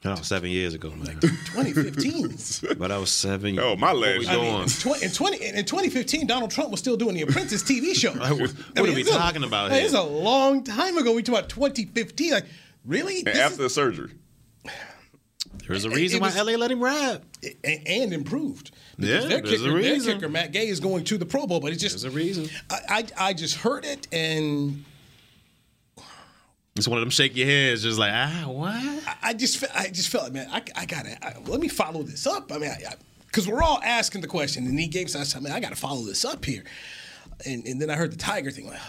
Oh, 0.05 0.17
seven 0.17 0.51
years 0.51 0.75
ago, 0.75 0.91
man. 0.91 1.19
2015. 1.21 2.77
but 2.79 2.91
I 2.91 2.99
was 2.99 3.11
seven. 3.11 3.59
Oh, 3.61 3.77
my 3.77 3.93
What 3.93 4.01
last 4.03 4.19
we 4.19 4.27
mean, 4.27 4.41
doing? 4.41 4.63
in, 4.63 4.69
20, 4.69 5.05
in 5.05 5.11
20 5.13 5.37
in 5.59 5.65
2015, 5.65 6.27
Donald 6.27 6.51
Trump 6.51 6.71
was 6.73 6.81
still 6.81 6.97
doing 6.97 7.15
the 7.15 7.23
Apprentice 7.23 7.63
TV 7.63 7.95
show. 7.95 8.13
What- 8.19 8.31
what 8.41 8.79
are 8.79 8.83
we 8.95 9.03
it's 9.03 9.11
a- 9.11 9.15
talking 9.15 9.45
about 9.45 9.71
like, 9.71 9.75
here? 9.79 9.85
It's 9.85 9.95
a 9.95 10.03
long 10.03 10.65
time 10.65 10.99
ago. 10.99 11.13
We 11.15 11.23
talk 11.23 11.39
about 11.39 11.49
2015. 11.51 12.33
Like, 12.33 12.47
really? 12.85 13.21
and 13.21 13.29
after 13.29 13.53
is- 13.53 13.59
the 13.59 13.71
surgery, 13.71 14.11
There's 15.69 15.85
a 15.85 15.91
reason 15.91 16.17
it 16.19 16.21
why 16.23 16.29
was- 16.29 16.37
LA 16.37 16.53
let 16.59 16.71
him 16.73 16.81
ride. 16.83 17.21
and, 17.63 17.87
and 17.87 18.13
improved. 18.13 18.73
Yeah, 18.99 19.21
Because 19.21 19.29
their 19.29 19.41
there's 19.41 19.53
a 19.53 19.57
kicker, 19.57 19.63
their 19.83 19.93
reason. 19.93 20.15
kicker, 20.15 20.29
Matt 20.29 20.53
Gay, 20.53 20.67
is 20.69 20.81
going 20.81 21.05
to 21.05 21.19
the 21.19 21.27
Pro 21.27 21.47
Bowl, 21.47 21.61
but 21.61 21.73
it's 21.73 21.81
just 21.81 22.01
There's 22.01 22.13
a 22.13 22.17
reason. 22.17 22.49
I, 22.71 22.79
I 22.89 23.29
I 23.29 23.33
just 23.35 23.57
heard 23.57 23.85
it 23.85 24.07
and 24.13 24.85
It's 26.75 26.89
one 26.89 26.97
of 26.97 27.03
them 27.03 27.11
shake 27.11 27.37
your 27.37 27.47
heads, 27.47 27.83
just 27.83 27.99
like 27.99 28.13
ah, 28.15 28.45
what? 28.47 28.75
I, 29.23 29.35
just 29.35 29.63
I 29.75 29.89
just 29.89 30.09
felt 30.09 30.25
like 30.25 30.33
man, 30.33 30.49
I, 30.51 30.63
I 30.75 30.87
gotta 30.87 31.19
I, 31.25 31.39
let 31.45 31.61
me 31.61 31.69
follow 31.69 32.03
this 32.03 32.27
up. 32.27 32.51
I 32.51 32.59
mean, 32.59 32.71
because 33.27 33.47
we're 33.47 33.63
all 33.63 33.81
asking 33.85 34.23
the 34.23 34.27
question, 34.27 34.67
and 34.67 34.81
he 34.81 34.87
gave 34.87 35.15
us 35.15 35.37
I 35.37 35.55
I 35.55 35.61
gotta 35.61 35.77
follow 35.77 36.03
this 36.03 36.25
up 36.25 36.45
here, 36.45 36.65
and 37.45 37.67
and 37.67 37.81
then 37.81 37.91
I 37.91 37.97
heard 37.97 38.13
the 38.13 38.17
Tiger 38.17 38.51
thing 38.51 38.67
like. 38.67 38.81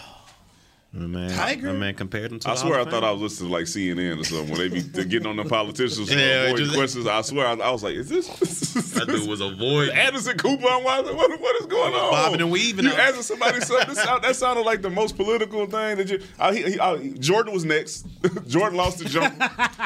Man, 0.96 1.28
Tiger? 1.30 1.66
My 1.66 1.72
man 1.72 1.94
compared 1.94 2.30
him 2.30 2.38
to. 2.38 2.48
I 2.48 2.52
the 2.54 2.60
swear 2.60 2.74
I 2.74 2.82
Hall 2.82 2.90
thought 2.92 3.02
I 3.04 3.10
was 3.10 3.20
listening 3.20 3.50
to 3.50 3.56
like 3.56 3.64
CNN 3.66 4.20
or 4.20 4.24
something 4.24 4.48
when 4.50 4.58
they 4.60 4.68
be 4.68 4.80
they're 4.94 5.04
getting 5.04 5.26
on 5.26 5.34
the 5.34 5.44
politicians 5.44 6.08
Yeah, 6.08 6.18
yeah, 6.18 6.24
avoid 6.54 6.72
questions. 6.72 7.06
I 7.08 7.20
swear 7.22 7.46
I, 7.48 7.52
I 7.54 7.70
was 7.70 7.82
like, 7.82 7.94
is 7.96 8.08
this 8.08 8.28
That 8.94 9.08
dude 9.08 9.28
was 9.28 9.40
avoiding. 9.40 9.92
Anderson 9.94 10.38
Cooper? 10.38 10.66
I'm 10.68 10.84
like, 10.84 11.04
what, 11.06 11.40
what 11.40 11.60
is 11.60 11.66
going 11.66 11.94
on? 11.94 12.10
Bobbing 12.12 12.40
and 12.42 12.50
weaving 12.52 12.84
You 12.84 12.92
out. 12.92 12.98
asking 13.00 13.22
somebody 13.22 13.60
something? 13.60 13.94
That 13.94 14.36
sounded 14.36 14.62
like 14.62 14.82
the 14.82 14.90
most 14.90 15.16
political 15.16 15.66
thing 15.66 15.96
that 15.96 16.08
you. 16.08 16.20
I, 16.38 16.54
he, 16.54 16.62
he, 16.62 16.78
I, 16.80 17.08
Jordan 17.18 17.52
was 17.52 17.64
next. 17.64 18.06
Jordan 18.46 18.76
lost 18.76 18.98
the 19.00 19.06
jump. 19.06 19.36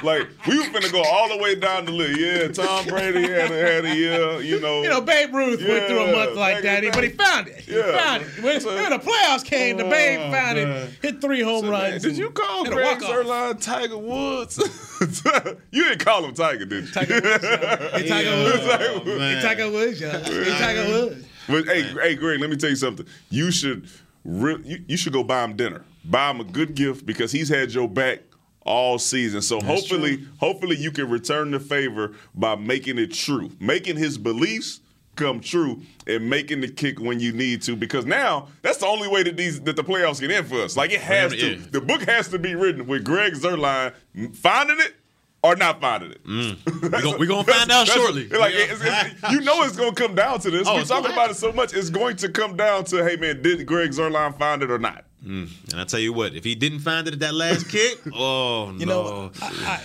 like 0.05 0.29
we 0.47 0.59
were 0.59 0.64
finna 0.66 0.92
go 0.92 1.03
all 1.03 1.31
the 1.31 1.42
way 1.42 1.55
down 1.55 1.87
the 1.87 1.92
list. 1.92 2.21
Yeah, 2.21 2.49
Tom 2.66 2.85
Brady 2.87 3.23
had 3.23 3.51
a, 3.51 3.73
had 3.73 3.85
a 3.87 3.94
year. 3.97 4.40
You 4.42 4.61
know, 4.61 4.83
You 4.83 4.90
know, 4.90 5.01
Babe 5.01 5.33
Ruth 5.35 5.66
went 5.66 5.87
through 5.87 6.03
a 6.05 6.12
month 6.12 6.37
like 6.37 6.62
that, 6.64 6.85
in 6.85 6.92
but 6.92 7.03
he 7.05 7.11
found 7.11 7.49
it. 7.49 7.61
He 7.61 7.75
Yeah. 7.77 7.97
found 7.97 8.25
it. 8.25 8.42
When, 8.42 8.61
So- 8.61 8.75
when 8.75 8.90
the 8.90 8.99
playoffs 8.99 9.44
came, 9.44 9.79
the 9.79 9.85
Babe 9.85 10.21
Oh, 10.21 10.31
found 10.33 10.59
man. 10.59 10.68
it, 10.68 10.90
hit 11.02 11.20
three 11.20 11.40
home 11.42 11.64
So, 11.64 11.70
man, 11.70 11.90
runs. 11.92 12.02
did 12.02 12.16
you 12.16 12.30
call 12.30 12.64
hit 12.64 12.72
a 12.72 12.76
Greg 12.76 13.00
walk-off. 13.02 13.26
Zuerlein 13.26 13.62
Tiger 13.62 13.98
Woods? 13.98 14.58
you 15.70 15.84
didn't 15.84 16.04
call 16.04 16.24
him 16.24 16.34
Tiger, 16.34 16.64
did 16.64 16.84
you? 16.87 16.90
Tiger 16.92 17.14
Woods, 17.14 17.42
y'all. 17.42 17.90
Hey, 17.90 18.08
Tiger 18.08 18.30
Woods. 18.42 18.66
Tiger 18.66 18.94
Woods. 18.94 19.20
Hey, 19.20 19.40
Tiger 19.42 19.70
Woods, 19.70 20.00
y'all. 20.00 20.11
Hey, 20.20 20.58
Tiger 20.58 20.88
Woods. 20.92 21.26
But 21.48 21.64
hey, 21.66 21.82
hey, 21.82 22.14
Greg, 22.14 22.40
let 22.40 22.50
me 22.50 22.56
tell 22.56 22.70
you 22.70 22.76
something. 22.76 23.06
You 23.30 23.50
should, 23.50 23.88
re- 24.24 24.61
you, 24.64 24.84
you 24.88 24.96
should 24.96 25.12
go 25.12 25.22
buy 25.22 25.44
him 25.44 25.56
dinner. 25.56 25.84
Buy 26.04 26.30
him 26.30 26.40
a 26.40 26.44
good 26.44 26.74
gift 26.74 27.06
because 27.06 27.32
he's 27.32 27.48
had 27.48 27.72
your 27.72 27.88
back 27.88 28.20
all 28.62 28.98
season. 28.98 29.40
So 29.40 29.61
hopefully, 29.61 30.24
hopefully 30.38 30.76
you 30.76 30.90
can 30.90 31.08
return 31.08 31.50
the 31.52 31.61
favor 31.61 32.14
by 32.34 32.54
making 32.56 32.98
it 32.98 33.12
true, 33.14 33.50
making 33.61 33.96
his 33.96 34.18
beliefs 34.18 34.80
come 35.18 35.40
true, 35.40 35.83
and 36.07 36.31
making 36.31 36.61
the 36.62 36.68
kick 36.68 37.00
when 37.00 37.20
you 37.20 37.33
need 37.33 37.61
to. 37.62 37.76
Because 37.76 38.07
now 38.07 38.48
that's 38.62 38.78
the 38.78 38.87
only 38.87 39.09
way 39.09 39.22
that 39.24 39.37
these 39.37 39.61
that 39.62 39.76
the 39.76 39.85
playoffs 39.85 40.20
get 40.20 40.31
in 40.31 40.44
for 40.44 40.62
us. 40.62 40.76
Like 40.76 40.92
it 40.92 41.00
has 41.00 41.33
to. 41.33 41.57
Yeah. 41.57 41.62
The 41.70 41.81
book 41.81 42.02
has 42.02 42.28
to 42.28 42.38
be 42.38 42.54
written 42.54 42.87
with 42.87 43.04
Greg 43.04 43.35
Zuerlein 43.35 43.92
finding 44.35 44.78
it. 44.81 44.94
Or 45.40 45.54
not 45.54 45.81
finding 45.81 46.11
it. 46.11 46.24
Mm. 46.24 46.57
We 46.83 47.00
gon- 47.02 47.18
we 47.20 47.26
gonna 47.28 47.44
find 47.44 47.70
out 47.70 47.87
shortly. 47.87 48.26
Like 48.28 48.54
We 48.54 48.61
it's, 48.61 48.81
it's, 48.83 49.31
you 49.33 49.40
know, 49.42 49.62
it's 49.62 49.76
gonna 49.76 49.92
come 49.94 50.16
down 50.16 50.40
to 50.40 50.50
this. 50.50 50.66
Oh, 50.66 50.74
We're 50.74 50.83
talking 50.85 51.12
about 51.12 51.31
it 51.31 51.35
so 51.37 51.52
much. 51.52 51.72
It's 51.74 51.90
going 51.90 52.16
to 52.16 52.28
come 52.28 52.57
down 52.57 52.83
to, 52.87 53.04
hey 53.04 53.14
man, 53.14 53.40
did 53.40 53.64
Greg 53.64 53.92
Zuerlein 53.92 54.37
find 54.37 54.64
it 54.64 54.70
or 54.72 54.81
not? 54.81 55.04
Mm. 55.24 55.48
And 55.70 55.81
I 55.81 55.85
tell 55.85 56.00
you 56.00 56.12
what, 56.12 56.35
if 56.35 56.42
he 56.42 56.57
didn't 56.57 56.81
find 56.81 57.07
it 57.07 57.14
at 57.14 57.20
that 57.20 57.35
last 57.35 57.68
kick, 57.68 57.98
oh 58.16 58.72
You 58.78 58.87
no. 58.87 59.02
know, 59.02 59.31
I, 59.40 59.81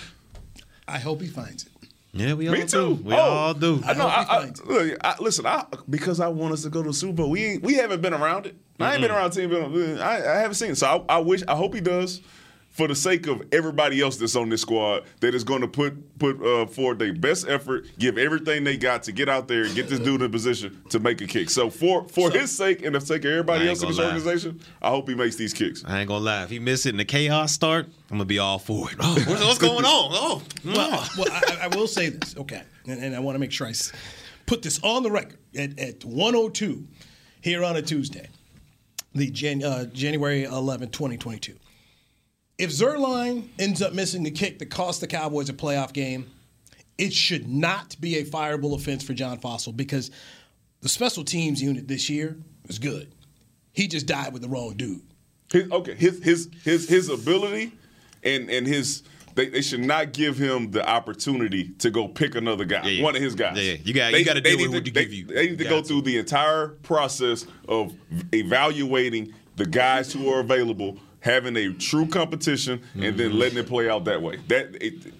I, 0.88 0.94
I 0.96 0.98
hope 0.98 1.20
he 1.20 1.28
finds 1.28 1.66
it. 1.66 1.72
Yeah, 2.14 2.32
we 2.34 2.48
all 2.48 2.54
Me 2.54 2.60
too. 2.60 2.96
do. 2.96 3.02
We 3.04 3.12
Oh, 3.14 3.18
all 3.18 3.54
do. 3.54 3.82
I 3.84 3.92
know. 3.94 4.06
I, 4.06 4.20
I, 4.22 4.24
finds 4.40 4.60
it. 4.60 4.66
look, 4.66 4.96
I, 5.04 5.14
listen, 5.20 5.44
I, 5.46 5.64
because 5.90 6.20
I 6.20 6.28
want 6.28 6.52
us 6.54 6.62
to 6.62 6.70
go 6.70 6.82
to 6.82 6.88
the 6.88 6.94
Super 6.94 7.12
Bowl. 7.14 7.30
We 7.30 7.58
we 7.58 7.74
haven't 7.74 8.00
been 8.00 8.14
around 8.14 8.46
it. 8.46 8.56
I 8.80 8.92
ain't 8.92 9.02
been 9.02 9.10
around 9.10 9.32
team. 9.32 9.50
Been, 9.50 9.98
I, 10.00 10.16
I 10.16 10.40
haven't 10.40 10.54
seen 10.54 10.70
it. 10.70 10.76
So 10.78 11.04
I, 11.08 11.16
I 11.16 11.18
wish. 11.18 11.42
I 11.46 11.54
hope 11.56 11.74
he 11.74 11.80
does. 11.80 12.20
For 12.74 12.88
the 12.88 12.94
sake 12.96 13.28
of 13.28 13.40
everybody 13.52 14.00
else 14.00 14.16
that's 14.16 14.34
on 14.34 14.48
this 14.48 14.62
squad, 14.62 15.04
that 15.20 15.32
is 15.32 15.44
going 15.44 15.60
to 15.60 15.68
put 15.68 16.18
put 16.18 16.44
uh, 16.44 16.66
forward 16.66 16.98
their 16.98 17.12
best 17.14 17.46
effort, 17.48 17.86
give 18.00 18.18
everything 18.18 18.64
they 18.64 18.76
got 18.76 19.04
to 19.04 19.12
get 19.12 19.28
out 19.28 19.46
there 19.46 19.62
and 19.62 19.76
get 19.76 19.88
this 19.88 20.00
dude 20.00 20.22
in 20.22 20.32
position 20.32 20.82
to 20.90 20.98
make 20.98 21.20
a 21.20 21.26
kick. 21.28 21.50
So 21.50 21.70
for 21.70 22.08
for 22.08 22.32
his 22.32 22.50
sake 22.50 22.84
and 22.84 22.96
the 22.96 23.00
sake 23.00 23.24
of 23.24 23.30
everybody 23.30 23.68
else 23.68 23.80
in 23.80 23.86
this 23.88 23.96
gonna 23.96 24.08
lie. 24.08 24.14
organization, 24.16 24.60
I 24.82 24.90
hope 24.90 25.08
he 25.08 25.14
makes 25.14 25.36
these 25.36 25.54
kicks. 25.54 25.84
I 25.86 26.00
ain't 26.00 26.08
gonna 26.08 26.24
lie. 26.24 26.42
If 26.42 26.50
he 26.50 26.58
miss 26.58 26.84
it 26.84 26.90
and 26.90 26.98
the 26.98 27.04
chaos 27.04 27.52
start, 27.52 27.86
I'm 28.10 28.16
gonna 28.16 28.24
be 28.24 28.40
all 28.40 28.58
for 28.58 28.90
it. 28.90 28.96
Oh, 28.98 29.14
what's, 29.28 29.44
what's 29.44 29.58
going 29.58 29.84
on? 29.84 30.10
Oh, 30.12 30.42
Well, 30.64 31.08
well 31.16 31.28
I, 31.30 31.68
I 31.70 31.76
will 31.76 31.86
say 31.86 32.08
this, 32.08 32.36
okay, 32.36 32.62
and, 32.88 33.00
and 33.00 33.14
I 33.14 33.20
want 33.20 33.36
to 33.36 33.38
make 33.38 33.52
sure 33.52 33.68
I 33.68 33.72
put 34.46 34.62
this 34.62 34.82
on 34.82 35.04
the 35.04 35.12
record 35.12 35.38
at, 35.56 35.78
at 35.78 36.04
102 36.04 36.88
here 37.40 37.62
on 37.62 37.76
a 37.76 37.82
Tuesday, 37.82 38.28
the 39.14 39.30
Jan, 39.30 39.62
uh, 39.62 39.84
January 39.84 40.42
11, 40.42 40.90
2022. 40.90 41.54
If 42.58 42.70
Zuerlein 42.70 43.48
ends 43.58 43.82
up 43.82 43.92
missing 43.92 44.26
a 44.26 44.30
kick 44.30 44.58
that 44.60 44.66
cost 44.70 45.00
the 45.00 45.06
Cowboys 45.06 45.48
a 45.48 45.52
playoff 45.52 45.92
game, 45.92 46.30
it 46.98 47.12
should 47.12 47.48
not 47.48 47.96
be 48.00 48.18
a 48.18 48.24
fireable 48.24 48.74
offense 48.74 49.02
for 49.02 49.12
John 49.14 49.38
Fassel 49.40 49.76
because 49.76 50.10
the 50.80 50.88
special 50.88 51.24
teams 51.24 51.60
unit 51.60 51.88
this 51.88 52.08
year 52.08 52.36
was 52.66 52.78
good. 52.78 53.12
He 53.72 53.88
just 53.88 54.06
died 54.06 54.32
with 54.32 54.42
the 54.42 54.48
wrong 54.48 54.74
dude. 54.76 55.02
His, 55.52 55.70
okay, 55.70 55.94
his 55.94 56.22
his 56.22 56.48
his 56.62 56.88
his 56.88 57.08
ability 57.08 57.72
and 58.22 58.48
and 58.48 58.66
his 58.66 59.02
they, 59.34 59.48
they 59.48 59.62
should 59.62 59.80
not 59.80 60.12
give 60.12 60.38
him 60.38 60.70
the 60.70 60.88
opportunity 60.88 61.70
to 61.80 61.90
go 61.90 62.06
pick 62.06 62.36
another 62.36 62.64
guy, 62.64 62.82
Yeah, 62.84 62.90
yeah. 62.90 63.02
one 63.02 63.16
of 63.16 63.22
his 63.22 63.34
guys. 63.34 63.56
Yeah, 63.56 63.72
yeah. 63.72 63.78
You 63.82 63.92
got- 63.94 64.12
They- 64.12 64.18
you 64.20 64.24
gotta 64.24 64.40
they 64.40 64.50
deal 64.50 64.58
need 64.58 64.68
with 64.68 64.84
to- 64.84 64.90
what 64.90 64.94
they, 64.94 65.00
they 65.00 65.04
give 65.06 65.12
you. 65.12 65.26
They 65.26 65.48
need 65.48 65.58
to 65.58 65.64
go 65.64 65.80
got 65.80 65.88
through 65.88 66.02
the 66.02 66.18
entire 66.18 66.68
process 66.68 67.44
of 67.68 67.92
evaluating 68.32 69.34
the 69.56 69.66
guys 69.66 70.12
who 70.12 70.28
are 70.30 70.38
available, 70.40 70.98
having 71.24 71.56
a 71.56 71.72
true 71.72 72.06
competition, 72.06 72.82
and 72.94 73.02
Mm-hmm. 73.02 73.16
then 73.16 73.38
letting 73.38 73.58
it 73.58 73.66
play 73.66 73.88
out 73.88 74.04
that 74.04 74.20
way. 74.22 74.36
That 74.48 74.76
it, 74.80 75.12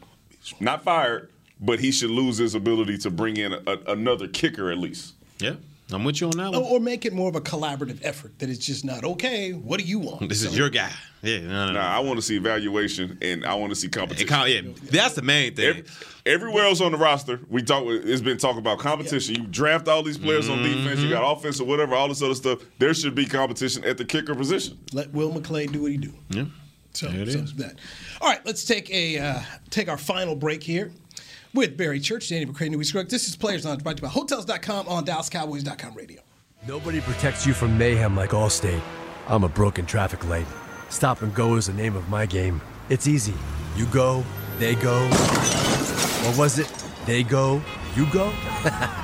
not 0.61 0.85
fired, 0.85 1.31
but 1.61 1.81
he 1.81 1.91
should 1.91 2.11
lose 2.11 2.37
his 2.39 2.55
ability 2.55 2.99
to 2.99 3.11
bring 3.11 3.39
in 3.39 3.55
a, 3.55 3.79
another 3.89 4.29
kicker 4.29 4.71
at 4.71 4.79
least. 4.79 5.15
yeah. 5.39 5.55
I'm 5.93 6.03
with 6.03 6.21
you 6.21 6.29
on 6.29 6.37
that 6.39 6.55
Or, 6.55 6.63
one. 6.63 6.73
or 6.73 6.81
make 6.81 7.05
it 7.05 7.13
more 7.13 7.29
of 7.29 7.37
a 7.37 7.41
collaborative 7.43 7.99
effort 8.03 8.39
that 8.39 8.49
it's 8.49 8.65
just 8.65 8.85
not, 8.87 9.05
okay, 9.05 9.53
what 9.53 9.79
do 9.79 9.85
you 9.87 9.99
want? 9.99 10.29
This 10.31 10.43
is 10.43 10.57
your 10.57 10.71
guy. 10.71 10.91
Yeah, 11.23 11.41
no, 11.41 11.49
no, 11.49 11.67
no. 11.67 11.73
Nah, 11.75 11.87
I 11.97 12.01
want 12.01 12.17
to 12.19 12.23
see 12.23 12.37
evaluation 12.37 13.19
and 13.21 13.45
I 13.45 13.55
want 13.55 13.71
to 13.71 13.77
see 13.77 13.89
competition. 13.89 14.27
count- 14.29 14.49
yeah, 14.51 14.63
that's 14.91 15.15
the 15.15 15.23
main 15.23 15.55
thing. 15.55 15.67
Every, 15.69 15.85
everywhere 16.27 16.65
else 16.65 16.81
on 16.81 16.93
the 16.93 16.99
roster, 16.99 17.41
we 17.49 17.63
talk. 17.63 17.85
It's 17.87 18.23
been 18.23 18.39
talking 18.39 18.59
about 18.59 18.79
competition. 18.79 19.35
You 19.35 19.47
draft 19.47 19.87
all 19.89 20.03
these 20.03 20.19
players 20.19 20.49
on 20.49 20.63
defense. 20.63 21.01
You 21.01 21.11
got 21.11 21.31
offense 21.31 21.61
or 21.61 21.67
whatever, 21.67 21.95
all 21.95 22.09
this 22.09 22.23
other 22.23 22.35
stuff. 22.35 22.61
There 22.79 22.93
should 22.95 23.15
be 23.15 23.27
competition 23.27 23.85
at 23.85 23.97
the 23.99 24.05
kicker 24.05 24.35
position. 24.35 24.79
Let 24.93 25.13
Will 25.13 25.33
McClay 25.33 25.71
do 25.71 25.83
what 25.83 25.93
he 25.93 25.99
do. 25.99 26.13
yeah. 26.31 26.45
So, 26.93 27.09
There 27.09 27.23
it 27.23 27.33
so 27.33 27.39
is. 27.41 27.55
that. 27.55 27.77
All 28.21 28.29
right, 28.29 28.45
let's 28.47 28.65
take 28.65 28.89
a 28.91 29.19
uh, 29.19 29.41
take 29.71 29.89
our 29.89 29.99
final 29.99 30.37
break 30.37 30.63
here 30.63 30.93
with 31.55 31.77
Barry 31.77 32.01
Church, 32.01 32.29
Danny 32.29 32.47
McCray, 32.47 32.71
Newy 32.71 32.85
Scruggs. 32.85 33.11
This 33.11 33.29
is 33.29 33.37
Players 33.37 33.65
Lounge 33.65 33.83
brought 33.83 33.97
to 33.97 34.03
you 34.03 34.09
by 34.09 34.13
Hotels.com 34.13 34.89
on 34.89 35.05
DallasCowboys.com 35.07 35.95
radio. 35.95 36.21
Nobody 36.67 37.01
protects 37.01 37.47
you 37.47 37.55
from 37.55 37.77
mayhem 37.77 38.17
like 38.17 38.31
Allstate. 38.31 38.81
I'm 39.29 39.45
a 39.45 39.49
broken 39.49 39.87
traffic 39.87 40.27
light. 40.29 40.47
Stop 40.89 41.23
and 41.23 41.35
go 41.35 41.57
is 41.57 41.67
the 41.67 41.73
name 41.73 41.97
of 41.97 42.09
my 42.09 42.27
game. 42.27 42.61
It's 42.89 43.07
easy. 43.07 43.35
You 43.77 43.87
go, 43.87 44.25
they 44.59 44.75
go. 44.75 45.05
Or 46.27 46.39
was 46.39 46.59
it 46.59 46.73
they 47.07 47.23
go, 47.23 47.63
you 47.97 48.07
go? 48.13 48.33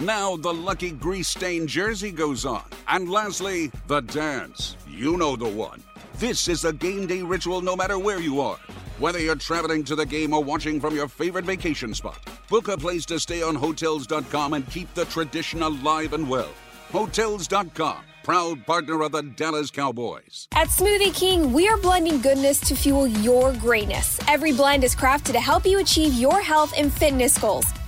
Now 0.00 0.36
the 0.36 0.54
lucky 0.54 0.92
grease 0.92 1.26
stained 1.26 1.68
jersey 1.68 2.12
goes 2.12 2.46
on. 2.46 2.62
And 2.86 3.10
lastly, 3.10 3.72
the 3.88 4.00
dance. 4.00 4.76
You 4.88 5.16
know 5.16 5.34
the 5.34 5.48
one. 5.48 5.82
This 6.14 6.46
is 6.46 6.64
a 6.64 6.72
game 6.72 7.08
day 7.08 7.22
ritual 7.22 7.62
no 7.62 7.74
matter 7.74 7.98
where 7.98 8.20
you 8.20 8.40
are. 8.40 8.58
Whether 9.00 9.18
you're 9.18 9.34
traveling 9.34 9.82
to 9.84 9.96
the 9.96 10.06
game 10.06 10.32
or 10.32 10.42
watching 10.42 10.80
from 10.80 10.94
your 10.94 11.08
favorite 11.08 11.44
vacation 11.44 11.94
spot, 11.94 12.18
book 12.48 12.68
a 12.68 12.76
place 12.76 13.06
to 13.06 13.18
stay 13.18 13.42
on 13.42 13.56
Hotels.com 13.56 14.54
and 14.54 14.70
keep 14.70 14.92
the 14.94 15.04
tradition 15.06 15.62
alive 15.62 16.12
and 16.12 16.28
well. 16.28 16.50
Hotels.com, 16.90 17.98
proud 18.22 18.66
partner 18.66 19.02
of 19.02 19.12
the 19.12 19.22
Dallas 19.22 19.70
Cowboys. 19.70 20.46
At 20.52 20.68
Smoothie 20.68 21.14
King, 21.14 21.52
we 21.52 21.68
are 21.68 21.76
blending 21.76 22.20
goodness 22.20 22.60
to 22.60 22.76
fuel 22.76 23.06
your 23.06 23.52
greatness. 23.54 24.20
Every 24.28 24.52
blend 24.52 24.84
is 24.84 24.94
crafted 24.94 25.32
to 25.32 25.40
help 25.40 25.66
you 25.66 25.80
achieve 25.80 26.14
your 26.14 26.40
health 26.40 26.72
and 26.76 26.92
fitness 26.92 27.36
goals. 27.36 27.66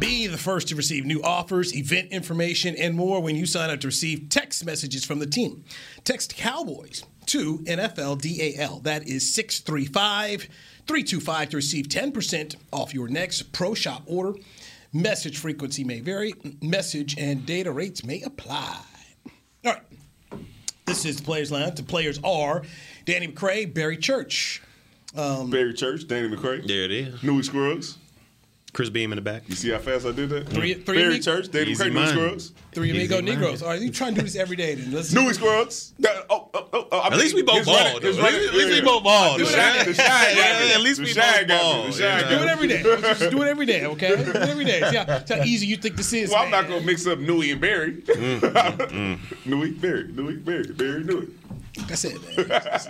Be 0.00 0.26
the 0.26 0.38
first 0.38 0.68
to 0.68 0.74
receive 0.76 1.04
new 1.04 1.22
offers, 1.22 1.76
event 1.76 2.10
information, 2.10 2.74
and 2.74 2.96
more 2.96 3.20
when 3.20 3.36
you 3.36 3.44
sign 3.44 3.68
up 3.68 3.80
to 3.80 3.88
receive 3.88 4.30
text 4.30 4.64
messages 4.64 5.04
from 5.04 5.18
the 5.18 5.26
team. 5.26 5.62
Text 6.04 6.34
Cowboys 6.34 7.04
to 7.26 7.58
NFLDAL. 7.58 8.82
That 8.82 9.06
is 9.06 9.34
635 9.34 10.48
325 10.86 11.50
to 11.50 11.56
receive 11.58 11.88
10% 11.88 12.56
off 12.72 12.94
your 12.94 13.08
next 13.08 13.52
pro 13.52 13.74
shop 13.74 14.02
order. 14.06 14.38
Message 14.94 15.36
frequency 15.36 15.84
may 15.84 16.00
vary, 16.00 16.32
message 16.62 17.18
and 17.18 17.44
data 17.44 17.70
rates 17.70 18.02
may 18.02 18.22
apply. 18.22 18.80
All 19.66 19.74
right. 19.74 19.82
This 20.86 21.04
is 21.04 21.18
the 21.18 21.22
Players 21.22 21.52
Lounge. 21.52 21.76
The 21.76 21.82
players 21.82 22.18
are 22.24 22.62
Danny 23.04 23.28
McCray, 23.28 23.72
Barry 23.72 23.98
Church. 23.98 24.62
Um, 25.14 25.50
Barry 25.50 25.74
Church, 25.74 26.08
Danny 26.08 26.34
McCray. 26.34 26.66
There 26.66 26.84
it 26.84 26.90
is. 26.90 27.22
Newy 27.22 27.42
Scruggs. 27.42 27.98
Chris 28.72 28.88
Beam 28.88 29.12
in 29.12 29.16
the 29.16 29.22
back. 29.22 29.42
You 29.48 29.56
see 29.56 29.70
how 29.70 29.78
fast 29.78 30.06
I 30.06 30.12
did 30.12 30.28
that? 30.30 30.48
Three- 30.48 30.74
three 30.74 30.96
Barry 30.98 31.08
amigo- 31.16 31.22
Church, 31.24 31.50
Danny 31.50 31.72
Easy 31.72 31.82
McCray, 31.84 31.86
Newy 31.92 32.00
money. 32.00 32.12
Scruggs. 32.12 32.52
Three 32.72 32.90
Amigo 32.90 33.16
money. 33.16 33.30
Negroes. 33.32 33.62
All 33.62 33.70
right, 33.70 33.80
you 33.80 33.90
try 33.90 34.10
to 34.10 34.14
do 34.14 34.22
this 34.22 34.36
every 34.36 34.54
day 34.56 34.74
then. 34.76 34.92
Let's 34.92 35.12
Newy 35.12 35.32
Scruggs. 35.34 35.92
That- 35.98 36.26
oh, 36.30 36.48
oh, 36.54 36.68
oh, 36.72 36.88
oh, 36.92 37.02
At 37.10 37.18
least 37.18 37.34
we 37.34 37.42
both 37.42 37.58
his 37.58 37.66
running- 37.66 37.92
bald. 37.92 38.02
his 38.04 38.16
though. 38.16 38.22
At 38.22 38.32
running- 38.32 38.40
least, 38.42 38.52
at 38.52 38.58
least 38.58 38.72
we 38.72 38.80
both 38.86 39.02
bald. 39.04 39.40
The 39.40 39.44
though. 39.44 39.50
the 39.50 39.94
shine 39.94 40.34
got 40.36 40.60
me. 40.60 40.68
Yeah, 40.68 40.74
At 40.74 40.80
least 40.82 41.00
we 41.00 41.06
both 41.06 41.16
got 41.16 41.48
bald. 41.48 41.92
The 41.94 42.02
yeah. 42.02 42.28
do 42.28 42.34
it 42.42 42.48
every 42.48 42.68
day. 42.68 42.82
Just 43.00 43.30
do 43.30 43.42
it 43.42 43.48
every 43.48 43.66
day, 43.66 43.86
okay? 43.86 44.08
Do 44.16 44.30
it 44.30 44.36
every 44.36 44.64
day. 44.64 44.80
See 44.90 44.96
how, 44.96 45.24
see 45.24 45.34
how 45.34 45.42
easy 45.44 45.66
you 45.66 45.76
think 45.76 45.96
this 45.96 46.12
is. 46.12 46.30
Well, 46.30 46.42
I'm 46.42 46.50
not 46.50 46.68
gonna 46.68 46.80
mix 46.82 47.06
up 47.06 47.18
Newy 47.18 47.50
and 47.50 47.60
Barry. 47.60 47.94
Mm, 48.02 49.18
Newy, 49.46 49.72
Barry, 49.72 50.12
Newy, 50.12 50.36
Barry, 50.36 50.72
Barry, 50.72 51.02
Newy. 51.04 51.28
Like 51.78 51.92
I 51.92 51.94
said, 51.94 52.14
man, 52.14 52.34
it's, 52.36 52.88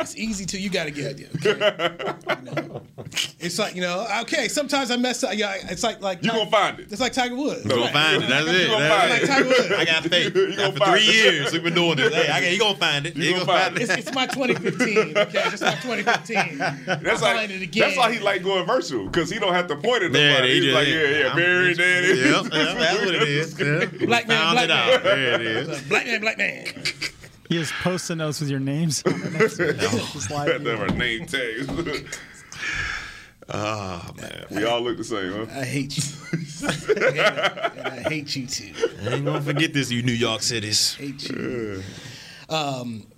it's 0.00 0.16
easy 0.16 0.44
till 0.44 0.60
you 0.60 0.68
got 0.70 0.84
to 0.84 0.90
get 0.90 1.18
it. 1.20 1.30
Okay? 1.36 2.36
You 2.44 2.52
know? 2.66 2.82
It's 3.40 3.58
like 3.58 3.74
you 3.74 3.80
know, 3.80 4.06
okay. 4.22 4.46
Sometimes 4.48 4.90
I 4.90 4.96
mess 4.96 5.24
up. 5.24 5.34
Yeah, 5.34 5.54
it's 5.70 5.82
like 5.82 6.00
like 6.02 6.22
You 6.22 6.30
gonna 6.30 6.50
find 6.50 6.78
it. 6.78 6.92
It's 6.92 7.00
like 7.00 7.12
Tiger 7.12 7.34
Woods. 7.34 7.64
You 7.64 7.70
gonna 7.70 7.90
find 7.92 8.22
it. 8.22 8.28
That's 8.28 8.46
it. 8.46 8.68
gonna 8.70 8.84
That's 8.88 9.00
find 9.00 9.12
it. 9.12 9.28
Like 9.28 9.30
Tiger 9.30 9.48
Woods. 9.48 9.72
I 9.72 9.84
got 9.84 10.04
faith. 10.04 10.36
You 10.50 10.56
gonna 10.56 10.72
for 10.72 10.84
three 10.92 11.00
it. 11.00 11.14
years 11.34 11.52
we've 11.52 11.64
been 11.64 11.74
doing 11.74 11.96
this. 11.96 12.14
Hey, 12.14 12.28
I 12.28 12.40
got, 12.40 12.48
he 12.50 12.58
gonna 12.58 12.78
find 12.78 13.06
it. 13.06 13.16
You 13.16 13.22
He 13.24 13.30
gonna 13.32 13.46
gonna 13.46 13.58
find 13.58 13.74
find 13.78 13.82
It's, 13.82 13.92
it. 13.92 13.98
it's 14.00 14.14
my 14.14 14.26
2015. 14.26 15.16
Okay, 15.18 15.42
it's 15.46 15.60
my 15.62 15.74
2015. 15.74 16.58
That's 16.58 17.22
I'll 17.22 17.28
why. 17.32 17.36
find 17.38 17.50
it 17.52 17.62
again. 17.62 17.80
That's 17.88 17.96
why 17.96 18.12
he 18.12 18.18
like 18.20 18.42
going 18.42 18.66
virtual 18.66 19.06
because 19.06 19.30
he 19.30 19.38
don't 19.38 19.54
have 19.54 19.66
to 19.68 19.76
point 19.76 20.02
at 20.04 20.12
Yeah, 20.12 20.32
nobody. 20.32 20.54
He's 20.54 20.64
just- 20.64 20.74
like, 20.74 20.88
yeah, 20.88 20.94
yeah, 21.18 21.26
I'm- 21.28 21.36
Barry, 21.36 21.74
Danny. 21.74 22.08
Yep, 22.08 22.42
yep, 22.44 22.52
that's 22.78 23.00
what 23.04 23.14
it 23.14 23.22
is. 23.28 23.54
Black 23.54 24.28
man, 24.28 24.52
black 24.52 24.68
man. 24.68 25.02
There 25.02 25.34
it 25.34 25.40
is. 25.40 25.82
Black 25.82 26.06
man, 26.06 26.20
black 26.20 26.38
man. 26.38 26.64
You 27.50 27.58
just 27.58 27.72
post 27.82 28.06
the 28.06 28.14
notes 28.14 28.38
with 28.38 28.48
your 28.48 28.60
names 28.60 29.02
on 29.04 29.12
it. 29.12 29.32
Next 29.32 29.56
to 29.56 29.70
it. 29.70 29.80
Just 29.80 30.30
like, 30.30 30.46
That 30.46 30.62
never 30.62 30.86
name 30.86 31.26
tags. 31.26 31.66
Oh 33.48 34.10
man, 34.20 34.44
we 34.52 34.64
all 34.64 34.80
look 34.80 34.96
the 34.96 35.02
same, 35.02 35.32
huh? 35.32 35.46
I 35.50 35.64
hate 35.64 35.96
you. 35.96 36.04
and 36.68 37.88
I 37.88 38.04
hate 38.08 38.36
you 38.36 38.46
too. 38.46 38.72
I 39.02 39.14
ain't 39.14 39.24
gonna 39.24 39.40
forget 39.40 39.72
this, 39.72 39.90
you 39.90 40.04
New 40.04 40.12
York 40.12 40.42
cities. 40.42 40.94
Hate 40.94 41.28
you. 41.28 41.82
Um, 42.48 43.08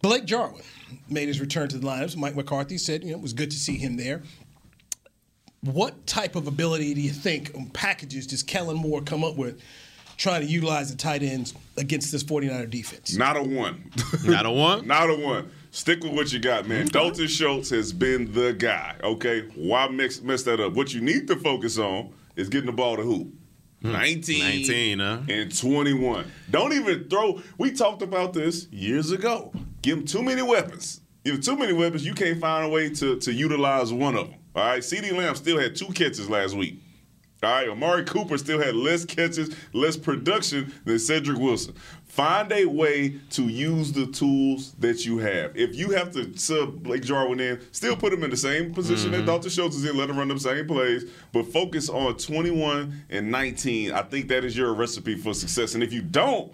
Blake 0.00 0.24
Jarwin 0.24 0.62
made 1.10 1.28
his 1.28 1.38
return 1.38 1.68
to 1.68 1.76
the 1.76 1.86
lineups. 1.86 2.16
Mike 2.16 2.34
McCarthy 2.34 2.78
said, 2.78 3.04
you 3.04 3.10
know, 3.10 3.18
it 3.18 3.22
was 3.22 3.34
good 3.34 3.50
to 3.50 3.58
see 3.58 3.76
him 3.76 3.98
there. 3.98 4.22
What 5.60 6.06
type 6.06 6.34
of 6.34 6.46
ability 6.46 6.94
do 6.94 7.02
you 7.02 7.10
think 7.10 7.54
um, 7.54 7.66
packages 7.66 8.26
does 8.26 8.42
Kellen 8.42 8.78
Moore 8.78 9.02
come 9.02 9.22
up 9.22 9.36
with 9.36 9.60
trying 10.16 10.40
to 10.40 10.46
utilize 10.46 10.90
the 10.90 10.96
tight 10.96 11.22
ends 11.22 11.52
against 11.78 12.12
this 12.12 12.24
49er 12.24 12.68
defense? 12.68 13.16
Not 13.16 13.36
a 13.36 13.42
one. 13.42 13.90
Not 14.24 14.46
a 14.46 14.50
one. 14.50 14.86
Not 14.86 15.10
a 15.10 15.14
one. 15.14 15.50
Stick 15.70 16.02
with 16.02 16.12
what 16.12 16.32
you 16.32 16.38
got, 16.38 16.66
man. 16.66 16.86
Mm-hmm. 16.86 16.88
Dalton 16.88 17.28
Schultz 17.28 17.70
has 17.70 17.92
been 17.92 18.32
the 18.32 18.52
guy. 18.52 18.96
Okay, 19.02 19.48
why 19.54 19.88
mix 19.88 20.20
mess 20.22 20.42
that 20.44 20.60
up? 20.60 20.74
What 20.74 20.92
you 20.94 21.00
need 21.00 21.28
to 21.28 21.36
focus 21.36 21.78
on 21.78 22.12
is 22.36 22.48
getting 22.48 22.66
the 22.66 22.72
ball 22.72 22.96
to 22.96 23.02
who? 23.02 23.32
Hmm. 23.82 23.92
19, 23.92 24.38
19, 24.40 24.98
huh? 24.98 25.20
and 25.28 25.56
21. 25.56 26.30
Don't 26.50 26.72
even 26.72 27.08
throw. 27.08 27.40
We 27.58 27.70
talked 27.72 28.02
about 28.02 28.32
this 28.32 28.66
years 28.70 29.12
ago. 29.12 29.52
Give 29.82 29.98
him 29.98 30.04
too 30.04 30.22
many 30.22 30.42
weapons. 30.42 31.00
Give 31.24 31.36
him 31.36 31.42
too 31.42 31.56
many 31.56 31.72
weapons, 31.72 32.06
you 32.06 32.14
can't 32.14 32.40
find 32.40 32.64
a 32.64 32.68
way 32.68 32.88
to, 32.90 33.18
to 33.18 33.32
utilize 33.32 33.92
one 33.92 34.16
of 34.16 34.30
them. 34.30 34.38
All 34.54 34.64
right, 34.64 34.82
CeeDee 34.82 35.12
Lamb 35.12 35.34
still 35.34 35.58
had 35.58 35.76
two 35.76 35.88
catches 35.88 36.30
last 36.30 36.54
week. 36.54 36.80
All 37.40 37.50
right, 37.50 37.68
Amari 37.68 38.04
Cooper 38.04 38.36
still 38.36 38.60
had 38.60 38.74
less 38.74 39.04
catches, 39.04 39.54
less 39.72 39.96
production 39.96 40.74
than 40.84 40.98
Cedric 40.98 41.38
Wilson. 41.38 41.72
Find 42.04 42.50
a 42.50 42.64
way 42.64 43.20
to 43.30 43.42
use 43.44 43.92
the 43.92 44.08
tools 44.08 44.72
that 44.80 45.06
you 45.06 45.18
have. 45.18 45.56
If 45.56 45.76
you 45.76 45.90
have 45.90 46.10
to 46.14 46.36
sub 46.36 46.82
Blake 46.82 47.04
Jarwin 47.04 47.38
in, 47.38 47.60
still 47.70 47.94
put 47.94 48.12
him 48.12 48.24
in 48.24 48.30
the 48.30 48.36
same 48.36 48.74
position 48.74 49.12
that 49.12 49.18
mm-hmm. 49.18 49.26
Dalton 49.26 49.50
Schultz 49.50 49.76
is 49.76 49.84
in, 49.84 49.96
let 49.96 50.10
him 50.10 50.18
run 50.18 50.26
them 50.26 50.38
same 50.40 50.66
plays, 50.66 51.04
but 51.32 51.46
focus 51.46 51.88
on 51.88 52.16
21 52.16 53.04
and 53.08 53.30
19. 53.30 53.92
I 53.92 54.02
think 54.02 54.26
that 54.28 54.44
is 54.44 54.56
your 54.56 54.74
recipe 54.74 55.14
for 55.14 55.32
success. 55.32 55.74
And 55.74 55.82
if 55.84 55.92
you 55.92 56.02
don't, 56.02 56.52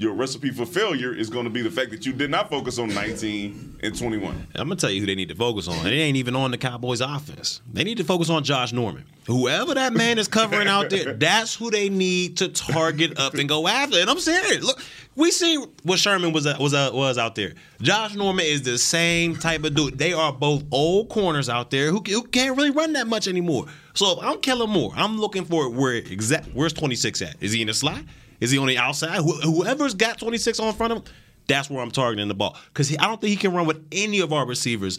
your 0.00 0.14
recipe 0.14 0.50
for 0.50 0.64
failure 0.64 1.12
is 1.12 1.28
going 1.28 1.42
to 1.42 1.50
be 1.50 1.60
the 1.60 1.70
fact 1.70 1.90
that 1.90 2.06
you 2.06 2.12
did 2.12 2.30
not 2.30 2.48
focus 2.48 2.78
on 2.78 2.88
19 2.94 3.80
and 3.82 3.98
21. 3.98 4.46
I'm 4.54 4.68
gonna 4.68 4.76
tell 4.76 4.90
you 4.90 5.00
who 5.00 5.06
they 5.06 5.16
need 5.16 5.28
to 5.28 5.34
focus 5.34 5.66
on. 5.66 5.84
It 5.84 5.90
ain't 5.90 6.16
even 6.16 6.36
on 6.36 6.52
the 6.52 6.58
Cowboys' 6.58 7.00
offense. 7.00 7.60
They 7.72 7.82
need 7.82 7.96
to 7.98 8.04
focus 8.04 8.30
on 8.30 8.44
Josh 8.44 8.72
Norman. 8.72 9.04
Whoever 9.26 9.74
that 9.74 9.92
man 9.92 10.18
is 10.18 10.28
covering 10.28 10.68
out 10.68 10.88
there, 10.88 11.12
that's 11.18 11.56
who 11.56 11.72
they 11.72 11.88
need 11.88 12.36
to 12.36 12.48
target 12.48 13.18
up 13.18 13.34
and 13.34 13.48
go 13.48 13.66
after. 13.66 13.98
And 13.98 14.08
I'm 14.08 14.20
serious. 14.20 14.62
Look, 14.64 14.80
we 15.16 15.32
see 15.32 15.56
what 15.82 15.98
Sherman 15.98 16.32
was 16.32 16.46
was 16.58 16.74
uh, 16.74 16.90
was 16.94 17.18
out 17.18 17.34
there. 17.34 17.54
Josh 17.82 18.14
Norman 18.14 18.46
is 18.46 18.62
the 18.62 18.78
same 18.78 19.34
type 19.34 19.64
of 19.64 19.74
dude. 19.74 19.98
They 19.98 20.12
are 20.12 20.32
both 20.32 20.62
old 20.70 21.08
corners 21.08 21.48
out 21.48 21.70
there 21.72 21.90
who, 21.90 22.04
who 22.06 22.22
can't 22.22 22.56
really 22.56 22.70
run 22.70 22.92
that 22.92 23.08
much 23.08 23.26
anymore. 23.26 23.66
So 23.94 24.12
if 24.12 24.24
I'm 24.24 24.40
Kellen 24.40 24.70
Moore, 24.70 24.92
I'm 24.94 25.18
looking 25.18 25.44
for 25.44 25.68
where 25.68 25.94
exact 25.94 26.50
where's 26.54 26.72
26 26.72 27.20
at? 27.22 27.34
Is 27.40 27.50
he 27.50 27.62
in 27.62 27.66
the 27.66 27.74
slot? 27.74 28.04
Is 28.40 28.50
he 28.50 28.58
on 28.58 28.66
the 28.66 28.78
outside? 28.78 29.20
Wh- 29.20 29.42
whoever's 29.42 29.94
got 29.94 30.18
26 30.18 30.60
on 30.60 30.72
front 30.74 30.92
of 30.92 30.98
him, 30.98 31.04
that's 31.46 31.70
where 31.70 31.82
I'm 31.82 31.90
targeting 31.90 32.28
the 32.28 32.34
ball. 32.34 32.56
Because 32.68 32.94
I 32.96 33.06
don't 33.06 33.20
think 33.20 33.30
he 33.30 33.36
can 33.36 33.52
run 33.52 33.66
with 33.66 33.84
any 33.92 34.20
of 34.20 34.32
our 34.32 34.46
receivers. 34.46 34.98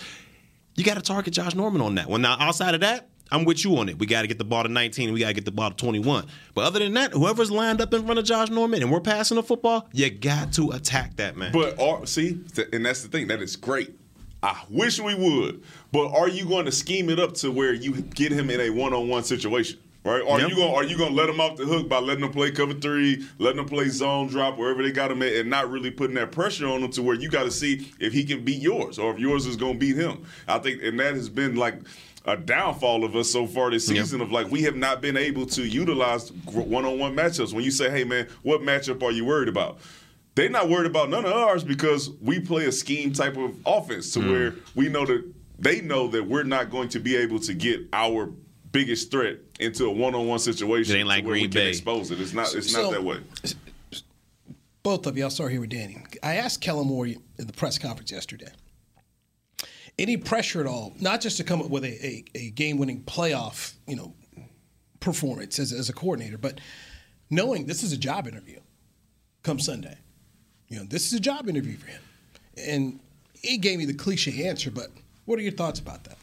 You 0.76 0.84
got 0.84 0.96
to 0.96 1.02
target 1.02 1.34
Josh 1.34 1.56
Norman 1.56 1.82
on 1.82 1.96
that 1.96 2.08
one. 2.08 2.22
Now, 2.22 2.38
outside 2.40 2.74
of 2.74 2.82
that, 2.82 3.10
I'm 3.32 3.46
with 3.46 3.64
you 3.64 3.78
on 3.78 3.90
it. 3.90 4.00
We 4.00 4.08
got 4.08 4.22
to 4.24 4.28
get 4.28 4.38
the 4.38 4.44
ball 4.44 4.64
to 4.64 4.70
19. 4.70 5.14
We 5.14 5.20
got 5.20 5.28
to 5.28 5.34
get 5.34 5.46
the 5.46 5.52
ball 5.52 5.70
to 5.70 5.76
21. 5.76 6.26
But 6.56 6.64
other 6.66 6.80
than 6.80 6.94
that, 6.94 7.12
whoever's 7.12 7.52
lined 7.52 7.82
up 7.82 7.94
in 7.94 8.04
front 8.04 8.20
of 8.20 8.26
Josh 8.26 8.50
Norman 8.50 8.82
and 8.82 8.92
we're 8.92 9.02
passing 9.02 9.36
the 9.36 9.44
football, 9.44 9.88
you 9.94 10.10
got 10.10 10.54
to 10.54 10.72
attack 10.72 11.16
that 11.18 11.38
man. 11.38 11.52
But 11.52 11.80
are, 11.80 12.06
see, 12.08 12.42
and 12.74 12.86
that's 12.86 13.04
the 13.04 13.10
thing. 13.10 13.28
That 13.28 13.42
is 13.42 13.56
great. 13.56 13.94
I 14.42 14.64
wish 14.70 15.00
we 15.00 15.16
would. 15.16 15.64
But 15.92 16.12
are 16.12 16.30
you 16.30 16.46
going 16.46 16.66
to 16.66 16.72
scheme 16.72 17.10
it 17.10 17.20
up 17.20 17.34
to 17.36 17.52
where 17.52 17.74
you 17.74 18.02
get 18.02 18.32
him 18.32 18.50
in 18.50 18.62
a 18.62 18.70
one-on-one 18.70 19.24
situation? 19.24 19.80
Right? 20.06 20.22
Or 20.22 20.40
Yep. 20.40 20.48
are 20.48 20.50
you 20.50 20.56
gonna 20.56 20.74
are 20.74 20.84
you 20.84 20.98
gonna 20.98 21.14
let 21.16 21.28
them 21.28 21.42
off 21.42 21.58
the 21.58 21.66
hook 21.66 21.90
by 21.90 22.00
letting 22.00 22.22
them 22.22 22.32
play 22.32 22.52
cover 22.52 22.74
three, 22.74 23.26
letting 23.38 23.58
them 23.58 23.66
play 23.66 23.90
zone 23.90 24.28
drop 24.28 24.58
wherever 24.58 24.82
they 24.82 24.92
got 24.92 25.10
them 25.10 25.22
at, 25.22 25.34
and 25.34 25.50
not 25.50 25.70
really 25.70 25.92
putting 25.92 26.16
that 26.16 26.32
pressure 26.32 26.68
on 26.68 26.82
them 26.82 26.92
to 26.92 27.02
where 27.02 27.16
you 27.16 27.28
got 27.30 27.44
to 27.44 27.52
see 27.52 27.92
if 28.00 28.14
he 28.14 28.24
can 28.24 28.44
beat 28.46 28.62
yours 28.62 28.98
or 28.98 29.12
if 29.14 29.20
yours 29.20 29.46
is 29.46 29.58
gonna 29.58 29.78
beat 29.78 29.98
him. 29.98 30.24
I 30.48 30.58
think, 30.60 30.82
and 30.84 30.98
that 31.02 31.16
has 31.16 31.28
been 31.28 31.56
like 31.58 31.76
a 32.26 32.38
downfall 32.38 33.04
of 33.04 33.16
us 33.16 33.30
so 33.30 33.46
far 33.46 33.72
this 33.72 33.88
Yep. 33.90 33.98
season 33.98 34.22
of 34.22 34.32
like 34.32 34.50
we 34.50 34.62
have 34.64 34.76
not 34.78 35.02
been 35.02 35.18
able 35.18 35.46
to 35.48 35.64
utilize 35.68 36.32
one 36.46 36.86
on 36.86 36.98
one 36.98 37.14
matchups. 37.14 37.52
When 37.54 37.66
you 37.66 37.72
say, 37.72 37.90
"Hey 37.90 38.06
man, 38.06 38.28
what 38.42 38.62
matchup 38.62 39.04
are 39.04 39.12
you 39.12 39.26
worried 39.26 39.50
about?" 39.50 39.80
They're 40.36 40.50
not 40.50 40.70
worried 40.70 40.86
about 40.88 41.10
none 41.10 41.26
of 41.26 41.34
ours 41.34 41.66
because 41.66 42.10
we 42.22 42.40
play 42.40 42.66
a 42.66 42.72
scheme 42.72 43.12
type 43.12 43.36
of 43.36 43.52
offense 43.66 44.14
to 44.14 44.20
Mm. 44.22 44.30
where 44.32 44.56
we 44.76 44.88
know 44.88 45.06
that 45.06 45.24
they 45.60 45.82
know 45.82 46.08
that 46.08 46.26
we're 46.26 46.44
not 46.44 46.70
going 46.72 46.88
to 46.90 47.00
be 47.00 47.18
able 47.18 47.40
to 47.42 47.54
get 47.54 47.82
our 47.92 48.32
biggest 48.72 49.12
threat 49.12 49.40
into 49.60 49.86
a 49.86 49.92
one-on-one 49.92 50.40
situation. 50.40 50.96
It 50.96 51.00
ain't 51.00 51.08
like 51.08 51.24
to 51.24 51.30
we 51.30 51.40
Green 51.40 51.52
can 51.52 51.62
Bay. 51.62 51.70
expose 51.70 52.12
it. 52.12 52.20
It's 52.22 52.34
not. 52.34 52.54
It's 52.56 52.72
So- 52.72 52.84
not 52.84 52.92
that 52.92 53.04
way. 53.04 53.20
both 54.84 55.06
of 55.06 55.18
you, 55.18 55.24
I'll 55.26 55.30
start 55.30 55.52
here 55.52 55.60
with 55.62 55.70
Danny. 55.70 55.98
I 56.24 56.36
asked 56.36 56.62
Kellen 56.62 56.88
Moore 56.88 57.08
in 57.08 57.18
the 57.38 57.54
press 57.54 57.78
conference 57.78 58.12
yesterday. 58.12 58.52
Any 59.98 60.16
pressure 60.16 60.62
at 60.62 60.66
all, 60.68 60.94
not 61.02 61.20
just 61.20 61.36
to 61.38 61.44
come 61.44 61.62
up 61.62 61.70
with 61.70 61.84
a, 61.84 62.06
a, 62.06 62.24
a 62.36 62.50
game-winning 62.52 63.04
playoff, 63.04 63.74
you 63.86 63.98
know, 63.98 64.14
performance 65.02 65.60
as, 65.60 65.74
as 65.74 65.90
a 65.90 65.94
coordinator, 65.94 66.38
but 66.38 66.60
knowing 67.30 67.66
this 67.66 67.84
is 67.84 67.92
a 67.92 67.98
job 67.98 68.26
interview 68.28 68.60
come 69.44 69.60
Sunday. 69.60 69.98
You 70.70 70.78
know, 70.80 70.84
this 70.86 71.08
is 71.08 71.14
a 71.14 71.20
job 71.20 71.50
interview 71.50 71.76
for 71.76 71.88
him. 71.88 72.02
And 72.58 73.00
he 73.34 73.58
gave 73.58 73.78
me 73.80 73.86
the 73.86 73.94
cliche 73.94 74.48
answer, 74.48 74.72
but 74.72 74.88
what 75.26 75.38
are 75.40 75.42
your 75.42 75.52
thoughts 75.52 75.80
about 75.80 76.04
that? 76.06 76.18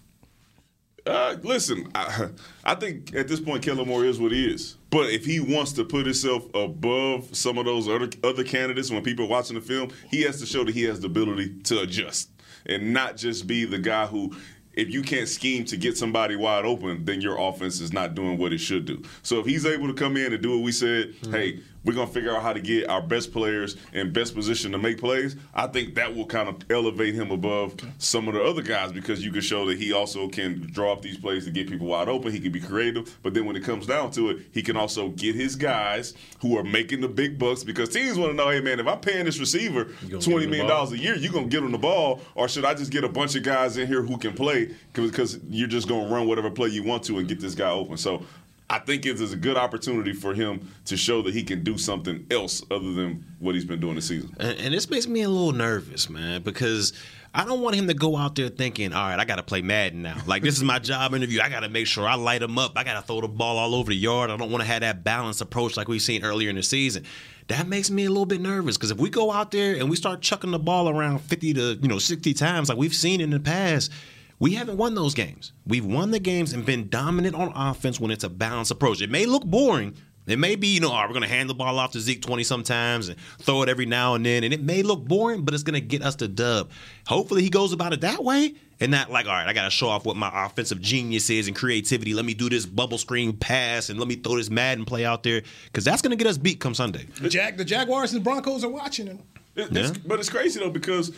Uh, 1.07 1.37
listen, 1.43 1.89
I, 1.95 2.29
I 2.65 2.75
think 2.75 3.15
at 3.15 3.29
this 3.29 3.41
point, 3.41 3.63
Kellen 3.63 3.87
Moore 3.87 4.05
is 4.05 4.19
what 4.19 4.33
he 4.33 4.47
is. 4.47 4.77
But 4.91 5.11
if 5.11 5.25
he 5.25 5.41
wants 5.41 5.73
to 5.75 5.85
put 5.85 6.05
himself 6.07 6.47
above 6.55 7.35
some 7.37 7.59
of 7.59 7.65
those 7.65 7.89
other 7.89 8.09
other 8.25 8.45
candidates 8.45 8.91
when 8.91 9.03
people 9.03 9.27
are 9.27 9.29
watching 9.29 9.55
the 9.55 9.61
film, 9.61 9.91
he 10.11 10.23
has 10.23 10.41
to 10.41 10.47
show 10.47 10.65
that 10.65 10.75
he 10.75 10.83
has 10.85 11.01
the 11.01 11.07
ability 11.07 11.55
to 11.65 11.81
adjust 11.81 12.31
and 12.65 12.93
not 12.93 13.17
just 13.17 13.47
be 13.47 13.65
the 13.65 13.79
guy 13.79 14.07
who. 14.07 14.35
If 14.73 14.91
you 14.91 15.01
can't 15.01 15.27
scheme 15.27 15.65
to 15.67 15.79
get 15.79 15.97
somebody 15.97 16.37
wide 16.37 16.67
open, 16.67 17.07
then 17.07 17.23
your 17.23 17.39
offense 17.41 17.81
is 17.81 17.95
not 17.95 18.15
doing 18.15 18.37
what 18.37 18.53
it 18.53 18.59
should 18.59 18.85
do. 18.85 19.03
So 19.23 19.41
if 19.41 19.47
he's 19.47 19.65
able 19.65 19.87
to 19.87 19.95
come 19.95 20.19
in 20.19 20.35
and 20.35 20.43
do 20.43 20.51
what 20.51 20.63
we 20.63 20.71
said, 20.71 21.15
hey, 21.31 21.61
we're 21.87 21.95
gonna 21.95 22.11
figure 22.11 22.35
out 22.35 22.43
how 22.43 22.53
to 22.53 22.61
get 22.61 22.89
our 22.89 23.01
best 23.01 23.33
players 23.33 23.77
in 23.93 24.13
best 24.13 24.35
position 24.35 24.73
to 24.73 24.79
make 24.79 24.99
plays. 24.99 25.37
I 25.55 25.69
think 25.69 25.95
that 25.95 26.15
will 26.15 26.27
kind 26.27 26.49
of 26.49 26.57
elevate 26.69 27.15
him 27.15 27.31
above 27.31 27.77
some 27.99 28.27
of 28.27 28.35
the 28.35 28.43
other 28.43 28.61
guys 28.61 28.91
because 28.91 29.25
you 29.25 29.31
can 29.31 29.41
show 29.41 29.65
that 29.67 29.79
he 29.79 29.93
also 29.93 30.29
can 30.29 30.69
draw 30.73 30.93
up 30.93 31.03
these 31.03 31.17
plays 31.17 31.45
to 31.45 31.53
get 31.53 31.71
people 31.71 31.87
wide 31.87 32.09
open. 32.09 32.33
He 32.33 32.41
can 32.41 32.51
be 32.51 32.61
creative, 32.61 33.17
but 33.23 33.35
then 33.35 33.47
when 33.47 33.55
it 33.55 33.63
comes 33.63 33.87
down 33.87 34.11
to 34.13 34.31
it, 34.31 34.47
he 34.53 34.63
can 34.63 34.77
also 34.77 35.11
get 35.11 35.37
his 35.37 35.55
guys 35.55 36.15
who 36.41 36.59
are 36.59 36.65
making 36.65 37.01
the 37.01 37.09
big 37.09 37.39
bucks 37.39 37.63
because 37.63 37.89
teams 37.91 38.19
want 38.19 38.33
to 38.33 38.37
know, 38.37 38.51
hey 38.51 38.61
man, 38.61 38.81
if 38.81 38.87
I'm 38.89 39.01
paying 39.01 39.25
this 39.25 39.39
receiver 39.39 39.85
twenty 39.85 40.09
give 40.09 40.25
him 40.25 40.41
the 40.41 40.47
million 40.49 40.67
dollars 40.67 40.91
a 40.91 40.99
year, 40.99 41.15
you 41.15 41.31
gonna 41.31 41.47
get 41.47 41.63
him 41.63 41.71
the 41.71 41.79
ball, 41.79 42.21
or 42.35 42.49
should 42.49 42.65
I 42.65 42.75
just 42.75 42.91
get 42.91 43.05
a 43.05 43.09
bunch 43.09 43.37
of 43.37 43.45
guys 43.45 43.77
in 43.77 43.87
here 43.87 44.03
who 44.03 44.19
can 44.19 44.33
play 44.33 44.75
because 44.93 45.39
you're 45.49 45.69
just 45.69 45.87
gonna 45.87 46.13
run 46.13 46.27
whatever 46.27 46.51
play 46.51 46.69
you 46.69 46.83
want 46.83 47.05
to 47.05 47.19
and 47.19 47.29
get 47.29 47.39
this 47.39 47.55
guy 47.55 47.71
open. 47.71 47.97
So. 47.97 48.25
I 48.69 48.81
think 48.81 49.07
it 49.07 49.21
is 49.21 49.33
a 49.33 49.37
good 49.37 49.57
opportunity 49.57 50.13
for 50.13 50.35
him 50.35 50.73
to 50.87 50.97
show 50.97 51.23
that 51.23 51.33
he 51.33 51.45
can 51.45 51.63
do 51.63 51.79
something 51.79 52.27
else 52.31 52.65
other 52.71 52.93
than 52.93 53.25
what 53.39 53.55
he's 53.55 53.65
been 53.65 53.81
doing 53.81 53.95
this 53.95 54.09
season. 54.09 54.35
And, 54.41 54.59
and 54.59 54.75
this 54.75 54.91
makes 54.91 55.07
me 55.07 55.23
a 55.23 55.29
little 55.29 55.53
nervous, 55.53 56.11
man, 56.11 56.43
because 56.43 56.93
I 57.33 57.45
don't 57.45 57.61
want 57.61 57.77
him 57.77 57.87
to 57.87 57.95
go 57.95 58.17
out 58.17 58.35
there 58.35 58.49
thinking, 58.49 58.93
all 58.93 59.09
right, 59.09 59.21
I 59.21 59.25
got 59.25 59.37
to 59.37 59.45
play 59.45 59.63
Madden 59.63 60.03
now. 60.03 60.17
Like, 60.27 60.43
this 60.43 60.57
is 60.57 60.65
my 60.65 60.81
job 60.81 61.15
interview. 61.15 61.41
I 61.41 61.49
got 61.49 61.61
to 61.61 61.69
make 61.69 61.87
sure 61.87 62.09
I 62.09 62.15
light 62.15 62.43
him 62.43 62.59
up. 62.59 62.73
I 62.77 62.83
got 62.83 62.95
to 62.95 63.03
throw 63.03 63.21
the 63.21 63.29
ball 63.29 63.59
all 63.59 63.75
over 63.75 63.91
the 63.91 63.97
yard. 63.97 64.31
I 64.31 64.37
don't 64.37 64.51
want 64.51 64.63
to 64.63 64.67
have 64.69 64.81
that 64.81 65.05
balanced 65.05 65.43
approach 65.43 65.77
like 65.77 65.87
we've 65.87 66.03
seen 66.03 66.25
earlier 66.25 66.51
in 66.51 66.57
the 66.57 66.63
season. 66.63 67.05
That 67.49 67.69
makes 67.69 67.91
me 67.91 68.07
a 68.07 68.09
little 68.09 68.27
bit 68.27 68.41
nervous 68.41 68.77
because 68.77 68.91
if 68.91 68.99
we 68.99 69.11
go 69.11 69.31
out 69.31 69.53
there 69.53 69.77
and 69.77 69.89
we 69.89 69.95
start 69.95 70.23
chucking 70.23 70.51
the 70.51 70.59
ball 70.59 70.89
around 70.89 71.21
50 71.21 71.55
to, 71.55 71.75
you 71.75 71.89
know, 71.89 72.01
60 72.01 72.35
times 72.35 72.69
like 72.69 72.79
we've 72.79 72.95
seen 72.95 73.21
in 73.21 73.31
the 73.31 73.39
past, 73.39 73.93
we 74.39 74.55
haven't 74.55 74.77
won 74.77 74.95
those 74.95 75.15
games. 75.15 75.53
We've 75.67 75.85
won 75.87 76.11
the 76.11 76.19
games 76.21 76.53
and 76.53 76.65
been 76.65 76.89
dominant 76.89 77.35
on 77.35 77.53
offense 77.55 77.99
when 78.01 78.11
it's 78.11 78.25
a 78.25 78.29
balanced 78.29 78.71
approach. 78.71 79.01
It 79.01 79.11
may 79.11 79.27
look 79.27 79.45
boring. 79.45 79.97
It 80.27 80.41
may 80.41 80.57
be, 80.57 80.67
you 80.75 80.81
know, 80.81 80.91
all 80.91 80.97
right, 81.01 81.09
we're 81.09 81.13
going 81.15 81.23
to 81.23 81.29
hand 81.29 81.49
the 81.49 81.55
ball 81.55 81.79
off 81.79 81.93
to 81.93 82.01
Zeke 82.01 82.21
20 82.21 82.43
sometimes 82.43 83.09
and 83.09 83.17
throw 83.39 83.63
it 83.63 83.69
every 83.69 83.87
now 83.87 84.15
and 84.15 84.27
then. 84.27 84.43
And 84.43 84.53
it 84.53 84.61
may 84.61 84.83
look 84.83 85.05
boring, 85.05 85.43
but 85.45 85.55
it's 85.55 85.63
going 85.63 85.81
to 85.81 85.87
get 85.87 86.03
us 86.03 86.17
the 86.17 86.27
dub. 86.27 86.69
Hopefully 87.07 87.43
he 87.43 87.49
goes 87.49 87.73
about 87.73 87.93
it 87.93 88.01
that 88.01 88.25
way 88.25 88.55
and 88.81 88.91
not 88.91 89.09
like, 89.11 89.27
all 89.27 89.33
right, 89.33 89.47
I 89.47 89.53
got 89.53 89.65
to 89.67 89.71
show 89.71 89.87
off 89.89 90.05
what 90.05 90.17
my 90.17 90.29
offensive 90.45 90.81
genius 90.81 91.31
is 91.31 91.47
and 91.47 91.55
creativity. 91.57 92.13
Let 92.13 92.25
me 92.25 92.35
do 92.35 92.49
this 92.51 92.67
bubble 92.67 92.99
screen 92.99 93.35
pass 93.37 93.89
and 93.89 94.01
let 94.01 94.09
me 94.09 94.17
throw 94.17 94.37
this 94.37 94.51
Madden 94.51 94.85
play 94.85 95.05
out 95.05 95.23
there 95.23 95.43
because 95.67 95.85
that's 95.85 96.03
going 96.03 96.11
to 96.11 96.17
get 96.17 96.29
us 96.29 96.39
beat 96.39 96.59
come 96.59 96.75
Sunday. 96.75 97.07
The, 97.21 97.29
Jag, 97.29 97.57
the 97.57 97.65
Jaguars 97.65 98.13
and 98.13 98.25
Broncos 98.25 98.65
are 98.65 98.69
watching 98.69 99.07
him. 99.07 99.21
It- 99.55 99.71
it's- 99.71 99.93
But 99.97 100.19
it's 100.19 100.29
crazy 100.29 100.59
though 100.59 100.71
because 100.71 101.13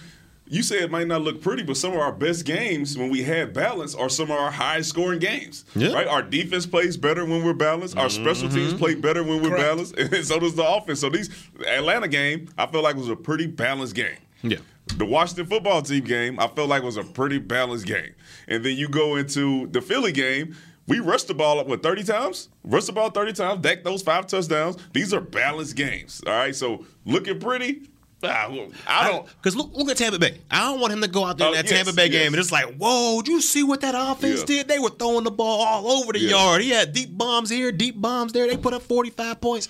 you 0.51 0.63
say 0.63 0.79
it 0.79 0.91
might 0.91 1.07
not 1.07 1.23
look 1.23 1.41
pretty, 1.41 1.63
but 1.63 1.77
some 1.77 1.93
of 1.93 1.99
our 1.99 2.13
best 2.13 2.45
games 2.45 2.97
when 2.97 3.11
we 3.11 3.23
had 3.23 3.53
balance 3.53 3.95
are 3.95 4.09
some 4.09 4.31
of 4.31 4.39
our 4.39 4.51
highest 4.51 4.91
scoring 4.91 5.19
games. 5.19 5.65
Yeah. 5.75 5.93
Right? 5.93 6.07
Our 6.07 6.23
defense 6.23 6.67
plays 6.67 6.97
better 6.97 7.25
when 7.25 7.45
we're 7.45 7.55
balanced. 7.55 7.97
Our 7.97 8.09
special 8.09 8.49
teams 8.49 8.71
mm-hmm. 8.71 8.79
play 8.79 8.95
better 8.95 9.23
when 9.23 9.43
we're 9.43 9.51
Correct. 9.51 9.63
balanced, 9.63 9.97
and 9.99 10.25
so 10.25 10.39
does 10.39 10.55
the 10.55 10.67
offense. 10.67 11.01
So 11.01 11.11
these 11.11 11.31
Atlanta 11.67 12.09
game, 12.09 12.49
I 12.57 12.67
feel 12.67 12.83
like 12.83 12.97
was 12.97 13.09
a 13.09 13.17
pretty 13.17 13.47
balanced 13.47 13.95
game. 13.95 14.19
Yeah. 14.43 14.59
The 14.97 15.05
Washington 15.05 15.47
football 15.47 15.83
team 15.83 16.05
game, 16.05 16.41
I 16.41 16.49
felt 16.49 16.69
like 16.69 16.83
was 16.83 16.97
a 16.97 17.05
pretty 17.05 17.39
balanced 17.39 17.87
game. 17.87 18.15
And 18.47 18.65
then 18.65 18.77
you 18.77 18.89
go 18.89 19.17
into 19.17 19.67
the 19.69 19.83
Philly 19.83 20.13
game. 20.13 20.57
We 20.87 21.01
rushed 21.01 21.29
the 21.29 21.35
ball 21.35 21.61
up 21.61 21.67
what 21.67 21.83
30 21.83 22.05
times? 22.05 22.49
Rushed 22.65 22.87
the 22.87 22.95
ball 22.95 23.11
30 23.11 23.35
times, 23.35 23.61
decked 23.61 23.85
those 23.85 24.01
five 24.03 24.27
touchdowns. 24.27 24.79
These 24.95 25.13
are 25.13 25.21
balanced 25.21 25.77
games. 25.77 26.23
All 26.27 26.33
right. 26.33 26.57
So 26.57 26.87
looking 27.05 27.39
pretty. 27.39 27.83
Ah, 28.25 28.49
well, 28.51 28.69
I 28.87 29.09
don't 29.11 29.27
Because 29.37 29.55
look, 29.55 29.71
look 29.75 29.89
at 29.89 29.97
Tampa 29.97 30.19
Bay. 30.19 30.41
I 30.51 30.61
don't 30.63 30.81
want 30.81 30.93
him 30.93 31.01
to 31.03 31.09
go 31.09 31.25
out 31.25 31.39
there 31.39 31.47
in 31.49 31.53
Oh, 31.53 31.57
that 31.57 31.71
yes, 31.71 31.73
Tampa 31.73 31.93
Bay 31.93 32.07
yes. 32.07 32.13
game 32.13 32.33
and 32.35 32.41
it's 32.41 32.51
like, 32.51 32.75
whoa, 32.77 33.23
did 33.23 33.31
you 33.31 33.41
see 33.41 33.63
what 33.63 33.81
that 33.83 33.95
offense 33.97 34.41
Yeah. 34.41 34.47
did? 34.47 34.69
They 34.69 34.81
were 34.81 34.91
throwing 34.91 35.23
the 35.25 35.31
ball 35.31 35.61
all 35.63 35.87
over 36.03 36.13
the 36.13 36.19
Yeah. 36.19 36.31
yard. 36.31 36.63
He 36.63 36.71
had 36.71 36.93
deep 36.93 37.17
bombs 37.17 37.49
here, 37.49 37.71
deep 37.71 38.01
bombs 38.01 38.33
there. 38.33 38.49
They 38.49 38.57
put 38.57 38.75
up 38.75 38.83
45 38.83 39.41
points, 39.41 39.69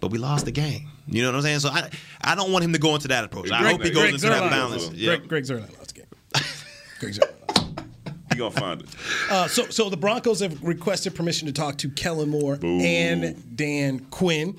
but 0.00 0.12
we 0.12 0.18
lost 0.18 0.44
the 0.44 0.52
game. 0.52 0.88
You 1.08 1.22
know 1.22 1.28
what 1.30 1.36
I'm 1.38 1.42
saying? 1.42 1.58
So 1.60 1.70
I, 1.70 1.90
I 2.20 2.36
don't 2.36 2.52
want 2.52 2.64
him 2.64 2.72
to 2.74 2.78
go 2.78 2.94
into 2.94 3.08
that 3.08 3.24
approach. 3.24 3.50
I 3.50 3.68
hope 3.68 3.82
he 3.82 3.90
goes 3.90 4.02
Greg 4.02 4.14
into 4.14 4.28
that 4.28 4.42
Zuerlein. 4.44 4.50
balance. 4.50 4.90
Yeah. 4.92 5.16
Greg, 5.16 5.28
Greg 5.28 5.44
Zuerlein 5.44 5.76
lost 5.76 5.94
the 5.94 6.00
game. 6.00 6.06
Greg 7.00 7.12
Zuerlein 7.14 7.48
lost 7.48 7.66
the 7.66 7.82
game. 7.82 7.86
he 8.32 8.38
gonna 8.38 8.50
find 8.52 8.82
it. 8.82 8.88
Uh, 9.28 9.48
so, 9.48 9.66
so 9.68 9.90
the 9.90 9.96
Broncos 9.96 10.38
have 10.38 10.62
requested 10.62 11.16
permission 11.16 11.46
to 11.48 11.52
talk 11.52 11.78
to 11.78 11.90
Kellen 11.90 12.28
Moore 12.28 12.58
and 12.62 13.56
Dan 13.56 13.98
Quinn. 14.10 14.56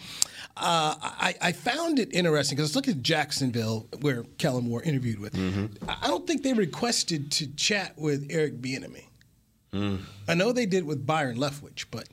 Uh, 0.62 0.95
I, 1.01 1.36
I 1.41 1.51
found 1.53 1.97
it 1.97 2.14
interesting 2.14 2.55
because 2.55 2.76
look 2.76 2.88
at 2.88 3.01
Jacksonville, 3.01 3.88
where 4.01 4.24
Kellen 4.38 4.68
Moore 4.70 4.84
interviewed 4.84 5.20
with. 5.20 5.36
I 5.88 5.97
I 6.03 6.07
don't 6.07 6.28
think 6.28 6.43
they 6.43 6.53
requested 6.53 7.32
to 7.34 7.47
chat 7.55 7.97
with 7.97 8.28
Eric 8.30 8.62
Bieniemy. 8.62 9.05
I 10.28 10.34
know 10.36 10.51
they 10.51 10.66
did 10.66 10.84
with 10.86 11.05
Byron 11.07 11.38
Leftwich, 11.38 11.86
but 11.91 12.07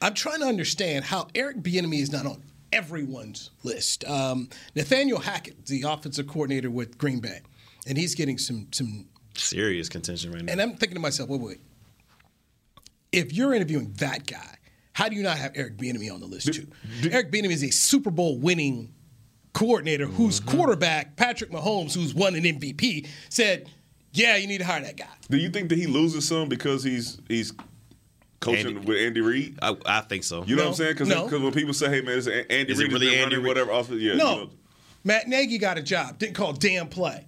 I'm 0.00 0.14
trying 0.14 0.40
to 0.40 0.46
understand 0.46 1.04
how 1.04 1.28
Eric 1.34 1.58
Bieniemy 1.58 2.00
is 2.00 2.10
not 2.12 2.24
on 2.24 2.42
everyone's 2.72 3.50
list. 3.64 4.04
Um, 4.08 4.48
Nathaniel 4.74 5.18
Hackett, 5.18 5.66
the 5.66 5.82
offensive 5.82 6.26
coordinator 6.26 6.70
with 6.70 6.96
Green 6.98 7.20
Bay, 7.20 7.40
and 7.86 7.98
he's 7.98 8.14
getting 8.14 8.38
some 8.38 8.68
some 8.72 9.06
Serious 9.36 9.88
contention 9.88 10.32
right 10.32 10.42
now. 10.42 10.52
and 10.52 10.62
I'm 10.62 10.70
thinking 10.76 10.94
to 10.94 11.00
myself, 11.00 11.28
wait, 11.28 11.40
wait. 11.40 11.60
If 13.12 13.32
you're 13.32 13.52
interviewing 13.52 13.92
that 13.98 14.26
guy, 14.26 14.56
how 14.94 15.08
do 15.10 15.16
you 15.16 15.22
not 15.22 15.36
have 15.36 15.52
Eric 15.54 15.76
Bieniemy 15.76 16.10
on 16.12 16.20
the 16.20 16.26
list 16.26 16.52
too? 16.54 16.66
Eric 17.10 17.30
Bieniemy 17.30 17.50
is 17.52 17.62
a 17.64 17.70
Super 17.70 18.10
Bowl 18.10 18.38
winning 18.38 18.94
coordinator 19.52 20.06
whose 20.06 20.40
Mm-hmm. 20.40 20.56
quarterback, 20.56 21.16
Patrick 21.16 21.50
Mahomes, 21.50 21.94
who's 21.94 22.14
won 22.14 22.34
an 22.34 22.42
MVP, 22.44 23.06
said, 23.28 23.68
"Yeah, 24.12 24.36
you 24.36 24.46
need 24.46 24.58
to 24.58 24.64
hire 24.64 24.80
that 24.82 24.96
guy." 24.96 25.06
Do 25.28 25.36
you 25.36 25.50
think 25.50 25.68
that 25.68 25.78
he 25.78 25.86
loses 25.86 26.26
some 26.26 26.48
because 26.48 26.82
he's 26.82 27.18
he's 27.28 27.52
coaching 28.40 28.76
Andy- 28.76 28.86
with 28.86 28.98
Andy 28.98 29.20
Reid? 29.20 29.58
I, 29.62 29.76
I 29.84 30.00
think 30.02 30.24
so. 30.24 30.44
You 30.44 30.56
know 30.56 30.62
No, 30.62 30.68
what 30.70 30.70
I'm 30.70 30.74
saying? 30.76 30.92
Because 30.94 31.08
no. 31.08 31.26
when 31.26 31.52
people 31.52 31.74
say, 31.74 31.88
"Hey 31.90 32.00
man, 32.00 32.18
it's 32.18 32.26
Andy 32.26 32.46
Reid 32.54 32.70
Is 32.70 32.80
it 32.80 32.92
really 32.92 33.08
Andy 33.08 33.20
running 33.22 33.38
Reid? 33.38 33.46
whatever," 33.48 33.70
also, 33.72 33.94
yeah, 33.94 34.14
no, 34.14 34.30
you 34.30 34.36
know. 34.44 34.50
Matt 35.04 35.28
Nagy 35.28 35.58
got 35.58 35.76
a 35.76 35.82
job, 35.82 36.18
didn't 36.18 36.34
call 36.34 36.52
damn 36.52 36.88
play. 36.88 37.26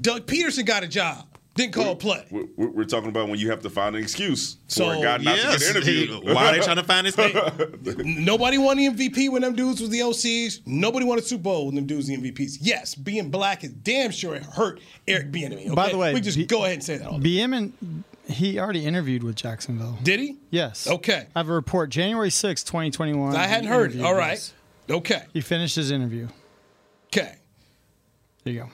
Doug 0.00 0.26
Pederson 0.26 0.64
got 0.64 0.82
a 0.82 0.88
job, 0.88 1.26
didn't 1.60 1.74
call 1.74 1.96
play. 1.96 2.24
We're, 2.30 2.46
we're- 2.56 2.72
we're 2.72 2.84
talking 2.84 3.08
about 3.08 3.28
when 3.28 3.38
you 3.38 3.50
have 3.50 3.60
to 3.62 3.70
find 3.70 3.94
an 3.96 4.02
excuse 4.02 4.54
for 4.54 4.58
So, 4.72 4.90
a 4.90 5.02
guy 5.02 5.16
not 5.18 5.36
Yes. 5.36 5.52
to 5.54 5.58
get 5.74 5.76
interviewed. 5.76 6.24
Why 6.34 6.46
are 6.48 6.52
they 6.52 6.60
trying 6.60 6.76
to 6.76 6.84
find 6.84 7.06
this 7.06 7.14
thing? 7.16 7.32
Nobody 8.24 8.58
won 8.58 8.76
the 8.76 8.88
MVP 8.88 9.30
when 9.30 9.42
them 9.42 9.54
dudes 9.54 9.80
was 9.80 9.90
the 9.90 10.00
OCs. 10.00 10.60
Nobody 10.66 11.04
won 11.06 11.18
a 11.18 11.22
Super 11.22 11.42
Bowl 11.42 11.66
when 11.66 11.74
them 11.74 11.86
dudes 11.86 12.06
the 12.06 12.16
MVPs. 12.16 12.58
Yes, 12.60 12.94
being 12.94 13.30
black 13.30 13.64
is 13.64 13.70
damn 13.70 14.10
sure 14.10 14.34
it 14.34 14.42
hurt 14.44 14.80
Eric 15.08 15.30
Bieniemy. 15.32 15.66
Okay? 15.66 15.74
By 15.74 15.90
the 15.90 15.98
way, 15.98 16.14
we 16.14 16.20
just 16.20 16.36
B- 16.38 16.46
go 16.46 16.60
ahead 16.64 16.74
and 16.74 16.84
say 16.84 16.96
that. 16.98 17.06
All 17.08 17.18
BM 17.18 17.72
he 18.28 18.60
already 18.60 18.84
interviewed 18.86 19.24
with 19.24 19.34
Jacksonville. 19.34 19.98
Did 20.04 20.20
he? 20.20 20.36
Yes. 20.50 20.86
Okay. 20.86 21.26
I 21.34 21.38
have 21.40 21.48
a 21.48 21.52
report 21.52 21.90
January 21.90 22.30
6, 22.30 22.62
2021. 22.62 23.34
I 23.34 23.46
hadn't 23.48 23.64
he 23.64 23.68
heard 23.70 23.94
it. 23.94 24.02
All 24.02 24.14
right. 24.14 24.34
us. 24.34 24.52
Okay. 24.88 25.24
He 25.32 25.40
finished 25.40 25.74
his 25.74 25.90
interview. 25.90 26.28
Okay. 27.06 27.34
There 28.44 28.52
you 28.52 28.60
go. 28.60 28.68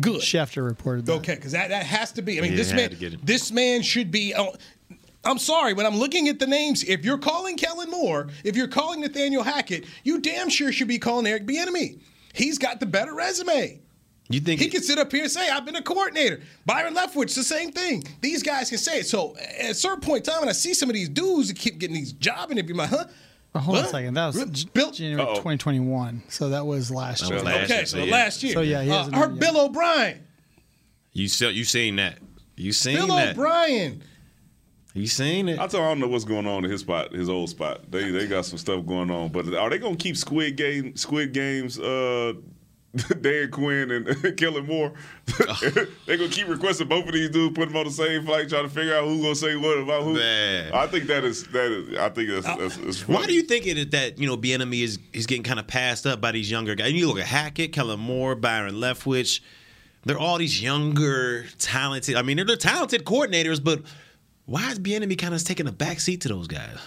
Good. 0.00 0.20
Schefter 0.20 0.64
reported 0.64 1.06
that. 1.06 1.12
Okay, 1.14 1.34
because 1.34 1.52
that, 1.52 1.68
that 1.70 1.84
has 1.86 2.12
to 2.12 2.22
be. 2.22 2.38
I 2.38 2.42
mean, 2.42 2.52
Yeah, 2.52 2.56
this 2.58 2.72
man, 2.72 2.90
to 2.90 2.96
get 2.96 3.14
it. 3.14 3.24
this 3.24 3.50
man 3.50 3.82
should 3.82 4.10
be. 4.10 4.34
On, 4.34 4.52
I'm 5.24 5.38
sorry, 5.38 5.74
when 5.74 5.84
I'm 5.86 5.96
looking 5.96 6.28
at 6.28 6.38
the 6.38 6.46
names, 6.46 6.82
if 6.84 7.04
you're 7.04 7.18
calling 7.18 7.56
Kellen 7.56 7.90
Moore, 7.90 8.28
if 8.44 8.56
you're 8.56 8.68
calling 8.68 9.00
Nathaniel 9.00 9.42
Hackett, 9.42 9.84
you 10.02 10.18
damn 10.20 10.48
sure 10.48 10.72
should 10.72 10.88
be 10.88 10.98
calling 10.98 11.26
Eric 11.26 11.46
Bieniemy. 11.46 11.98
He's 12.32 12.58
got 12.58 12.80
the 12.80 12.86
better 12.86 13.14
resume. 13.14 13.80
You 14.28 14.38
think 14.40 14.60
he 14.60 14.68
can 14.68 14.80
sit 14.82 14.96
up 14.98 15.10
here 15.10 15.22
and 15.24 15.30
say, 15.30 15.50
"I've 15.50 15.66
been 15.66 15.74
a 15.76 15.82
coordinator." 15.82 16.40
Byron 16.64 16.94
Leftwich, 16.94 17.34
the 17.34 17.42
same 17.42 17.72
thing. 17.72 18.04
These 18.20 18.44
guys 18.44 18.68
can 18.68 18.78
say 18.78 19.00
it. 19.00 19.06
So 19.06 19.36
at 19.58 19.70
a 19.72 19.74
certain 19.74 20.00
point 20.00 20.26
in 20.26 20.32
time, 20.32 20.42
and 20.42 20.48
I 20.50 20.52
see 20.52 20.72
some 20.72 20.88
of 20.88 20.94
these 20.94 21.08
dudes 21.08 21.48
that 21.48 21.58
keep 21.58 21.78
getting 21.78 21.96
these 21.96 22.12
job 22.12 22.52
interviews, 22.52 22.78
I'm 22.78 22.78
like, 22.78 22.90
huh? 22.90 23.04
But 23.52 23.60
hold 23.60 23.78
on 23.78 23.84
a 23.84 23.88
second. 23.88 24.14
That 24.14 24.26
was 24.34 24.64
Bill- 24.66 24.92
January 24.92 25.22
Uh-oh. 25.22 25.34
2021. 25.36 26.22
So 26.28 26.50
that 26.50 26.64
was 26.64 26.90
last 26.90 27.28
year. 27.28 27.40
last 27.40 27.64
okay, 27.64 27.76
year, 27.76 27.86
so 27.86 27.98
so 27.98 28.04
yeah. 28.04 28.12
last 28.12 28.42
year. 28.42 28.52
So, 28.52 28.60
yeah, 28.60 28.82
he 28.82 28.90
uh, 28.90 28.98
hasn't 28.98 29.16
her 29.16 29.26
been 29.28 29.36
yet. 29.36 29.40
Bill 29.40 29.64
O'Brien. 29.64 30.24
You 31.12 31.28
still 31.28 31.50
you 31.50 31.64
seen 31.64 31.96
that? 31.96 32.18
You 32.56 32.72
seen 32.72 32.96
Bill 32.96 33.08
that? 33.08 33.30
O'Brien. 33.30 34.04
You 34.94 35.06
seen 35.06 35.48
it? 35.48 35.58
I 35.58 35.66
tell 35.66 35.82
I 35.82 35.88
don't 35.88 36.00
know 36.00 36.08
what's 36.08 36.24
going 36.24 36.46
on 36.46 36.64
in 36.64 36.70
his 36.70 36.80
spot, 36.80 37.12
his 37.12 37.28
old 37.28 37.48
spot. 37.48 37.90
They 37.90 38.10
they 38.10 38.26
got 38.26 38.44
some 38.44 38.58
stuff 38.58 38.84
going 38.86 39.10
on, 39.10 39.30
but 39.30 39.52
are 39.54 39.70
they 39.70 39.78
gonna 39.78 39.96
keep 39.96 40.16
Squid 40.16 40.56
Game 40.56 40.96
Squid 40.96 41.32
Games? 41.32 41.78
Uh, 41.78 42.34
Dan 43.20 43.50
Quinn 43.50 43.90
and 43.92 44.36
Kellen 44.36 44.66
Moore. 44.66 44.92
they 46.06 46.16
gonna 46.16 46.28
keep 46.28 46.48
requesting 46.48 46.88
both 46.88 47.06
of 47.06 47.12
these 47.12 47.30
dudes, 47.30 47.54
put 47.54 47.68
them 47.68 47.76
on 47.76 47.84
the 47.84 47.90
same 47.90 48.24
flight, 48.24 48.48
trying 48.48 48.64
to 48.64 48.68
figure 48.68 48.96
out 48.96 49.04
who's 49.04 49.22
gonna 49.22 49.34
say 49.34 49.54
what 49.54 49.78
about 49.78 50.02
who. 50.02 50.14
Man. 50.14 50.72
I 50.72 50.86
think 50.88 51.06
that 51.06 51.22
is 51.24 51.44
that 51.48 51.70
is. 51.70 51.98
I 51.98 52.08
think 52.08 52.30
that's, 52.30 52.46
that's, 52.46 52.76
that's 52.76 53.00
funny. 53.02 53.18
Why 53.18 53.26
do 53.26 53.32
you 53.32 53.42
think 53.42 53.66
it 53.66 53.78
is 53.78 53.90
that 53.90 54.18
you 54.18 54.26
know 54.26 54.36
Bieniemy 54.36 54.82
is 54.82 54.98
is 55.12 55.26
getting 55.26 55.44
kind 55.44 55.60
of 55.60 55.68
passed 55.68 56.04
up 56.06 56.20
by 56.20 56.32
these 56.32 56.50
younger 56.50 56.74
guys? 56.74 56.88
And 56.88 56.98
you 56.98 57.06
look 57.06 57.20
at 57.20 57.26
Hackett, 57.26 57.72
Kellen 57.72 58.00
Moore, 58.00 58.34
Byron 58.34 58.74
Leftwich. 58.74 59.40
They're 60.04 60.18
all 60.18 60.38
these 60.38 60.62
younger, 60.62 61.44
talented. 61.58 62.16
I 62.16 62.22
mean, 62.22 62.38
they're, 62.38 62.46
they're 62.46 62.56
talented 62.56 63.04
coordinators, 63.04 63.62
but 63.62 63.82
why 64.46 64.70
is 64.70 64.78
Bieniemy 64.78 65.18
kind 65.18 65.34
of 65.34 65.44
taking 65.44 65.68
a 65.68 65.72
back 65.72 66.00
seat 66.00 66.22
to 66.22 66.28
those 66.28 66.48
guys? 66.48 66.78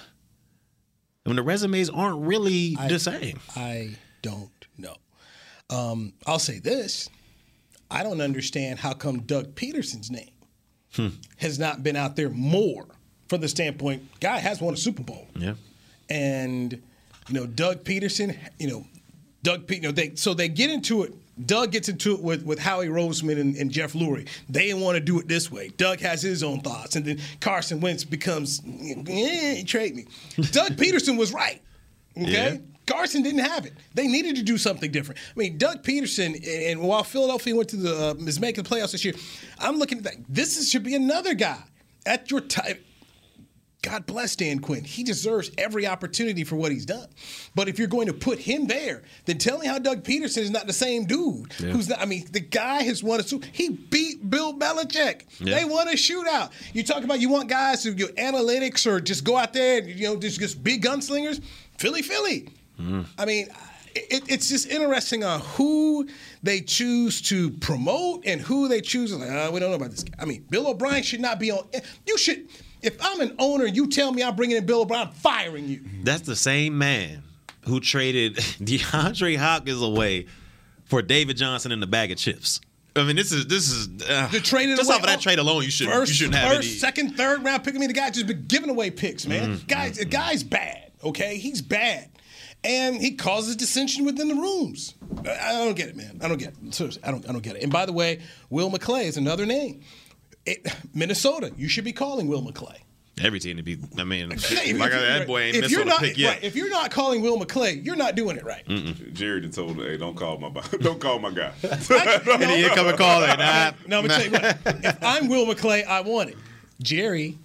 When 1.24 1.38
the 1.38 1.44
resumes 1.44 1.90
aren't 1.90 2.26
really 2.26 2.76
the 2.76 3.00
same. 3.00 3.40
I 3.56 3.92
don't 4.22 4.50
know. 4.50 4.63
Um, 5.70 6.14
I'll 6.26 6.40
say 6.40 6.60
this: 6.60 7.10
I 7.90 8.04
don't 8.04 8.22
understand 8.22 8.80
how 8.80 8.94
come 8.94 9.22
Doug 9.22 9.56
Pederson's 9.56 10.12
name 10.12 10.30
Hmm. 10.96 11.08
has 11.38 11.58
not 11.58 11.82
been 11.82 11.96
out 11.96 12.16
there 12.16 12.30
more 12.30 12.86
from 13.28 13.42
the 13.42 13.48
standpoint. 13.48 14.04
Guy 14.20 14.38
has 14.38 14.62
won 14.62 14.74
a 14.74 14.78
Super 14.78 15.02
Bowl. 15.04 15.28
Yeah. 15.36 15.56
and 16.10 16.74
you 17.30 17.34
know 17.34 17.48
Doug 17.48 17.84
Pederson, 17.84 18.38
you 18.60 18.68
know 18.68 18.86
Doug, 19.42 19.68
Pe- 19.68 19.76
you 19.78 19.82
know 19.82 19.92
they 19.92 20.14
so 20.16 20.34
they 20.34 20.50
get 20.50 20.70
into 20.70 21.04
it. 21.04 21.14
Doug 21.48 21.72
gets 21.72 21.90
into 21.90 22.14
it 22.14 22.22
with, 22.22 22.46
with 22.46 22.60
Howie 22.60 22.90
Roseman 22.90 23.42
and, 23.42 23.56
and 23.56 23.72
Jeff 23.72 23.94
Lurie. 23.94 24.28
They 24.50 24.72
want 24.76 24.98
to 24.98 25.00
do 25.00 25.18
it 25.20 25.28
this 25.28 25.52
way. 25.52 25.70
Doug 25.78 26.00
has 26.02 26.22
his 26.22 26.44
own 26.44 26.60
thoughts, 26.62 26.96
and 26.96 27.04
then 27.04 27.20
Carson 27.42 27.80
Wentz 27.82 28.04
becomes, 28.04 28.62
eh, 29.08 29.64
trade 29.66 29.96
me. 29.96 30.06
Doug 30.52 30.74
Pederson 30.74 31.18
was 31.18 31.34
right. 31.34 31.60
Okay. 32.16 32.32
Yeah. 32.32 32.58
Carson 32.86 33.24
didn't 33.24 33.46
have 33.46 33.66
it. 33.66 33.74
They 33.94 34.08
needed 34.08 34.36
to 34.36 34.44
do 34.44 34.58
something 34.58 34.92
different. 34.92 35.20
I 35.36 35.40
mean, 35.40 35.58
Doug 35.58 35.84
Pederson, 35.84 36.36
and, 36.36 36.46
and 36.46 36.82
while 36.82 37.04
Philadelphia 37.04 37.56
went 37.56 37.70
to 37.70 37.78
the 37.78 38.10
uh, 38.10 38.14
is 38.26 38.40
making 38.40 38.64
the 38.64 38.70
playoffs 38.70 38.92
this 38.92 39.06
year, 39.06 39.14
I'm 39.60 39.78
looking 39.78 40.00
at 40.00 40.04
that. 40.06 40.16
This 40.28 40.58
is, 40.58 40.70
should 40.70 40.84
be 40.84 40.96
another 40.96 41.34
guy 41.34 41.62
at 42.06 42.30
your 42.30 42.42
time. 42.42 42.78
God 43.84 44.06
bless 44.06 44.38
Dan 44.38 44.60
Quinn. 44.60 44.86
He 44.86 45.04
deserves 45.04 45.52
every 45.58 45.86
opportunity 45.86 46.46
for 46.46 46.56
what 46.56 46.72
he's 46.72 46.86
done. 46.86 47.08
But 47.54 47.68
if 47.68 47.78
you're 47.78 47.90
going 47.90 48.08
to 48.08 48.14
put 48.14 48.40
him 48.40 48.66
there, 48.66 49.04
then 49.26 49.38
tell 49.38 49.60
me 49.60 49.68
how 49.68 49.78
Doug 49.78 50.04
Pederson 50.04 50.38
is 50.38 50.50
not 50.50 50.68
the 50.68 50.74
same 50.74 51.04
dude. 51.04 51.52
Yeah. 51.60 51.72
Who's 51.72 51.90
not? 51.90 52.00
I 52.00 52.06
mean, 52.06 52.26
the 52.32 52.40
guy 52.40 52.84
has 52.84 53.04
won 53.04 53.20
a 53.20 53.24
Super. 53.24 53.46
He 53.52 53.70
beat 53.70 54.30
Bill 54.30 54.58
Belichick. 54.58 55.24
Yeah. 55.40 55.60
They 55.60 55.66
won 55.66 55.90
a 55.90 55.94
shootout. 55.94 56.52
You 56.72 56.84
talk 56.84 57.04
about 57.04 57.20
you 57.20 57.28
want 57.28 57.50
guys 57.50 57.84
who 57.84 57.94
do 57.94 58.08
analytics 58.08 58.88
or 58.88 59.02
just 59.02 59.26
go 59.26 59.36
out 59.36 59.52
there 59.52 59.80
and 59.80 59.90
you 59.90 60.08
know 60.08 60.16
just 60.16 60.40
just 60.40 60.64
be 60.64 60.80
gunslingers. 60.80 61.44
Philly, 61.78 62.02
Philly. 62.02 62.48
I 63.18 63.26
mean, 63.26 63.48
it, 63.96 64.24
it's 64.28 64.50
just 64.50 64.68
interesting 64.70 65.24
on 65.24 65.40
who 65.42 66.08
they 66.42 66.62
choose 66.62 67.22
to 67.24 67.52
promote 67.52 68.24
and 68.26 68.42
who 68.42 68.68
they 68.68 68.82
choose. 68.82 69.14
Like, 69.14 69.30
uh, 69.30 69.50
we 69.54 69.60
don't 69.60 69.70
know 69.70 69.76
about 69.76 69.92
this 69.92 70.04
guy. 70.04 70.16
I 70.20 70.26
mean, 70.26 70.46
Bill 70.50 70.68
O'Brien 70.68 71.04
should 71.04 71.22
not 71.22 71.40
be 71.40 71.52
on. 71.52 71.66
You 72.06 72.18
should. 72.18 72.48
If 72.82 72.98
I'm 73.02 73.22
an 73.22 73.36
owner, 73.40 73.66
you 73.66 73.88
tell 73.88 74.12
me 74.12 74.24
I'm 74.24 74.36
bringing 74.36 74.58
in 74.58 74.66
Bill 74.66 74.82
O'Brien, 74.82 75.08
I'm 75.08 75.14
firing 75.14 75.68
you. 75.70 75.82
That's 76.04 76.24
the 76.24 76.36
same 76.36 76.78
man 76.78 77.24
who 77.66 77.80
traded 77.80 78.36
DeAndre 78.38 79.38
Hopkins 79.38 79.82
away 79.82 80.26
for 80.86 81.02
David 81.02 81.38
Johnson 81.38 81.72
and 81.72 81.82
the 81.82 81.88
bag 81.88 82.12
of 82.12 82.18
chips. 82.18 82.60
I 82.96 83.04
mean, 83.04 83.16
this 83.16 83.32
is 83.32 83.48
this 83.48 83.70
is 83.72 83.88
uh, 84.08 84.28
The 84.28 84.40
trade 84.40 84.68
just 84.76 84.92
off 84.92 85.00
of 85.00 85.06
that 85.08 85.22
trade 85.22 85.40
alone. 85.40 85.64
You 85.64 85.72
should 85.72 85.88
first, 85.88 86.10
you 86.10 86.16
shouldn't 86.16 86.36
have 86.36 86.52
first, 86.58 86.68
any. 86.68 86.78
second, 86.78 87.16
third 87.16 87.44
round 87.44 87.64
pick. 87.64 87.74
I 87.74 87.78
mean, 87.80 87.88
the 87.88 87.94
guy 87.94 88.10
just 88.10 88.28
been 88.28 88.46
giving 88.48 88.70
away 88.70 88.92
picks, 88.92 89.26
man. 89.26 89.58
Mhm, 89.58 89.68
Guys, 89.68 89.98
the 89.98 90.06
guy's 90.06 90.44
bad. 90.44 90.92
Okay, 91.04 91.38
he's 91.38 91.62
bad, 91.62 92.10
and 92.64 92.96
he 92.96 93.12
causes 93.16 93.56
dissension 93.56 94.06
within 94.06 94.28
the 94.28 94.36
rooms. 94.36 94.96
I, 95.26 95.32
I 95.32 95.52
don't 95.66 95.76
get 95.76 95.90
it, 95.90 95.96
man. 95.96 96.20
I 96.24 96.28
don't 96.28 96.38
get 96.38 96.54
it. 96.66 96.74
Seriously, 96.74 97.04
I 97.04 97.12
don't. 97.12 97.28
I 97.28 97.32
don't 97.34 97.42
get 97.44 97.56
it. 97.56 97.64
And 97.64 97.72
by 97.72 97.86
the 97.86 97.94
way, 97.94 98.20
Will 98.50 98.70
McClay 98.72 99.06
is 99.06 99.18
another 99.18 99.46
name. 99.46 99.82
It, 100.46 100.68
Minnesota, 100.94 101.52
you 101.58 101.68
should 101.70 101.86
be 101.86 101.94
calling 101.94 102.28
Will 102.28 102.42
McClay. 102.42 102.78
Every 103.22 103.40
team 103.40 103.58
to 103.58 103.64
be. 103.64 103.78
I 103.98 104.04
mean, 104.04 104.32
Hey, 104.40 104.72
if- 104.72 104.80
like 104.80 104.92
if- 104.92 105.00
that 105.00 105.28
boy 105.28 105.42
ain't 105.42 105.56
if 105.56 105.62
missed 105.62 105.72
you're 105.72 105.84
a 105.84 105.86
not 105.86 106.00
pick 106.00 106.18
yet. 106.18 106.30
right, 106.36 106.44
if 106.44 106.56
you're 106.56 106.70
not 106.70 106.90
calling 106.90 107.22
Will 107.22 107.38
McClay, 107.40 107.86
you're 107.86 107.96
not 107.96 108.16
doing 108.16 108.38
it 108.38 108.44
right. 108.44 108.66
Jared 109.14 109.44
had 109.44 109.54
told 109.54 109.72
him, 109.78 109.86
"Hey, 109.86 109.98
don't 109.98 110.16
call 110.16 110.40
my 110.40 110.50
don't 110.82 111.00
call 111.00 111.20
my 111.20 111.30
guy." 111.32 111.52
and 111.64 112.52
he 112.52 112.68
come 112.70 112.88
and 112.88 112.98
call 112.98 113.24
it. 113.24 113.38
Nah, 113.38 113.72
No, 113.88 114.00
I'm 114.00 114.08
gonna 114.08 114.10
tell 114.10 114.26
you 114.26 114.32
what. 114.32 114.58
If 114.84 114.98
I'm 115.04 115.28
Will 115.30 115.46
McClay, 115.46 115.86
I 115.86 116.02
want 116.02 116.32
it. 116.32 116.38
Jerry, 116.82 117.38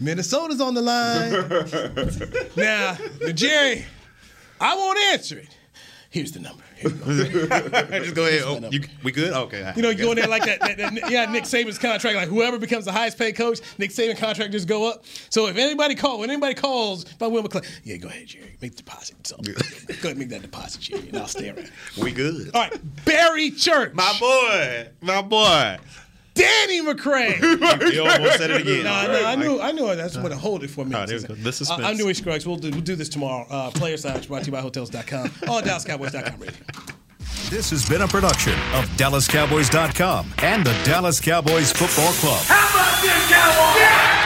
Minnesota's 0.00 0.60
on 0.60 0.74
the 0.74 0.82
line. 0.82 1.30
now, 2.56 2.96
Jerry, 3.32 3.84
I 4.62 4.74
won't 4.76 4.98
answer 5.12 5.38
it. 5.38 5.48
Here's 6.10 6.30
the 6.32 6.40
number. 6.40 6.62
Here 6.76 6.90
go. 6.90 7.06
Just 8.02 8.14
go 8.14 8.26
ahead. 8.26 8.42
Oh, 8.44 8.68
you, 8.70 8.82
we 9.02 9.12
good? 9.12 9.32
Okay. 9.32 9.72
You 9.74 9.80
know, 9.82 9.88
you 9.88 9.96
go 9.96 10.10
in 10.10 10.18
there 10.18 10.28
like 10.28 10.44
that, 10.44 10.60
that, 10.60 10.76
that- 10.76 11.10
yeah, 11.10 11.24
Nick 11.24 11.44
Saban's 11.44 11.78
contract, 11.78 12.16
like 12.16 12.28
whoever 12.28 12.58
becomes 12.58 12.84
the 12.84 12.92
highest 12.92 13.16
paid 13.16 13.34
coach, 13.34 13.60
Nick 13.78 13.90
Saban 13.92 14.18
contract 14.18 14.52
just 14.52 14.68
go 14.68 14.90
up. 14.90 15.06
So 15.30 15.46
if 15.46 15.56
anybody 15.56 15.94
call, 15.94 16.18
when 16.18 16.28
anybody 16.28 16.54
calls 16.54 17.04
by 17.14 17.28
Will 17.28 17.42
McClay, 17.42 17.66
yeah, 17.84 17.96
go 17.96 18.08
ahead, 18.08 18.26
Jerry, 18.26 18.58
make 18.60 18.72
the 18.72 18.82
deposit. 18.82 19.26
So, 19.26 19.36
go 19.38 19.52
ahead, 19.52 20.18
make 20.18 20.28
that 20.28 20.42
deposit, 20.42 20.82
Jerry, 20.82 21.08
and 21.08 21.16
I'll 21.16 21.26
stay 21.28 21.48
around. 21.48 21.70
We 22.02 22.12
good. 22.12 22.50
All 22.54 22.60
right, 22.60 23.04
Barry 23.06 23.50
Church, 23.50 23.94
My 23.94 24.14
boy, 24.20 24.88
my 25.00 25.22
boy. 25.22 25.78
Danny 26.34 26.80
McCray. 26.82 27.40
You 27.92 28.02
almost 28.08 28.38
said 28.38 28.50
it 28.50 28.62
again. 28.62 28.84
No, 28.84 29.06
no, 29.06 29.24
I 29.26 29.34
knew, 29.36 29.60
I 29.60 29.72
knew. 29.72 29.94
That's 29.94 30.16
what 30.16 30.32
I 30.32 30.36
hold 30.36 30.64
it 30.64 30.70
for 30.70 30.84
me. 30.84 30.94
All 30.94 31.00
right, 31.00 31.08
there 31.08 31.20
go. 31.20 31.34
The 31.34 31.52
suspense. 31.52 31.82
Uh, 31.82 31.86
I'm 31.86 31.96
Newy 31.96 32.14
Scruggs. 32.14 32.46
We'll 32.46 32.56
do, 32.56 32.70
we'll 32.70 32.80
do 32.80 32.96
this 32.96 33.08
tomorrow. 33.08 33.46
Uh, 33.50 33.70
Players 33.70 34.04
Lounge 34.04 34.28
brought 34.28 34.40
to 34.42 34.46
you 34.46 34.52
by 34.52 34.60
Hotels.com 34.60 35.24
on 35.48 35.62
DallasCowboys.com 35.62 36.40
radio. 36.40 36.60
This 37.50 37.70
has 37.70 37.86
been 37.86 38.02
a 38.02 38.08
production 38.08 38.54
of 38.74 38.86
DallasCowboys.com 38.96 40.32
and 40.38 40.64
the 40.64 40.72
Dallas 40.84 41.20
Cowboys 41.20 41.70
Football 41.72 42.12
Club. 42.14 42.42
How 42.44 42.68
about 42.70 43.02
this, 43.02 43.30
Cowboys? 43.30 44.21